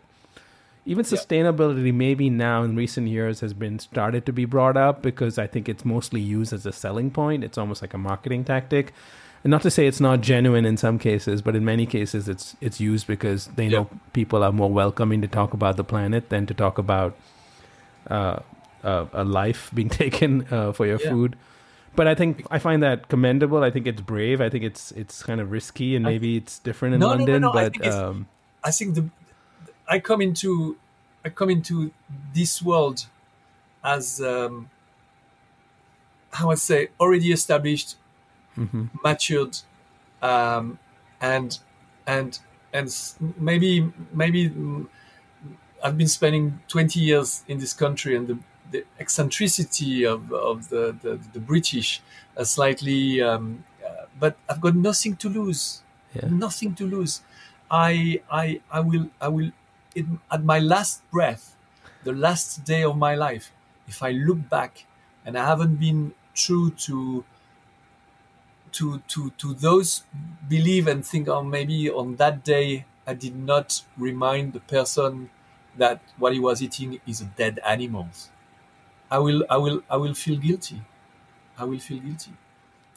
even 0.86 1.04
Yeah. 1.04 1.18
sustainability 1.18 1.92
maybe 1.92 2.30
now 2.30 2.62
in 2.62 2.76
recent 2.76 3.08
years 3.08 3.40
has 3.40 3.52
been 3.52 3.78
started 3.78 4.24
to 4.26 4.32
be 4.32 4.44
brought 4.44 4.76
up 4.76 5.02
because 5.02 5.38
I 5.38 5.46
think 5.46 5.68
it's 5.68 5.84
mostly 5.84 6.20
used 6.20 6.52
as 6.52 6.64
a 6.66 6.72
selling 6.72 7.10
point. 7.10 7.44
It's 7.44 7.58
almost 7.58 7.82
like 7.82 7.92
a 7.94 7.98
marketing 7.98 8.44
tactic. 8.44 8.92
And 9.44 9.50
not 9.50 9.62
to 9.62 9.70
say 9.70 9.86
it's 9.86 10.00
not 10.00 10.22
genuine 10.22 10.64
in 10.64 10.76
some 10.76 10.98
cases, 10.98 11.42
but 11.42 11.54
in 11.54 11.64
many 11.64 11.86
cases 11.86 12.28
it's 12.28 12.56
it's 12.60 12.80
used 12.80 13.06
because 13.06 13.46
they 13.56 13.68
know 13.68 13.88
people 14.12 14.42
are 14.42 14.52
more 14.52 14.70
welcoming 14.70 15.20
to 15.22 15.28
talk 15.28 15.52
about 15.54 15.76
the 15.76 15.84
planet 15.84 16.30
than 16.30 16.46
to 16.46 16.54
talk 16.54 16.78
about 16.78 17.14
uh, 18.10 18.38
uh, 18.82 19.06
a 19.12 19.24
life 19.24 19.70
being 19.74 19.88
taken 19.88 20.46
uh, 20.50 20.72
for 20.72 20.86
your 20.86 20.98
Yeah. 21.02 21.10
food. 21.10 21.36
But 21.94 22.06
I 22.06 22.14
think 22.14 22.44
I 22.50 22.58
find 22.58 22.82
that 22.82 23.08
commendable. 23.08 23.62
I 23.64 23.70
think 23.70 23.86
it's 23.86 24.02
brave. 24.02 24.40
I 24.40 24.50
think 24.50 24.64
it's 24.64 24.92
it's 24.92 25.22
kind 25.22 25.40
of 25.40 25.50
risky, 25.50 25.96
and 25.96 26.04
maybe 26.04 26.36
it's 26.36 26.58
different 26.58 26.94
in 26.94 27.00
No, 27.00 27.08
no, 27.14 27.14
no, 27.14 27.18
London. 27.24 27.42
no, 27.42 27.50
I 27.50 27.64
But 27.64 27.72
think 27.72 27.86
um, 27.86 28.26
I 28.62 28.70
think 28.70 28.94
the 28.94 29.04
I 29.88 30.00
come 30.00 30.20
into 30.20 30.76
I 31.24 31.28
come 31.28 31.50
into 31.50 31.92
this 32.34 32.62
world 32.62 33.06
as 33.82 34.20
um, 34.20 34.70
how 36.32 36.50
I 36.50 36.54
say 36.54 36.88
already 37.00 37.32
established, 37.32 37.96
mhm. 38.56 38.90
matured, 39.02 39.58
um, 40.22 40.78
and 41.20 41.58
and 42.06 42.38
and 42.72 42.94
maybe 43.38 43.92
maybe 44.12 44.52
I've 45.82 45.96
been 45.96 46.08
spending 46.08 46.60
twenty 46.68 47.00
years 47.00 47.44
in 47.48 47.58
this 47.58 47.72
country, 47.72 48.16
and 48.16 48.26
the, 48.28 48.38
the 48.70 48.84
eccentricity 48.98 50.04
of 50.04 50.32
of 50.32 50.68
the 50.68 50.96
the, 51.02 51.18
the 51.32 51.40
British 51.40 52.02
are 52.36 52.44
slightly, 52.44 53.22
um, 53.22 53.64
uh, 53.84 54.06
but 54.18 54.36
I've 54.48 54.60
got 54.60 54.74
nothing 54.74 55.16
to 55.16 55.28
lose 55.28 55.82
yeah, 56.16 56.28
nothing 56.28 56.74
to 56.74 56.86
lose. 56.86 57.20
I 57.70 58.20
I 58.30 58.60
I 58.70 58.80
will 58.80 59.10
I 59.20 59.28
will 59.28 59.50
in, 59.96 60.20
at 60.30 60.44
my 60.44 60.58
last 60.60 61.02
breath, 61.10 61.56
the 62.04 62.12
last 62.12 62.64
day 62.64 62.82
of 62.84 62.96
my 62.96 63.14
life, 63.14 63.52
if 63.88 64.02
I 64.02 64.12
look 64.12 64.48
back 64.48 64.86
and 65.24 65.38
I 65.38 65.46
haven't 65.46 65.76
been 65.76 66.14
true 66.34 66.70
to 66.86 67.24
to 68.72 68.98
to 69.08 69.30
to 69.38 69.54
those 69.54 70.02
believe 70.48 70.86
and 70.86 71.04
think 71.06 71.28
oh 71.28 71.42
maybe 71.42 71.90
on 71.90 72.16
that 72.16 72.44
day 72.44 72.84
I 73.06 73.14
did 73.14 73.34
not 73.36 73.82
remind 73.96 74.52
the 74.52 74.60
person 74.60 75.30
that 75.76 76.00
what 76.18 76.32
he 76.32 76.40
was 76.40 76.62
eating 76.62 77.00
is 77.06 77.20
a 77.20 77.24
dead 77.26 77.60
animal. 77.66 78.08
I 79.10 79.18
will 79.18 79.44
I 79.50 79.56
will 79.56 79.82
I 79.90 79.96
will 79.96 80.14
feel 80.14 80.38
guilty. 80.38 80.82
I 81.58 81.64
will 81.64 81.78
feel 81.80 82.00
guilty. 82.00 82.32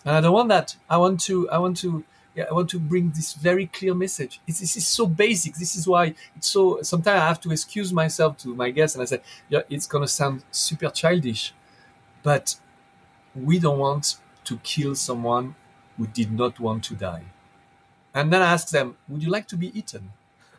And 0.06 0.16
I 0.16 0.22
don't 0.22 0.34
want 0.34 0.50
that. 0.50 0.78
I 0.90 0.98
want 0.98 1.20
to 1.22 1.50
I 1.52 1.60
want 1.60 1.78
to 1.80 2.06
yeah, 2.36 2.46
I 2.50 2.54
want 2.54 2.70
to 2.70 2.80
bring 2.80 3.10
this 3.10 3.34
very 3.34 3.68
clear 3.68 3.94
message. 3.94 4.40
It's, 4.48 4.60
this 4.60 4.76
is 4.78 4.88
so 4.88 5.06
basic. 5.06 5.56
This 5.56 5.76
is 5.76 5.88
why 5.88 6.14
it's 6.36 6.48
so. 6.48 6.82
Sometimes 6.82 7.20
I 7.22 7.28
have 7.28 7.42
to 7.42 7.52
excuse 7.52 7.92
myself 7.92 8.38
to 8.40 8.54
my 8.56 8.70
guests, 8.72 8.96
and 8.96 9.02
I 9.02 9.06
say, 9.06 9.22
"Yeah, 9.50 9.62
it's 9.70 9.88
gonna 9.88 10.08
sound 10.08 10.44
super 10.52 10.90
childish, 10.90 11.54
but 12.24 12.56
we 13.36 13.60
don't 13.60 13.80
want 13.80 14.18
to 14.46 14.58
kill 14.58 14.96
someone 14.96 15.56
who 15.98 16.08
did 16.08 16.32
not 16.32 16.60
want 16.60 16.84
to 16.86 16.96
die." 16.96 17.26
And 18.14 18.32
then 18.32 18.42
I 18.42 18.54
ask 18.54 18.70
them, 18.70 18.96
"Would 19.08 19.24
you 19.24 19.30
like 19.30 19.48
to 19.50 19.58
be 19.58 19.78
eaten?" 19.78 20.12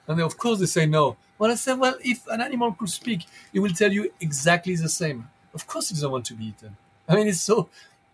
And 0.07 0.19
they, 0.19 0.23
of 0.23 0.37
course, 0.37 0.59
they 0.59 0.67
say 0.67 0.87
no. 0.87 1.17
Well, 1.39 1.51
I 1.53 1.55
said, 1.55 1.79
"Well, 1.79 1.97
if 2.05 2.27
an 2.27 2.41
animal 2.41 2.73
could 2.73 2.91
speak, 2.91 3.27
it 3.53 3.61
will 3.61 3.73
tell 3.73 3.93
you 3.93 4.13
exactly 4.21 4.75
the 4.77 4.89
same. 4.89 5.29
Of 5.55 5.67
course, 5.67 5.91
it 5.91 5.95
doesn't 5.95 6.11
want 6.11 6.27
to 6.27 6.35
be 6.35 6.47
eaten. 6.47 6.77
I 7.09 7.15
mean, 7.17 7.29
it's 7.29 7.41
so, 7.41 7.69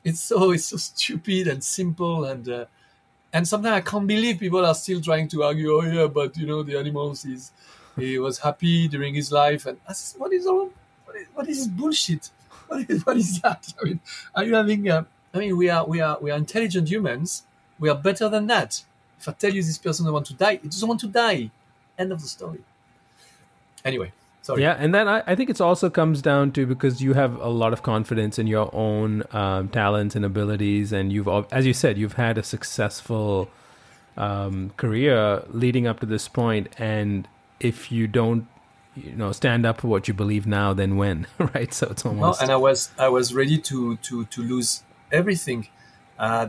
it's 0.05 0.21
so, 0.21 0.53
it's 0.53 0.67
so 0.67 0.77
stupid 0.77 1.49
and 1.49 1.65
simple 1.65 2.25
and." 2.27 2.49
Uh, 2.49 2.65
and 3.37 3.47
sometimes 3.47 3.75
I 3.75 3.81
can't 3.83 4.07
believe 4.07 4.39
people 4.39 4.65
are 4.65 4.75
still 4.75 5.01
trying 5.03 5.29
to 5.29 5.43
argue, 5.43 5.71
oh 5.75 5.83
yeah, 5.83 6.07
but 6.07 6.37
you 6.39 6.47
know 6.47 6.63
the 6.63 6.79
animals 6.79 7.27
is 7.27 7.53
he 7.95 8.19
was 8.19 8.39
happy 8.39 8.89
during 8.89 9.15
his 9.15 9.31
life, 9.31 9.67
and 9.67 9.79
I 9.87 9.93
said, 9.93 10.19
what 10.19 10.33
is 10.33 10.47
all 10.47 10.71
what 11.05 11.17
is, 11.17 11.27
what 11.35 11.49
is 11.49 11.59
this 11.59 11.67
bullshit? 11.67 12.31
What 12.69 12.91
is 12.91 13.05
what 13.05 13.17
is 13.19 13.41
that? 13.43 13.75
I 13.81 13.85
mean, 13.85 14.01
are 14.35 14.45
you 14.45 14.55
having? 14.55 14.89
Uh, 14.91 15.05
I 15.35 15.39
mean, 15.39 15.57
we 15.57 15.69
are 15.69 15.85
we 15.87 16.01
are 16.01 16.19
we 16.19 16.31
are 16.31 16.39
intelligent 16.39 16.89
humans. 16.89 17.45
We 17.79 17.91
are 17.91 17.95
better 18.09 18.29
than 18.31 18.47
that. 18.47 18.83
If 19.21 19.29
I 19.29 19.33
tell 19.33 19.53
you 19.53 19.63
this 19.63 19.79
person 19.79 20.05
doesn't 20.05 20.13
want 20.13 20.27
to 20.27 20.35
die, 20.35 20.55
it 20.55 20.71
doesn't 20.71 20.89
want 20.89 21.01
to 21.01 21.09
die. 21.09 21.51
End 21.99 22.13
of 22.13 22.23
the 22.23 22.29
story. 22.29 22.63
Anyway, 23.85 24.13
sorry. 24.47 24.63
Yeah, 24.63 24.77
and 24.79 24.95
then 24.95 25.09
I, 25.09 25.23
I 25.27 25.35
think 25.35 25.51
it 25.51 25.61
also 25.61 25.91
comes 25.91 26.23
down 26.23 26.53
to 26.53 26.67
because 26.67 27.03
you 27.03 27.15
have 27.15 27.39
a 27.41 27.49
lot 27.49 27.73
of 27.73 27.83
confidence 27.83 28.39
in 28.39 28.47
your 28.47 28.71
own 28.75 29.25
um, 29.33 29.69
talents 29.69 30.17
and 30.17 30.25
abilities, 30.25 30.93
and 30.93 31.13
you've, 31.13 31.29
as 31.51 31.67
you 31.67 31.75
said, 31.75 31.99
you've 31.99 32.15
had 32.15 32.39
a 32.39 32.43
successful 32.43 33.51
um, 34.17 34.71
career 34.77 35.43
leading 35.51 35.87
up 35.87 36.01
to 36.01 36.07
this 36.07 36.29
point, 36.29 36.69
and 36.79 37.29
if 37.61 37.91
you 37.91 38.07
don't, 38.07 38.47
you 38.95 39.13
know, 39.13 39.33
stand 39.33 39.67
up 39.67 39.81
for 39.81 39.89
what 39.89 40.09
you 40.09 40.15
believe 40.15 40.47
now, 40.47 40.73
then 40.73 40.97
when, 40.97 41.27
right? 41.55 41.73
So 41.75 41.89
it's 41.91 42.07
almost 42.07 42.41
and 42.41 42.51
I 42.51 42.57
was 42.57 42.91
I 42.99 43.09
was 43.09 43.35
ready 43.35 43.59
to 43.59 43.97
to 43.97 44.25
to 44.25 44.43
lose 44.43 44.83
everything. 45.13 45.69
Uh, 46.19 46.49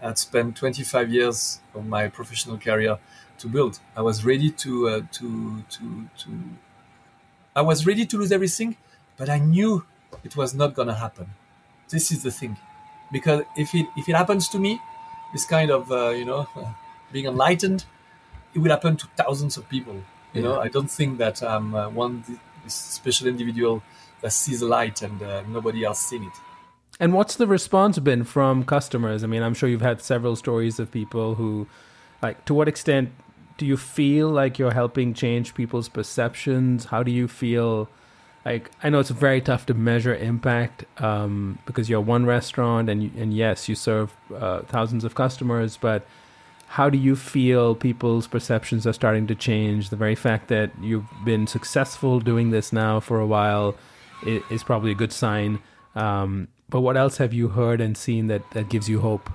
I'd 0.00 0.16
spent 0.16 0.54
25 0.56 1.10
years 1.10 1.58
of 1.74 1.84
my 1.84 2.06
professional 2.06 2.56
career 2.56 2.98
to 3.38 3.48
build. 3.48 3.80
I 3.96 4.02
was 4.02 4.24
ready 4.24 4.50
to 4.50 4.88
uh, 4.88 5.00
to 5.12 5.62
to 5.62 6.08
to. 6.18 6.30
I 7.58 7.62
was 7.62 7.84
ready 7.86 8.06
to 8.06 8.16
lose 8.16 8.30
everything, 8.30 8.76
but 9.16 9.28
I 9.28 9.38
knew 9.38 9.84
it 10.22 10.36
was 10.36 10.54
not 10.54 10.74
gonna 10.74 10.94
happen. 10.94 11.26
This 11.88 12.12
is 12.12 12.22
the 12.22 12.30
thing, 12.30 12.56
because 13.10 13.42
if 13.56 13.74
it 13.74 13.86
if 13.96 14.08
it 14.08 14.14
happens 14.14 14.48
to 14.50 14.60
me, 14.60 14.80
this 15.32 15.44
kind 15.44 15.72
of 15.72 15.90
uh, 15.90 16.10
you 16.10 16.24
know 16.24 16.46
being 17.12 17.26
enlightened, 17.26 17.84
it 18.54 18.60
will 18.60 18.70
happen 18.70 18.96
to 18.98 19.08
thousands 19.16 19.56
of 19.56 19.68
people. 19.68 19.96
You 20.34 20.42
know, 20.42 20.60
I 20.60 20.68
don't 20.68 20.90
think 20.98 21.18
that 21.18 21.42
I'm 21.42 21.74
uh, 21.74 21.88
one 21.88 22.22
special 22.68 23.26
individual 23.26 23.82
that 24.20 24.32
sees 24.32 24.60
the 24.60 24.66
light 24.66 25.02
and 25.02 25.20
uh, 25.20 25.42
nobody 25.48 25.84
else 25.84 25.98
seen 25.98 26.22
it. 26.22 26.36
And 27.00 27.12
what's 27.12 27.34
the 27.34 27.48
response 27.48 27.98
been 27.98 28.22
from 28.22 28.62
customers? 28.62 29.24
I 29.24 29.26
mean, 29.26 29.42
I'm 29.42 29.54
sure 29.54 29.68
you've 29.68 29.88
had 29.92 30.00
several 30.00 30.36
stories 30.36 30.78
of 30.78 30.92
people 30.92 31.34
who, 31.34 31.66
like, 32.22 32.44
to 32.44 32.54
what 32.54 32.68
extent 32.68 33.10
do 33.58 33.66
you 33.66 33.76
feel 33.76 34.30
like 34.30 34.58
you're 34.58 34.72
helping 34.72 35.12
change 35.12 35.54
people's 35.54 35.88
perceptions? 35.88 36.86
How 36.86 37.02
do 37.02 37.10
you 37.10 37.28
feel 37.28 37.88
like 38.44 38.70
I 38.82 38.88
know 38.88 39.00
it's 39.00 39.10
very 39.10 39.40
tough 39.40 39.66
to 39.66 39.74
measure 39.74 40.14
impact 40.14 40.84
um, 41.02 41.58
because 41.66 41.90
you're 41.90 42.00
one 42.00 42.24
restaurant 42.24 42.88
and 42.88 43.14
and 43.16 43.34
yes, 43.34 43.68
you 43.68 43.74
serve 43.74 44.16
uh, 44.34 44.60
thousands 44.62 45.04
of 45.04 45.14
customers, 45.14 45.76
but 45.76 46.06
how 46.68 46.88
do 46.88 46.98
you 46.98 47.16
feel 47.16 47.74
people's 47.74 48.26
perceptions 48.26 48.86
are 48.86 48.92
starting 48.92 49.26
to 49.26 49.34
change? 49.34 49.90
The 49.90 49.96
very 49.96 50.14
fact 50.14 50.48
that 50.48 50.70
you've 50.80 51.06
been 51.24 51.46
successful 51.46 52.20
doing 52.20 52.50
this 52.50 52.72
now 52.72 53.00
for 53.00 53.20
a 53.20 53.26
while 53.26 53.74
is, 54.24 54.42
is 54.50 54.62
probably 54.62 54.92
a 54.92 54.94
good 54.94 55.12
sign. 55.12 55.60
Um, 55.94 56.48
but 56.68 56.80
what 56.82 56.96
else 56.96 57.16
have 57.16 57.32
you 57.32 57.48
heard 57.48 57.80
and 57.80 57.96
seen 57.96 58.26
that, 58.26 58.50
that 58.50 58.68
gives 58.68 58.88
you 58.88 59.00
hope? 59.00 59.30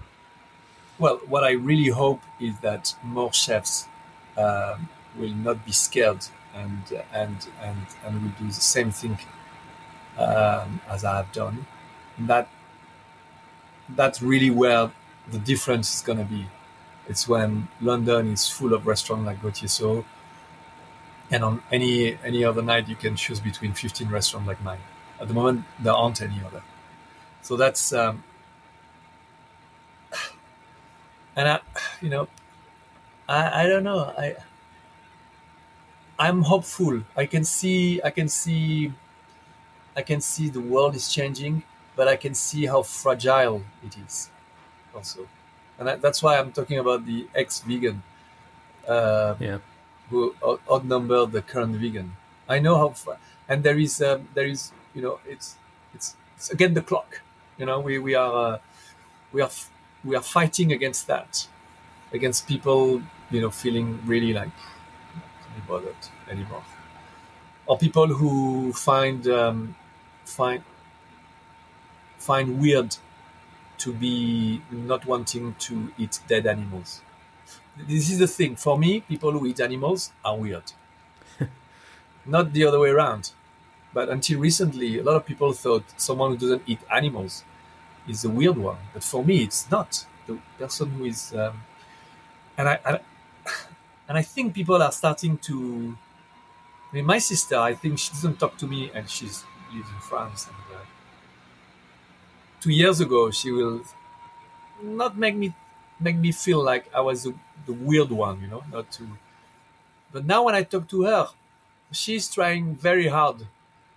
Well, 0.99 1.19
what 1.28 1.43
I 1.43 1.51
really 1.51 1.89
hope 1.89 2.21
is 2.39 2.53
that 2.61 2.95
more 3.03 3.34
chefs 3.34 3.88
um, 4.38 4.89
will 5.17 5.34
not 5.34 5.65
be 5.65 5.71
scared 5.71 6.25
and 6.55 6.81
and 7.13 7.47
and 7.61 7.86
and 8.05 8.23
will 8.23 8.31
do 8.39 8.47
the 8.47 8.53
same 8.53 8.91
thing 8.91 9.17
um, 10.17 10.81
as 10.89 11.03
I 11.03 11.17
have 11.17 11.31
done. 11.31 11.65
That 12.19 12.47
that's 13.89 14.21
really 14.21 14.49
where 14.49 14.91
the 15.29 15.39
difference 15.39 15.95
is 15.95 16.01
going 16.01 16.19
to 16.19 16.25
be. 16.25 16.47
It's 17.07 17.27
when 17.27 17.67
London 17.81 18.31
is 18.31 18.47
full 18.47 18.73
of 18.73 18.88
restaurants 18.88 19.25
like 19.25 19.41
Gauthier 19.41 19.67
So, 19.67 20.05
and 21.29 21.43
on 21.43 21.61
any 21.71 22.17
any 22.23 22.43
other 22.43 22.61
night 22.61 22.88
you 22.88 22.95
can 22.95 23.15
choose 23.15 23.39
between 23.39 23.73
15 23.73 24.09
restaurants 24.09 24.47
like 24.47 24.63
mine. 24.63 24.79
At 25.19 25.27
the 25.27 25.34
moment, 25.34 25.65
there 25.79 25.93
aren't 25.93 26.21
any 26.21 26.41
other. 26.45 26.63
So 27.41 27.57
that's 27.57 27.93
um, 27.93 28.23
and 31.36 31.49
I, 31.49 31.59
you 32.01 32.09
know, 32.09 32.27
I 33.34 33.39
I 33.61 33.63
don't 33.69 33.86
know 33.89 34.01
I. 34.25 34.36
I'm 36.25 36.41
hopeful. 36.43 36.95
I 37.21 37.25
can 37.34 37.43
see 37.43 37.79
I 38.09 38.11
can 38.17 38.29
see 38.29 38.93
I 39.95 40.01
can 40.09 40.21
see 40.21 40.49
the 40.49 40.61
world 40.73 40.93
is 40.95 41.05
changing, 41.17 41.63
but 41.97 42.07
I 42.07 42.15
can 42.15 42.34
see 42.34 42.63
how 42.73 42.81
fragile 42.84 43.63
it 43.88 43.93
is 44.05 44.29
also. 44.95 45.27
And 45.77 45.88
that, 45.88 46.01
that's 46.01 46.21
why 46.23 46.38
I'm 46.39 46.51
talking 46.51 46.79
about 46.79 47.05
the 47.05 47.27
ex-vegan 47.34 47.97
uh, 48.88 49.36
yeah. 49.39 49.57
who 50.09 50.36
outnumber 50.71 51.25
the 51.25 51.41
current 51.41 51.75
vegan. 51.75 52.13
I 52.47 52.59
know 52.59 52.75
how 52.77 52.89
fra- 52.89 53.19
and 53.49 53.63
there 53.63 53.77
is 53.77 54.01
um, 54.01 54.27
there 54.36 54.45
is 54.45 54.71
you 54.95 55.01
know 55.01 55.19
it's 55.25 55.57
it's, 55.95 56.15
it's 56.36 56.51
again 56.51 56.73
the 56.73 56.81
clock. 56.81 57.21
You 57.57 57.65
know 57.65 57.79
we 57.79 57.97
we 57.97 58.13
are 58.15 58.34
uh, 58.53 58.57
we 59.31 59.41
are 59.41 59.51
f- 59.57 59.71
we 60.03 60.15
are 60.15 60.21
fighting 60.38 60.71
against 60.71 61.07
that, 61.07 61.47
against 62.11 62.47
people 62.47 63.01
you 63.34 63.41
know 63.41 63.49
feeling 63.49 63.99
really 64.05 64.34
like 64.34 64.49
be 65.55 65.61
bothered 65.67 65.95
anymore. 66.29 66.63
Or 67.65 67.77
people 67.77 68.07
who 68.07 68.73
find 68.73 69.27
um, 69.27 69.75
find 70.25 70.63
find 72.17 72.59
weird 72.59 72.95
to 73.79 73.93
be 73.93 74.61
not 74.71 75.05
wanting 75.05 75.55
to 75.59 75.91
eat 75.97 76.19
dead 76.27 76.47
animals. 76.47 77.01
This 77.77 78.09
is 78.09 78.19
the 78.19 78.27
thing. 78.27 78.55
For 78.55 78.77
me, 78.77 79.01
people 79.01 79.31
who 79.31 79.45
eat 79.47 79.59
animals 79.59 80.11
are 80.23 80.38
weird. 80.38 80.71
not 82.25 82.53
the 82.53 82.65
other 82.65 82.79
way 82.79 82.89
around. 82.89 83.31
But 83.93 84.09
until 84.09 84.39
recently, 84.39 84.99
a 84.99 85.03
lot 85.03 85.15
of 85.15 85.25
people 85.25 85.53
thought 85.53 85.84
someone 85.97 86.31
who 86.31 86.38
doesn't 86.38 86.63
eat 86.67 86.79
animals 86.91 87.43
is 88.07 88.23
a 88.23 88.29
weird 88.29 88.57
one. 88.57 88.77
But 88.93 89.03
for 89.03 89.23
me, 89.23 89.43
it's 89.43 89.69
not. 89.69 90.05
The 90.27 90.38
person 90.57 90.91
who 90.91 91.05
is, 91.05 91.34
um, 91.34 91.63
and 92.57 92.69
I, 92.69 92.79
I 92.86 92.99
and 94.14 94.20
I 94.20 94.22
think 94.22 94.53
people 94.53 94.80
are 94.80 94.91
starting 94.91 95.39
to. 95.39 95.97
I 96.91 96.95
mean, 96.95 97.05
my 97.05 97.18
sister, 97.18 97.57
I 97.57 97.74
think 97.74 97.97
she 97.97 98.11
doesn't 98.11 98.39
talk 98.39 98.57
to 98.57 98.68
me, 98.68 98.91
and 98.93 99.09
she's 99.09 99.43
lives 99.74 99.89
in 99.89 100.01
France. 100.01 100.45
And 100.45 100.78
uh, 100.78 100.86
two 102.61 102.70
years 102.70 103.01
ago, 103.01 103.32
she 103.32 103.49
will 103.49 103.82
not 104.84 105.18
make 105.18 105.36
me 105.36 105.55
make 105.99 106.16
me 106.16 106.32
feel 106.32 106.64
like 106.64 106.93
I 106.93 107.01
was 107.01 107.24
the, 107.24 107.34
the 107.66 107.74
weird 107.74 108.11
one, 108.11 108.39
you 108.39 108.45
know, 108.45 108.64
not 108.72 108.91
to. 108.91 109.07
But 110.11 110.28
now, 110.28 110.43
when 110.43 110.53
I 110.53 110.61
talk 110.61 110.88
to 110.89 111.01
her, 111.05 111.30
she's 111.91 112.30
trying 112.30 112.76
very 112.76 113.07
hard 113.07 113.47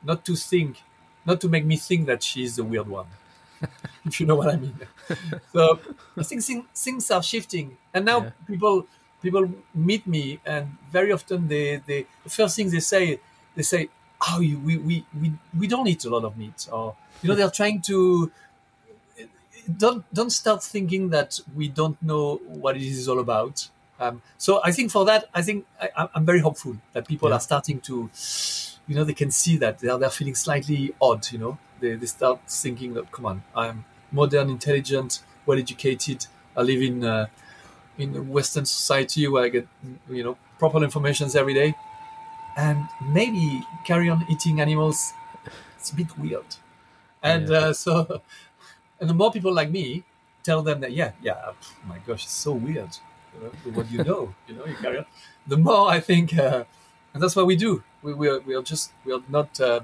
not 0.03 0.25
to 0.25 0.35
think, 0.35 0.83
not 1.27 1.43
to 1.43 1.49
make 1.51 1.67
me 1.67 1.77
think 1.77 2.07
that 2.07 2.23
she's 2.23 2.57
the 2.57 2.65
weird 2.65 2.89
one. 2.89 3.09
if 4.07 4.19
you 4.19 4.25
know 4.25 4.37
what 4.37 4.49
I 4.49 4.57
mean. 4.57 4.79
so 5.53 5.79
I 6.17 6.23
think 6.23 6.43
things, 6.43 6.65
things 6.75 7.11
are 7.11 7.23
shifting, 7.23 7.77
and 7.93 8.07
now 8.07 8.23
yeah. 8.23 8.31
people 8.47 8.87
people 9.23 9.51
meet 9.75 10.07
me 10.07 10.41
and 10.45 10.77
very 10.91 11.13
often 11.13 11.49
they, 11.49 11.77
they 11.87 12.07
the 12.25 12.31
first 12.31 12.57
thing 12.57 12.71
they 12.71 12.81
say 12.81 13.21
they 13.55 13.63
say 13.63 13.89
oh 14.29 14.39
we, 14.39 14.77
we, 14.77 15.05
we, 15.21 15.33
we 15.59 15.67
don't 15.67 15.87
eat 15.87 16.05
a 16.05 16.11
lot 16.11 16.25
of 16.25 16.37
meat 16.37 16.69
or 16.71 16.95
you 17.23 17.29
know 17.29 17.35
they're 17.35 17.51
trying 17.51 17.81
to 17.81 18.31
don't 19.77 20.05
don't 20.15 20.31
start 20.31 20.63
thinking 20.63 21.11
that 21.11 21.41
we 21.55 21.69
don't 21.69 22.01
know 22.03 22.37
what 22.47 22.77
it 22.77 22.83
is 22.83 23.09
all 23.09 23.19
about 23.19 23.69
um, 23.99 24.21
so 24.37 24.61
I 24.63 24.73
think 24.73 24.91
for 24.91 25.05
that 25.07 25.29
I 25.35 25.43
think 25.43 25.67
I, 25.81 26.09
am 26.15 26.25
very 26.25 26.41
hopeful 26.41 26.77
that 26.93 27.09
people 27.09 27.31
yeah. 27.31 27.37
are 27.37 27.41
starting 27.41 27.81
to 27.81 28.11
you 28.87 28.95
know 28.95 29.05
they 29.05 29.15
can 29.15 29.31
see 29.31 29.57
that 29.59 29.79
they're, 29.79 29.99
they're 29.99 30.11
feeling 30.11 30.35
slightly 30.35 30.95
odd 31.01 31.31
you 31.33 31.39
know 31.39 31.59
they, 31.81 31.95
they 31.95 32.07
start 32.07 32.41
thinking 32.49 32.95
that 32.95 33.11
come 33.11 33.27
on 33.27 33.43
I'm 33.55 33.85
modern 34.13 34.51
intelligent 34.51 35.23
well 35.47 35.59
educated 35.59 36.27
I 36.57 36.63
live 36.63 36.81
in 36.81 37.05
uh, 37.05 37.27
in 37.99 38.13
the 38.13 38.23
Western 38.23 38.67
society 38.67 39.27
where 39.29 39.45
I 39.45 39.49
get 39.49 39.69
you 40.11 40.25
know 40.25 40.37
proper 40.59 40.83
informations 40.83 41.35
every 41.35 41.55
day, 41.55 41.75
and 42.57 42.89
maybe 43.13 43.63
carry 43.85 44.09
on 44.09 44.25
eating 44.29 44.61
animals. 44.61 45.13
It's 45.79 45.91
a 45.91 45.95
bit 45.95 46.19
weird, 46.19 46.57
and 47.23 47.49
yeah. 47.49 47.59
uh, 47.59 47.73
so 47.73 48.23
and 49.01 49.11
the 49.11 49.15
more 49.15 49.33
people 49.33 49.53
like 49.53 49.71
me 49.71 50.05
tell 50.43 50.63
them 50.63 50.81
that 50.81 50.93
yeah 50.93 51.11
yeah 51.23 51.53
my 51.87 51.99
gosh 52.07 52.25
it's 52.25 52.33
so 52.33 52.53
weird. 52.53 52.97
You 53.35 53.43
know, 53.43 53.77
what 53.77 53.91
you 53.91 54.05
know 54.05 54.35
you 54.49 54.55
know 54.55 54.65
you 54.67 54.75
carry 54.77 54.99
on. 54.99 55.07
The 55.47 55.57
more 55.57 55.91
I 55.91 56.01
think 56.01 56.37
uh, 56.39 56.65
and 57.13 57.23
that's 57.23 57.37
what 57.37 57.47
we 57.47 57.57
do. 57.57 57.83
We 58.03 58.15
we 58.15 58.29
are, 58.29 58.41
we 58.41 58.55
are 58.55 58.63
just 58.63 58.93
we 59.05 59.13
are 59.13 59.23
not 59.29 59.61
uh, 59.61 59.81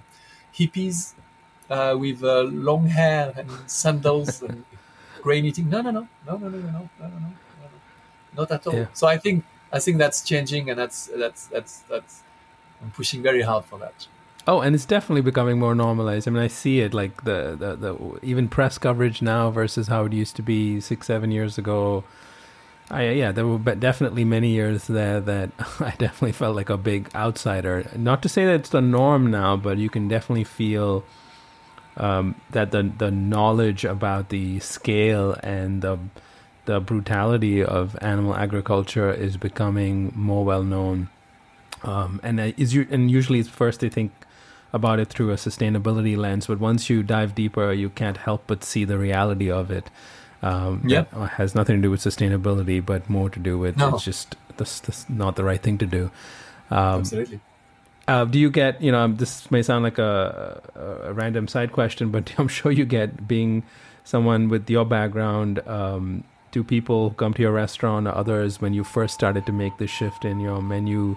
hippies 0.54 1.14
uh, 1.70 1.96
with 1.98 2.22
uh, 2.22 2.42
long 2.42 2.86
hair 2.88 3.32
and 3.36 3.48
sandals 3.66 4.42
and 4.42 4.64
grain 5.22 5.44
eating. 5.44 5.70
No 5.70 5.80
no 5.80 5.90
no. 5.90 6.08
No 6.26 6.36
no 6.36 6.48
no 6.48 6.58
no 6.58 6.70
no 6.70 6.88
no 7.00 7.08
no 7.08 7.32
not 8.36 8.50
at 8.50 8.66
all. 8.66 8.74
Yeah. 8.74 8.86
So 8.92 9.06
I 9.06 9.18
think 9.18 9.44
I 9.72 9.78
think 9.80 9.98
that's 9.98 10.22
changing, 10.22 10.70
and 10.70 10.78
that's 10.78 11.10
that's 11.16 11.46
that's 11.46 11.80
that's 11.80 12.22
I'm 12.82 12.90
pushing 12.90 13.22
very 13.22 13.42
hard 13.42 13.64
for 13.64 13.78
that. 13.78 14.06
Oh, 14.46 14.60
and 14.60 14.74
it's 14.74 14.84
definitely 14.84 15.22
becoming 15.22 15.60
more 15.60 15.74
normalized. 15.74 16.26
I 16.26 16.32
mean, 16.32 16.42
I 16.42 16.48
see 16.48 16.80
it 16.80 16.92
like 16.92 17.22
the, 17.22 17.54
the, 17.56 17.76
the 17.76 18.18
even 18.22 18.48
press 18.48 18.76
coverage 18.76 19.22
now 19.22 19.50
versus 19.52 19.86
how 19.86 20.04
it 20.06 20.12
used 20.12 20.34
to 20.36 20.42
be 20.42 20.80
six, 20.80 21.06
seven 21.06 21.30
years 21.30 21.58
ago. 21.58 22.02
I, 22.90 23.10
yeah, 23.10 23.30
there 23.30 23.46
were 23.46 23.58
definitely 23.58 24.24
many 24.24 24.48
years 24.48 24.88
there 24.88 25.20
that 25.20 25.50
I 25.80 25.94
definitely 25.96 26.32
felt 26.32 26.56
like 26.56 26.70
a 26.70 26.76
big 26.76 27.08
outsider. 27.14 27.88
Not 27.96 28.20
to 28.22 28.28
say 28.28 28.44
that 28.44 28.54
it's 28.54 28.70
the 28.70 28.80
norm 28.80 29.30
now, 29.30 29.56
but 29.56 29.78
you 29.78 29.88
can 29.88 30.08
definitely 30.08 30.44
feel 30.44 31.04
um, 31.96 32.34
that 32.50 32.72
the 32.72 32.82
the 32.82 33.10
knowledge 33.10 33.84
about 33.84 34.30
the 34.30 34.58
scale 34.60 35.36
and 35.42 35.82
the 35.82 35.98
the 36.64 36.80
brutality 36.80 37.62
of 37.62 37.96
animal 38.00 38.34
agriculture 38.34 39.12
is 39.12 39.36
becoming 39.36 40.12
more 40.14 40.44
well 40.44 40.62
known. 40.62 41.08
Um, 41.82 42.20
and 42.22 42.38
is 42.40 42.74
you 42.74 42.86
and 42.90 43.10
usually 43.10 43.40
it's 43.40 43.48
first 43.48 43.80
they 43.80 43.88
think 43.88 44.12
about 44.72 44.98
it 44.98 45.08
through 45.08 45.30
a 45.30 45.34
sustainability 45.34 46.16
lens, 46.16 46.46
but 46.46 46.60
once 46.60 46.88
you 46.88 47.02
dive 47.02 47.34
deeper, 47.34 47.72
you 47.72 47.90
can't 47.90 48.16
help 48.16 48.44
but 48.46 48.64
see 48.64 48.84
the 48.84 48.98
reality 48.98 49.50
of 49.50 49.70
it. 49.70 49.90
Um, 50.42 50.82
yep. 50.84 51.12
has 51.12 51.54
nothing 51.54 51.76
to 51.76 51.82
do 51.82 51.90
with 51.90 52.00
sustainability, 52.00 52.84
but 52.84 53.08
more 53.08 53.30
to 53.30 53.38
do 53.38 53.58
with 53.58 53.76
no. 53.76 53.94
it's 53.94 54.04
just 54.04 54.34
this, 54.56 54.80
this 54.80 55.08
not 55.08 55.36
the 55.36 55.44
right 55.44 55.62
thing 55.62 55.78
to 55.78 55.86
do. 55.86 56.10
Um, 56.70 57.00
Absolutely. 57.00 57.40
Uh, 58.08 58.24
do 58.24 58.38
you 58.38 58.50
get 58.50 58.82
you 58.82 58.90
know 58.90 59.06
this 59.06 59.50
may 59.50 59.62
sound 59.62 59.84
like 59.84 59.98
a, 59.98 60.60
a, 60.74 61.10
a, 61.10 61.12
random 61.12 61.46
side 61.46 61.70
question, 61.72 62.10
but 62.10 62.32
I'm 62.38 62.48
sure 62.48 62.72
you 62.72 62.84
get 62.84 63.28
being 63.28 63.62
someone 64.04 64.48
with 64.48 64.68
your 64.68 64.84
background. 64.84 65.60
Um, 65.66 66.24
do 66.52 66.62
people 66.62 67.10
come 67.10 67.34
to 67.34 67.42
your 67.42 67.52
restaurant 67.52 68.06
or 68.06 68.14
others 68.14 68.60
when 68.60 68.74
you 68.74 68.84
first 68.84 69.14
started 69.14 69.44
to 69.46 69.52
make 69.52 69.78
the 69.78 69.86
shift 69.86 70.24
in 70.24 70.38
your 70.38 70.62
menu 70.62 71.16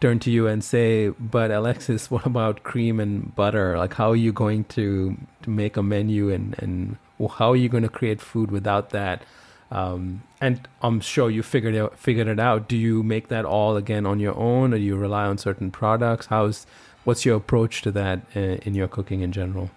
turn 0.00 0.20
to 0.20 0.30
you 0.30 0.46
and 0.46 0.62
say, 0.62 1.08
"But 1.08 1.50
Alexis, 1.50 2.10
what 2.14 2.24
about 2.26 2.62
cream 2.62 3.00
and 3.00 3.34
butter? 3.34 3.76
Like, 3.76 3.94
how 3.94 4.10
are 4.10 4.16
you 4.16 4.32
going 4.32 4.64
to 4.76 5.16
to 5.42 5.50
make 5.50 5.76
a 5.76 5.82
menu 5.82 6.30
and 6.30 6.54
and 6.58 6.96
how 7.38 7.50
are 7.52 7.56
you 7.56 7.68
going 7.68 7.82
to 7.82 7.88
create 7.88 8.20
food 8.20 8.50
without 8.50 8.90
that?" 8.90 9.22
Um, 9.70 10.22
and 10.40 10.66
I'm 10.80 11.00
sure 11.00 11.30
you 11.30 11.42
figured 11.42 11.74
it 11.74 11.98
figured 11.98 12.28
it 12.28 12.40
out. 12.40 12.68
Do 12.68 12.76
you 12.76 13.02
make 13.02 13.28
that 13.28 13.44
all 13.44 13.76
again 13.76 14.06
on 14.06 14.20
your 14.20 14.36
own, 14.36 14.72
or 14.72 14.78
do 14.78 14.84
you 14.84 14.96
rely 14.96 15.24
on 15.26 15.38
certain 15.38 15.70
products? 15.70 16.26
How's 16.26 16.66
what's 17.04 17.24
your 17.24 17.36
approach 17.36 17.82
to 17.82 17.90
that 17.92 18.20
in, 18.34 18.50
uh, 18.50 18.58
in 18.62 18.74
your 18.74 18.88
cooking 18.88 19.20
in 19.20 19.32
general? 19.32 19.70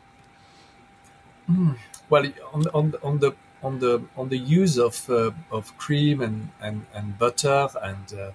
Mm. 1.50 1.78
Well, 2.10 2.26
on 2.54 2.68
on 2.74 2.94
on 3.04 3.20
the 3.20 3.34
on 3.64 3.80
the 3.80 4.04
on 4.18 4.30
the 4.30 4.38
use 4.38 4.78
of 4.78 5.10
uh, 5.10 5.32
of 5.52 5.78
cream 5.78 6.22
and, 6.22 6.50
and, 6.62 6.86
and 6.94 7.18
butter 7.18 7.68
and 7.82 8.14
uh, 8.14 8.32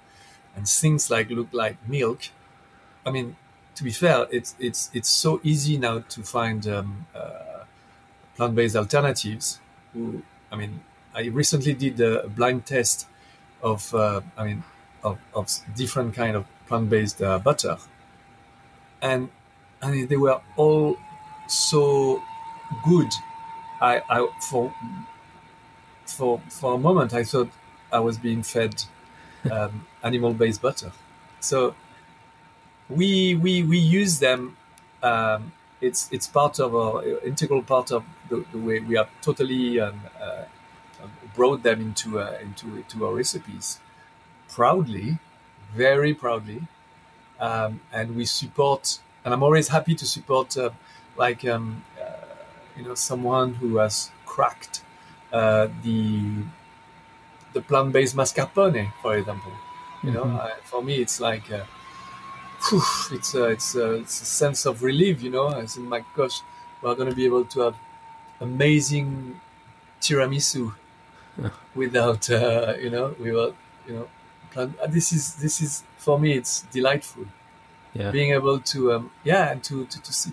and 0.54 0.68
things 0.68 1.10
like 1.10 1.30
look 1.30 1.48
like 1.52 1.76
milk. 1.88 2.28
I 3.04 3.10
mean, 3.10 3.36
to 3.74 3.84
be 3.84 3.90
fair, 3.90 4.26
it's 4.30 4.54
it's 4.58 4.90
it's 4.92 5.08
so 5.08 5.40
easy 5.42 5.76
now 5.78 6.00
to 6.08 6.22
find 6.22 6.66
um, 6.66 7.06
uh, 7.14 7.64
plant-based 8.36 8.76
alternatives. 8.76 9.60
Who, 9.92 10.22
I 10.50 10.56
mean, 10.56 10.80
I 11.14 11.26
recently 11.26 11.74
did 11.74 12.00
a 12.00 12.28
blind 12.28 12.66
test 12.66 13.06
of, 13.62 13.94
uh, 13.94 14.20
I 14.36 14.44
mean, 14.44 14.64
of, 15.02 15.18
of 15.34 15.48
different 15.74 16.14
kind 16.14 16.36
of 16.36 16.44
plant-based 16.66 17.22
uh, 17.22 17.38
butter, 17.38 17.78
and 19.00 19.28
I 19.82 19.90
mean 19.90 20.08
they 20.08 20.16
were 20.16 20.40
all 20.56 20.96
so 21.48 22.22
good. 22.84 23.08
I, 23.80 24.02
I 24.08 24.28
for 24.50 24.72
for 26.06 26.40
for 26.48 26.74
a 26.74 26.78
moment 26.78 27.14
I 27.14 27.24
thought 27.24 27.50
I 27.92 28.00
was 28.00 28.18
being 28.18 28.42
fed 28.42 28.84
um, 29.50 29.86
animal-based 30.02 30.60
butter. 30.62 30.92
So 31.40 31.74
we 32.88 33.34
we 33.34 33.62
we 33.62 33.78
use 33.78 34.18
them. 34.18 34.56
Um, 35.02 35.52
it's 35.80 36.08
it's 36.10 36.26
part 36.26 36.58
of 36.58 36.74
our 36.74 37.04
integral 37.24 37.62
part 37.62 37.92
of 37.92 38.04
the, 38.28 38.44
the 38.52 38.58
way 38.58 38.80
we 38.80 38.96
have 38.96 39.10
totally 39.20 39.78
um, 39.80 40.00
uh, 40.20 40.44
brought 41.34 41.62
them 41.62 41.80
into 41.80 42.18
uh, 42.18 42.38
into 42.42 42.76
into 42.76 43.06
our 43.06 43.14
recipes 43.14 43.80
proudly, 44.48 45.18
very 45.74 46.14
proudly, 46.14 46.62
um, 47.40 47.80
and 47.92 48.16
we 48.16 48.24
support. 48.24 48.98
And 49.24 49.34
I'm 49.34 49.42
always 49.42 49.68
happy 49.68 49.94
to 49.96 50.06
support, 50.06 50.56
uh, 50.56 50.70
like 51.16 51.44
um, 51.44 51.84
uh, 52.00 52.12
you 52.76 52.84
know, 52.84 52.94
someone 52.94 53.54
who 53.54 53.78
has 53.78 54.10
cracked 54.24 54.82
uh, 55.32 55.68
the 55.82 56.44
the 57.52 57.60
plant-based 57.60 58.14
mascarpone, 58.16 58.92
for 59.02 59.16
example. 59.16 59.52
You 60.02 60.10
know, 60.12 60.24
Mhm. 60.24 60.40
I, 60.40 60.50
for 60.64 60.82
me, 60.82 60.94
it's 60.96 61.20
like 61.20 61.50
uh, 61.50 61.64
whew, 62.68 62.82
it's 63.12 63.34
a, 63.34 63.44
it's 63.46 63.74
a, 63.74 63.94
it's 63.94 64.20
a 64.22 64.24
sense 64.26 64.66
of 64.66 64.82
relief. 64.82 65.22
You 65.22 65.30
know, 65.30 65.48
I 65.48 65.66
think, 65.66 65.88
my 65.88 66.02
gosh, 66.16 66.40
we're 66.82 66.94
going 66.94 67.08
to 67.10 67.14
be 67.16 67.24
able 67.26 67.44
to 67.44 67.60
have 67.60 67.76
amazing 68.40 69.40
tiramisu 70.00 70.74
Yeah. 71.38 71.50
without, 71.74 72.30
uh, 72.30 72.74
you 72.80 72.90
know, 72.90 73.14
without, 73.18 73.54
you 73.86 73.94
know, 73.94 74.08
plant. 74.52 74.78
uh, 74.80 74.86
This 74.86 75.12
is 75.12 75.36
this 75.36 75.60
is 75.60 75.82
for 75.98 76.18
me, 76.18 76.34
it's 76.34 76.62
delightful 76.72 77.26
Yeah. 77.94 78.10
being 78.12 78.32
able 78.32 78.58
to, 78.72 78.92
um, 78.94 79.10
yeah, 79.24 79.50
and 79.52 79.62
to, 79.64 79.86
to, 79.86 80.02
to 80.02 80.12
see, 80.12 80.32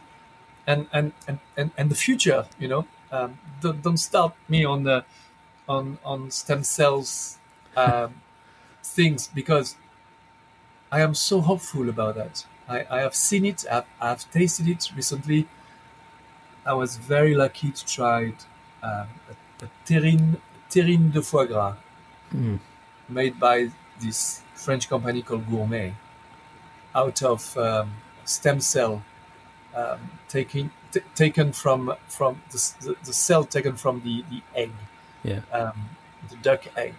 and 0.68 0.88
and, 0.94 1.14
and 1.28 1.40
and 1.58 1.72
and 1.78 1.90
the 1.92 1.96
future. 1.96 2.46
You 2.60 2.68
know, 2.70 2.84
um, 3.14 3.38
don't, 3.62 3.82
don't 3.82 3.98
start 3.98 4.34
me 4.50 4.66
on 4.66 4.84
the 4.84 5.06
on 5.70 5.98
on 6.04 6.30
stem 6.32 6.64
cells 6.64 7.38
um, 7.78 8.10
things 8.84 9.30
because 9.34 9.76
I 10.92 11.00
am 11.02 11.14
so 11.14 11.42
hopeful 11.42 11.90
about 11.90 12.16
that. 12.16 12.46
I, 12.68 12.86
I 12.90 13.00
have 13.02 13.16
seen 13.16 13.46
it. 13.46 13.66
I've, 13.72 13.86
I've 14.00 14.32
tasted 14.32 14.68
it 14.68 14.90
recently. 14.96 15.48
I 16.66 16.74
was 16.74 16.98
very 16.98 17.34
lucky 17.36 17.72
to 17.72 17.86
try 17.86 18.34
um, 18.84 19.08
a, 19.32 19.66
a 19.66 19.70
terrine, 19.86 20.38
terrine 20.70 21.12
de 21.12 21.22
foie 21.22 21.46
gras 21.46 21.76
Mm. 22.34 22.60
made 23.10 23.40
by 23.40 23.70
this 24.02 24.42
French 24.56 24.90
company 24.90 25.22
called 25.22 25.46
Gourmey 25.48 25.94
out 26.96 27.22
of 27.22 27.56
um, 27.58 27.92
stem 28.26 28.60
cell 28.60 29.04
um, 29.76 30.00
taking, 30.28 30.72
t- 30.92 31.02
taken 31.16 31.52
from 31.52 31.96
from 32.08 32.42
the, 32.52 32.74
the, 32.82 32.96
the 33.06 33.14
cell 33.14 33.44
taken 33.44 33.76
from 33.76 34.02
the, 34.04 34.24
the 34.30 34.42
egg 34.56 34.72
Yeah. 35.24 35.42
um, 35.52 35.90
the 36.30 36.36
duck 36.38 36.64
egg. 36.78 36.96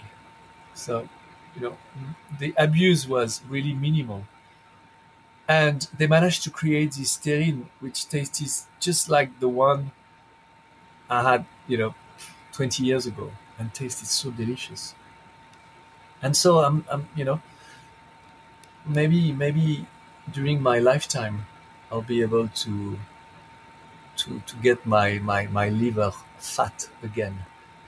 So, 0.75 1.09
you 1.55 1.61
know, 1.63 1.77
the 2.39 2.53
abuse 2.59 3.07
was 3.09 3.41
really 3.49 3.75
minimal. 3.75 4.25
And 5.47 5.87
they 5.99 6.07
managed 6.07 6.43
to 6.45 6.51
create 6.51 6.93
this 6.93 7.17
terrine, 7.17 7.67
which 7.81 8.09
tastes 8.09 8.67
just 8.81 9.09
like 9.11 9.41
the 9.41 9.49
one 9.49 9.93
I 11.11 11.23
had, 11.23 11.45
you 11.69 11.77
know, 11.77 11.95
20 12.53 12.83
years 12.83 13.07
ago 13.07 13.31
and 13.59 13.73
tasted 13.75 14.07
so 14.09 14.31
delicious. 14.31 14.95
And 16.23 16.37
so 16.37 16.61
I'm, 16.61 16.85
I'm 16.91 17.09
you 17.15 17.25
know, 17.25 17.41
maybe, 18.87 19.33
maybe 19.33 19.87
during 20.33 20.63
my 20.63 20.79
lifetime, 20.79 21.47
I'll 21.95 22.03
be 22.03 22.23
able 22.23 22.49
to, 22.49 22.99
to, 24.17 24.43
to 24.47 24.57
get 24.57 24.85
my, 24.85 25.19
my, 25.21 25.47
my 25.47 25.69
liver 25.69 26.13
fat 26.39 26.89
again 27.05 27.39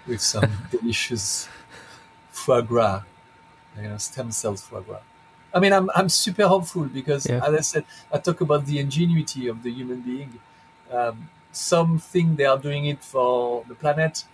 with 0.06 0.20
some 0.20 0.48
delicious 0.70 1.48
foie 2.30 2.60
gras, 2.60 3.02
you 3.76 3.88
know, 3.88 3.98
stem 3.98 4.30
cells 4.30 4.62
foie 4.62 4.80
gras. 4.80 5.00
I 5.52 5.58
mean, 5.58 5.72
I'm, 5.72 5.90
I'm 5.96 6.08
super 6.08 6.46
hopeful 6.46 6.84
because, 6.84 7.26
Yeah. 7.26 7.44
as 7.44 7.52
I 7.54 7.60
said, 7.62 7.84
I 8.12 8.18
talk 8.18 8.40
about 8.42 8.66
the 8.66 8.78
ingenuity 8.78 9.48
of 9.48 9.64
the 9.64 9.72
human 9.72 10.02
being. 10.02 10.38
Um, 10.92 11.28
some 11.50 11.98
think 11.98 12.36
they 12.36 12.44
are 12.44 12.58
doing 12.58 12.84
it 12.86 13.02
for 13.02 13.64
the 13.66 13.74
planet, 13.74 14.24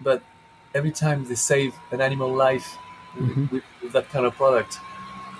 but 0.00 0.22
every 0.74 0.92
time 0.92 1.26
they 1.26 1.34
save 1.34 1.74
an 1.90 2.00
animal 2.00 2.32
life 2.32 2.78
Mhm. 3.16 3.50
with, 3.50 3.64
with 3.82 3.92
that 3.92 4.08
kind 4.08 4.24
of 4.24 4.34
product, 4.34 4.78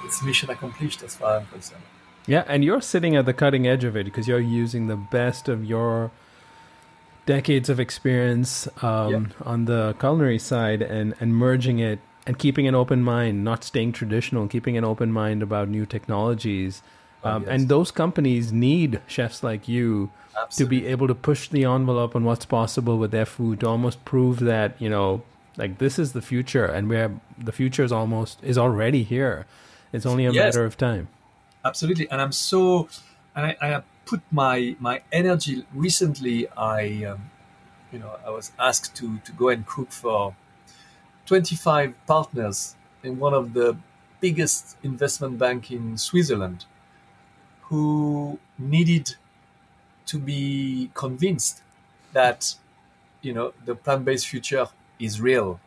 it's 0.04 0.22
mission 0.22 0.50
accomplished 0.50 1.02
as 1.02 1.16
far 1.16 1.36
as 1.36 1.42
I'm 1.42 1.48
concerned. 1.48 1.82
Yeah, 2.26 2.44
and 2.46 2.64
you're 2.64 2.80
sitting 2.80 3.16
at 3.16 3.26
the 3.26 3.32
cutting 3.32 3.66
edge 3.66 3.84
of 3.84 3.96
it 3.96 4.04
because 4.04 4.28
you're 4.28 4.38
using 4.40 4.86
the 4.86 4.96
best 4.96 5.48
of 5.48 5.64
your 5.64 6.10
decades 7.26 7.68
of 7.68 7.78
experience 7.80 8.68
um, 8.82 9.30
on 9.44 9.64
the 9.66 9.94
culinary 9.98 10.38
side 10.38 10.82
and, 10.82 11.14
and 11.20 11.34
merging 11.36 11.78
it 11.78 11.98
and 12.26 12.38
keeping 12.38 12.66
an 12.68 12.74
open 12.74 13.02
mind, 13.02 13.42
not 13.44 13.64
staying 13.64 13.92
traditional, 13.92 14.46
keeping 14.48 14.76
an 14.76 14.84
open 14.84 15.12
mind 15.12 15.42
about 15.42 15.68
new 15.68 15.84
technologies. 15.86 16.82
Oh, 17.24 17.30
Um, 17.30 17.42
yes. 17.42 17.50
And 17.50 17.68
those 17.68 17.90
companies 17.90 18.52
need 18.52 19.00
chefs 19.06 19.42
like 19.42 19.68
you 19.68 20.10
to 20.56 20.66
be 20.66 20.86
able 20.86 21.06
to 21.08 21.14
push 21.14 21.48
the 21.48 21.64
envelope 21.64 22.16
on 22.16 22.24
what's 22.24 22.44
possible 22.44 22.98
with 22.98 23.10
their 23.10 23.26
food 23.26 23.60
to 23.60 23.68
almost 23.68 24.04
prove 24.04 24.40
that 24.40 24.80
you 24.80 24.88
know 24.88 25.22
like 25.56 25.78
this 25.78 25.98
is 25.98 26.14
the 26.14 26.22
future 26.22 26.64
and 26.64 26.88
where 26.88 27.10
the 27.38 27.52
future 27.52 27.84
is 27.84 27.92
almost 27.92 28.42
is 28.42 28.56
already 28.56 29.02
here 29.02 29.44
it's 29.92 30.06
only 30.06 30.24
a 30.24 30.32
Yes. 30.32 30.46
matter 30.54 30.64
of 30.64 30.76
time 30.78 31.08
absolutely 31.64 32.08
and 32.10 32.20
i'm 32.20 32.32
so 32.32 32.88
and 33.34 33.46
i, 33.46 33.56
I 33.60 33.68
have 33.68 33.84
put 34.04 34.20
my 34.30 34.76
my 34.80 35.02
energy 35.12 35.64
recently 35.74 36.48
i 36.50 37.04
um, 37.04 37.30
you 37.92 37.98
know 37.98 38.18
i 38.26 38.30
was 38.30 38.52
asked 38.58 38.94
to 38.96 39.18
to 39.18 39.32
go 39.32 39.48
and 39.48 39.66
cook 39.66 39.90
for 39.90 40.34
25 41.26 41.94
partners 42.06 42.74
in 43.02 43.18
one 43.18 43.34
of 43.34 43.54
the 43.54 43.76
biggest 44.20 44.76
investment 44.82 45.38
bank 45.38 45.70
in 45.70 45.96
switzerland 45.96 46.64
who 47.62 48.38
needed 48.58 49.16
to 50.06 50.18
be 50.18 50.90
convinced 50.94 51.62
that 52.12 52.54
you 53.22 53.32
know 53.32 53.52
the 53.64 53.74
plant-based 53.74 54.26
future 54.26 54.66
is 54.98 55.20
real. 55.20 55.58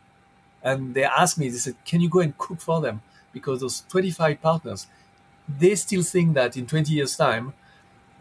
And 0.63 0.93
they 0.93 1.03
asked 1.03 1.37
me 1.37 1.49
they 1.49 1.57
said 1.57 1.75
can 1.85 2.01
you 2.01 2.09
go 2.09 2.19
and 2.19 2.37
cook 2.37 2.59
for 2.59 2.81
them? 2.81 3.01
Because 3.33 3.61
those 3.61 3.83
25 3.89 4.41
partners 4.41 4.87
they 5.47 5.75
still 5.75 6.03
think 6.03 6.33
that 6.35 6.57
in 6.57 6.65
20 6.65 6.93
years 6.93 7.15
time 7.15 7.53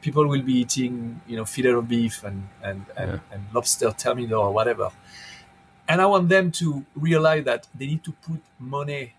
people 0.02 0.26
will 0.26 0.42
be 0.42 0.54
eating 0.60 1.20
you 1.26 1.36
know 1.36 1.44
fillet 1.44 1.70
of 1.70 1.88
beef 1.88 2.24
and 2.24 2.48
and, 2.62 2.86
and, 2.96 3.10
Yeah. 3.12 3.18
and 3.32 3.46
lobster 3.54 3.90
thermidor 3.90 4.46
or 4.48 4.52
whatever. 4.52 4.90
And 5.88 6.00
i 6.00 6.06
want 6.06 6.28
them 6.28 6.50
to 6.52 6.84
realize 6.94 7.44
that 7.44 7.66
they 7.74 7.86
need 7.86 8.04
to 8.04 8.12
put 8.12 8.40
money 8.58 9.14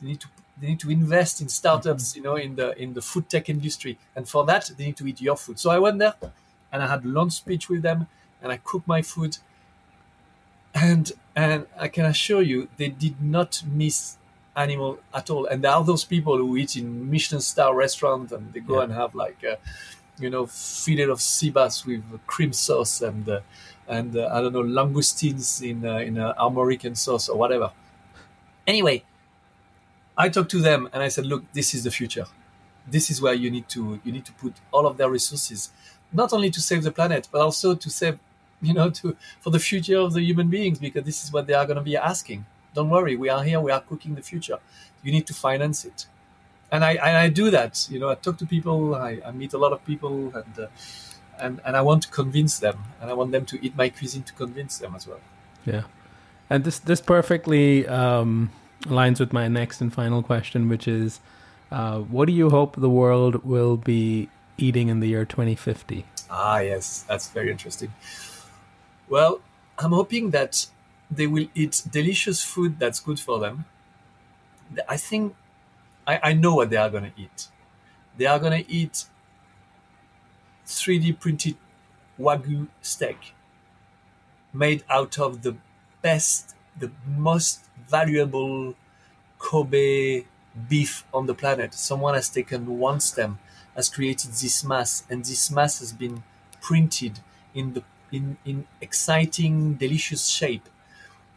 they 0.00 0.08
need 0.08 0.20
to 0.20 0.28
they 0.60 0.68
need 0.68 0.80
to 0.80 0.90
invest 0.90 1.40
in 1.42 1.48
startups 1.48 2.16
you 2.16 2.22
know 2.22 2.36
in 2.36 2.56
the 2.56 2.76
in 2.82 2.94
the 2.94 3.02
food 3.02 3.28
tech 3.28 3.48
industry. 3.48 3.98
And 4.14 4.28
for 4.28 4.44
that 4.46 4.70
they 4.76 4.86
need 4.86 4.96
to 4.98 5.06
eat 5.06 5.20
your 5.20 5.36
food. 5.36 5.58
So 5.58 5.70
i 5.70 5.78
went 5.78 5.98
there 5.98 6.14
and 6.72 6.82
i 6.82 6.86
had 6.86 7.04
lunch 7.04 7.32
speech 7.32 7.68
with 7.68 7.82
them 7.82 8.06
and 8.42 8.52
i 8.52 8.56
cooked 8.58 8.88
my 8.88 9.02
food. 9.02 9.38
And 10.74 11.12
and 11.34 11.66
i 11.78 11.88
can 11.88 12.04
assure 12.04 12.42
you 12.42 12.68
they 12.76 12.88
did 12.88 13.20
not 13.22 13.62
miss 13.66 14.16
animal 14.56 14.98
at 15.14 15.28
all. 15.30 15.46
And 15.46 15.62
there 15.62 15.72
are 15.72 15.84
those 15.84 16.04
people 16.04 16.36
who 16.38 16.56
eat 16.56 16.76
in 16.76 17.10
michelin 17.10 17.42
star 17.42 17.74
restaurant 17.74 18.32
and 18.32 18.52
they 18.52 18.60
go 18.60 18.76
Yeah. 18.76 18.84
and 18.84 18.92
have 18.92 19.14
like 19.14 19.42
a, 19.44 19.58
you 20.18 20.30
know 20.30 20.46
fillet 20.46 21.10
of 21.14 21.20
sea 21.20 21.50
bass 21.50 21.84
with 21.84 22.02
cream 22.26 22.52
sauce 22.52 23.02
and 23.02 23.28
uh, 23.28 23.40
and 23.86 24.16
uh, 24.16 24.30
i 24.32 24.40
don't 24.40 24.54
know 24.54 24.62
langoustines 24.62 25.48
in 25.70 25.84
uh, 25.84 25.98
in 25.98 26.18
uh, 26.18 26.32
armorican 26.44 26.96
sauce 26.96 27.28
or 27.28 27.36
whatever. 27.38 27.70
Anyway 28.66 29.04
i 30.16 30.28
talked 30.28 30.50
to 30.50 30.60
them 30.60 30.88
and 30.92 31.02
i 31.02 31.08
said 31.08 31.26
look 31.26 31.42
this 31.52 31.74
is 31.74 31.84
the 31.84 31.90
future. 31.90 32.26
This 32.88 33.10
is 33.10 33.20
where 33.20 33.34
you 33.34 33.50
need 33.50 33.68
to 33.70 34.00
you 34.04 34.12
need 34.12 34.24
to 34.24 34.32
put 34.32 34.54
all 34.72 34.86
of 34.86 34.96
their 34.96 35.10
resources 35.10 35.70
not 36.12 36.32
only 36.32 36.50
to 36.50 36.60
save 36.60 36.82
the 36.82 36.92
planet 36.92 37.28
but 37.32 37.40
also 37.40 37.74
to 37.74 37.90
save 37.90 38.18
you 38.62 38.72
know 38.72 38.88
to 38.98 39.16
for 39.40 39.50
the 39.50 39.58
future 39.58 39.98
of 39.98 40.12
the 40.14 40.22
human 40.22 40.48
beings 40.48 40.78
because 40.78 41.04
this 41.04 41.22
is 41.24 41.32
what 41.32 41.46
they 41.46 41.52
are 41.60 41.66
going 41.66 41.76
to 41.76 41.82
be 41.92 41.96
asking 41.96 42.46
don't 42.76 42.90
worry 42.96 43.14
we 43.24 43.28
are 43.34 43.42
here 43.50 43.60
we 43.66 43.72
are 43.76 43.82
cooking 43.90 44.12
the 44.20 44.26
future 44.32 44.58
you 45.04 45.10
need 45.16 45.26
to 45.30 45.34
finance 45.46 45.80
it 45.90 45.98
and 46.72 46.80
i 46.90 46.92
and 47.08 47.16
i 47.24 47.28
do 47.40 47.46
that 47.58 47.74
you 47.92 47.98
know 48.00 48.08
i 48.14 48.16
talk 48.26 48.36
to 48.42 48.46
people 48.56 48.78
i, 49.08 49.12
I 49.28 49.30
meet 49.40 49.52
a 49.58 49.60
lot 49.64 49.72
of 49.76 49.80
people 49.90 50.14
and 50.40 50.54
uh, 50.64 50.66
and 51.44 51.54
and 51.66 51.72
i 51.80 51.82
want 51.88 52.00
to 52.06 52.10
convince 52.20 52.54
them 52.66 52.76
and 53.00 53.06
i 53.12 53.14
want 53.20 53.30
them 53.36 53.44
to 53.52 53.56
eat 53.64 53.74
my 53.82 53.88
cuisine 53.96 54.24
to 54.30 54.34
convince 54.44 54.74
them 54.82 54.94
as 54.98 55.04
well 55.10 55.22
Yeah, 55.66 55.84
and 56.50 56.62
this 56.66 56.78
this 56.90 57.00
perfectly 57.16 57.64
um, 58.00 58.50
aligns 58.86 59.18
with 59.18 59.32
my 59.32 59.46
next 59.48 59.80
and 59.82 59.90
final 59.92 60.22
question, 60.22 60.60
which 60.72 60.86
is, 60.86 61.20
Uh, 61.70 61.98
what 62.14 62.26
do 62.30 62.32
you 62.32 62.48
hope 62.50 62.72
the 62.80 62.92
world 63.00 63.34
will 63.52 63.76
be 63.76 64.28
eating 64.56 64.88
in 64.92 65.00
the 65.02 65.08
year 65.08 65.24
2050? 65.26 66.04
Ah, 66.30 66.60
yes, 66.62 67.04
that's 67.08 67.26
very 67.34 67.50
interesting. 67.50 67.90
Well, 69.08 69.40
I'm 69.82 69.90
hoping 69.90 70.30
that 70.30 70.66
they 71.10 71.26
will 71.26 71.46
eat 71.54 71.82
delicious 71.90 72.42
food 72.42 72.78
that's 72.78 73.00
good 73.00 73.20
for 73.20 73.38
them. 73.38 73.64
I 74.88 74.96
think 74.96 75.34
I, 76.06 76.20
I 76.22 76.32
know 76.32 76.54
what 76.56 76.70
they 76.70 76.76
are 76.76 76.90
going 76.90 77.04
to 77.12 77.20
eat. 77.20 77.48
They 78.16 78.26
are 78.26 78.38
going 78.38 78.64
to 78.64 78.70
eat 78.70 79.04
3D 80.66 81.18
printed 81.20 81.56
Wagyu 82.18 82.68
steak 82.82 83.34
made 84.52 84.82
out 84.88 85.18
of 85.18 85.42
the 85.42 85.56
best, 86.02 86.54
the 86.78 86.90
most 87.06 87.66
valuable 87.88 88.74
Kobe 89.38 90.24
beef 90.68 91.04
on 91.12 91.26
the 91.26 91.34
planet. 91.34 91.74
Someone 91.74 92.14
has 92.14 92.28
taken 92.28 92.78
one 92.78 93.00
stem, 93.00 93.38
has 93.74 93.88
created 93.88 94.32
this 94.32 94.64
mass, 94.64 95.04
and 95.10 95.24
this 95.24 95.50
mass 95.50 95.78
has 95.80 95.92
been 95.92 96.22
printed 96.60 97.20
in 97.54 97.74
the 97.74 97.82
in, 98.12 98.38
in 98.44 98.66
exciting, 98.80 99.74
delicious 99.74 100.28
shape 100.28 100.68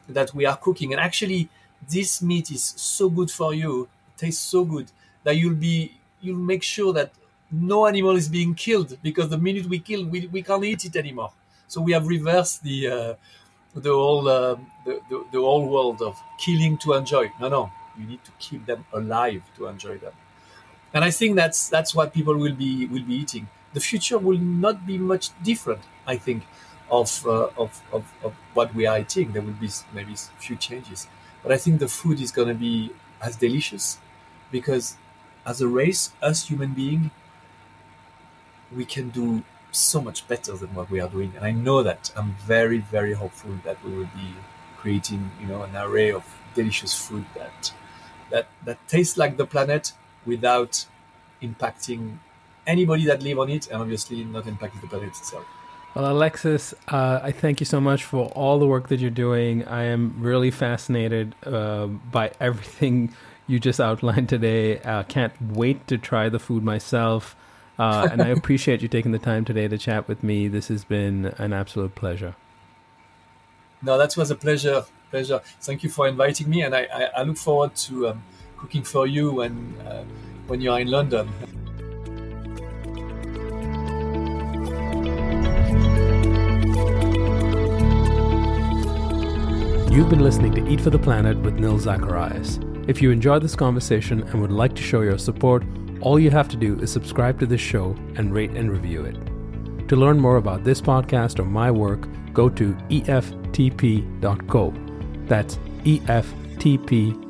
that 0.09 0.33
we 0.33 0.45
are 0.45 0.57
cooking. 0.57 0.93
And 0.93 1.01
actually, 1.01 1.49
this 1.89 2.21
meat 2.21 2.51
is 2.51 2.63
so 2.63 3.09
good 3.09 3.31
for 3.31 3.53
you, 3.53 3.87
tastes 4.17 4.41
so 4.41 4.65
good 4.65 4.91
that 5.23 5.35
you'll 5.37 5.55
be 5.55 5.93
you'll 6.21 6.37
make 6.37 6.63
sure 6.63 6.91
that 6.93 7.11
no 7.51 7.87
animal 7.87 8.15
is 8.15 8.27
being 8.27 8.53
killed 8.53 8.97
because 9.01 9.29
the 9.29 9.37
minute 9.37 9.65
we 9.65 9.79
kill, 9.79 10.05
we, 10.05 10.27
we 10.27 10.41
can't 10.41 10.63
eat 10.63 10.85
it 10.85 10.95
anymore. 10.95 11.31
So 11.67 11.81
we 11.81 11.93
have 11.93 12.07
reversed 12.07 12.63
the 12.63 12.87
uh, 12.87 13.13
the 13.75 13.91
whole 13.91 14.27
uh, 14.27 14.55
the, 14.85 14.99
the, 15.09 15.25
the 15.33 15.39
whole 15.39 15.67
world 15.67 16.01
of 16.01 16.17
killing 16.37 16.77
to 16.79 16.93
enjoy. 16.93 17.31
No, 17.39 17.49
no, 17.49 17.71
you 17.97 18.05
need 18.05 18.23
to 18.25 18.31
keep 18.39 18.65
them 18.65 18.85
alive 18.93 19.43
to 19.57 19.67
enjoy 19.67 19.97
them. 19.97 20.13
And 20.93 21.03
I 21.03 21.11
think 21.11 21.35
that's 21.35 21.69
that's 21.69 21.93
what 21.93 22.13
people 22.13 22.35
will 22.35 22.55
be 22.55 22.87
will 22.87 23.03
be 23.03 23.15
eating. 23.15 23.47
The 23.73 23.79
future 23.79 24.17
will 24.17 24.39
not 24.39 24.87
be 24.87 24.97
much 24.97 25.29
different. 25.43 25.81
I 26.07 26.17
think 26.17 26.43
of, 26.91 27.25
uh, 27.25 27.49
of, 27.57 27.81
of, 27.91 28.11
of 28.23 28.33
what 28.53 28.73
we 28.73 28.85
are 28.85 28.99
eating. 28.99 29.31
There 29.31 29.41
will 29.41 29.53
be 29.53 29.69
maybe 29.93 30.13
a 30.13 30.17
few 30.41 30.55
changes, 30.55 31.07
but 31.43 31.51
I 31.51 31.57
think 31.57 31.79
the 31.79 31.87
food 31.87 32.19
is 32.21 32.31
going 32.31 32.47
to 32.49 32.53
be 32.53 32.91
as 33.21 33.35
delicious 33.35 33.99
because 34.51 34.95
as 35.45 35.61
a 35.61 35.67
race, 35.67 36.11
us 36.21 36.47
human 36.47 36.73
being, 36.73 37.11
we 38.75 38.85
can 38.85 39.09
do 39.09 39.43
so 39.71 40.01
much 40.01 40.27
better 40.27 40.53
than 40.53 40.73
what 40.73 40.89
we 40.89 40.99
are 40.99 41.09
doing. 41.09 41.33
And 41.35 41.45
I 41.45 41.51
know 41.51 41.83
that 41.83 42.11
I'm 42.15 42.35
very, 42.45 42.79
very 42.79 43.13
hopeful 43.13 43.51
that 43.63 43.83
we 43.83 43.91
will 43.93 44.09
be 44.15 44.33
creating, 44.77 45.31
you 45.39 45.47
know, 45.47 45.63
an 45.63 45.75
array 45.75 46.11
of 46.11 46.23
delicious 46.55 46.93
food 46.93 47.25
that 47.35 47.73
that 48.31 48.47
that 48.65 48.77
tastes 48.87 49.17
like 49.17 49.37
the 49.37 49.45
planet 49.45 49.93
without 50.25 50.85
impacting 51.41 52.19
anybody 52.67 53.05
that 53.05 53.21
live 53.23 53.39
on 53.39 53.49
it, 53.49 53.67
and 53.69 53.81
obviously 53.81 54.23
not 54.23 54.45
impacting 54.45 54.81
the 54.81 54.87
planet 54.87 55.09
itself. 55.09 55.45
Well, 55.95 56.11
Alexis, 56.11 56.75
uh, 56.87 57.19
I 57.23 57.31
thank 57.31 57.59
you 57.59 57.65
so 57.65 57.81
much 57.81 58.03
for 58.03 58.27
all 58.27 58.59
the 58.59 58.67
work 58.67 58.89
that 58.89 58.99
you're 58.99 59.09
doing. 59.09 59.65
I 59.65 59.83
am 59.83 60.15
really 60.19 60.51
fascinated 60.51 61.33
uh, 61.45 61.87
by 61.87 62.31
everything 62.39 63.13
you 63.47 63.59
just 63.59 63.81
outlined 63.81 64.29
today. 64.29 64.79
I 64.81 64.99
uh, 64.99 65.03
can't 65.03 65.33
wait 65.41 65.87
to 65.87 65.97
try 65.97 66.29
the 66.29 66.39
food 66.39 66.63
myself. 66.63 67.35
Uh, 67.79 68.07
and 68.11 68.21
I 68.21 68.27
appreciate 68.37 68.81
you 68.83 68.87
taking 68.87 69.11
the 69.11 69.19
time 69.19 69.45
today 69.45 69.67
to 69.67 69.77
chat 69.77 70.07
with 70.07 70.21
me. 70.21 70.47
This 70.47 70.67
has 70.67 70.83
been 70.83 71.33
an 71.37 71.53
absolute 71.53 71.95
pleasure. 71.95 72.35
No, 73.81 73.97
that 73.97 74.15
was 74.15 74.29
a 74.29 74.35
pleasure. 74.35 74.85
Pleasure. 75.09 75.41
Thank 75.61 75.83
you 75.83 75.89
for 75.89 76.07
inviting 76.07 76.49
me, 76.49 76.61
and 76.61 76.75
I, 76.75 76.87
I, 76.93 77.03
I 77.17 77.23
look 77.23 77.37
forward 77.37 77.75
to 77.87 78.09
um, 78.09 78.23
cooking 78.57 78.83
for 78.83 79.07
you 79.07 79.31
when 79.31 79.75
uh, 79.87 80.03
when 80.45 80.61
you 80.61 80.71
are 80.71 80.79
in 80.79 80.87
London. 80.87 81.29
You've 89.91 90.09
been 90.09 90.23
listening 90.23 90.53
to 90.53 90.67
Eat 90.69 90.81
for 90.81 90.91
the 90.91 90.99
Planet 90.99 91.39
with 91.39 91.55
Nil 91.55 91.79
Zacharias. 91.79 92.59
If 92.87 93.01
you 93.01 93.09
enjoyed 93.09 93.41
this 93.41 93.55
conversation 93.55 94.21
and 94.21 94.39
would 94.39 94.51
like 94.51 94.75
to 94.75 94.83
show 94.83 95.01
your 95.01 95.17
support, 95.17 95.63
all 95.99 96.19
you 96.19 96.29
have 96.29 96.47
to 96.49 96.57
do 96.57 96.79
is 96.79 96.91
subscribe 96.91 97.39
to 97.39 97.47
this 97.47 97.59
show 97.59 97.95
and 98.15 98.31
rate 98.31 98.51
and 98.51 98.71
review 98.71 99.03
it. 99.03 99.17
To 99.87 99.95
learn 99.95 100.19
more 100.19 100.37
about 100.37 100.63
this 100.63 100.79
podcast 100.79 101.39
or 101.39 101.45
my 101.45 101.71
work, 101.71 102.07
go 102.33 102.49
to 102.49 102.73
eftp.co. 102.91 104.73
That's 105.25 105.55
eftp.co. 105.83 107.25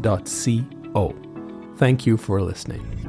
Thank 1.77 2.05
you 2.05 2.17
for 2.17 2.41
listening. 2.41 3.08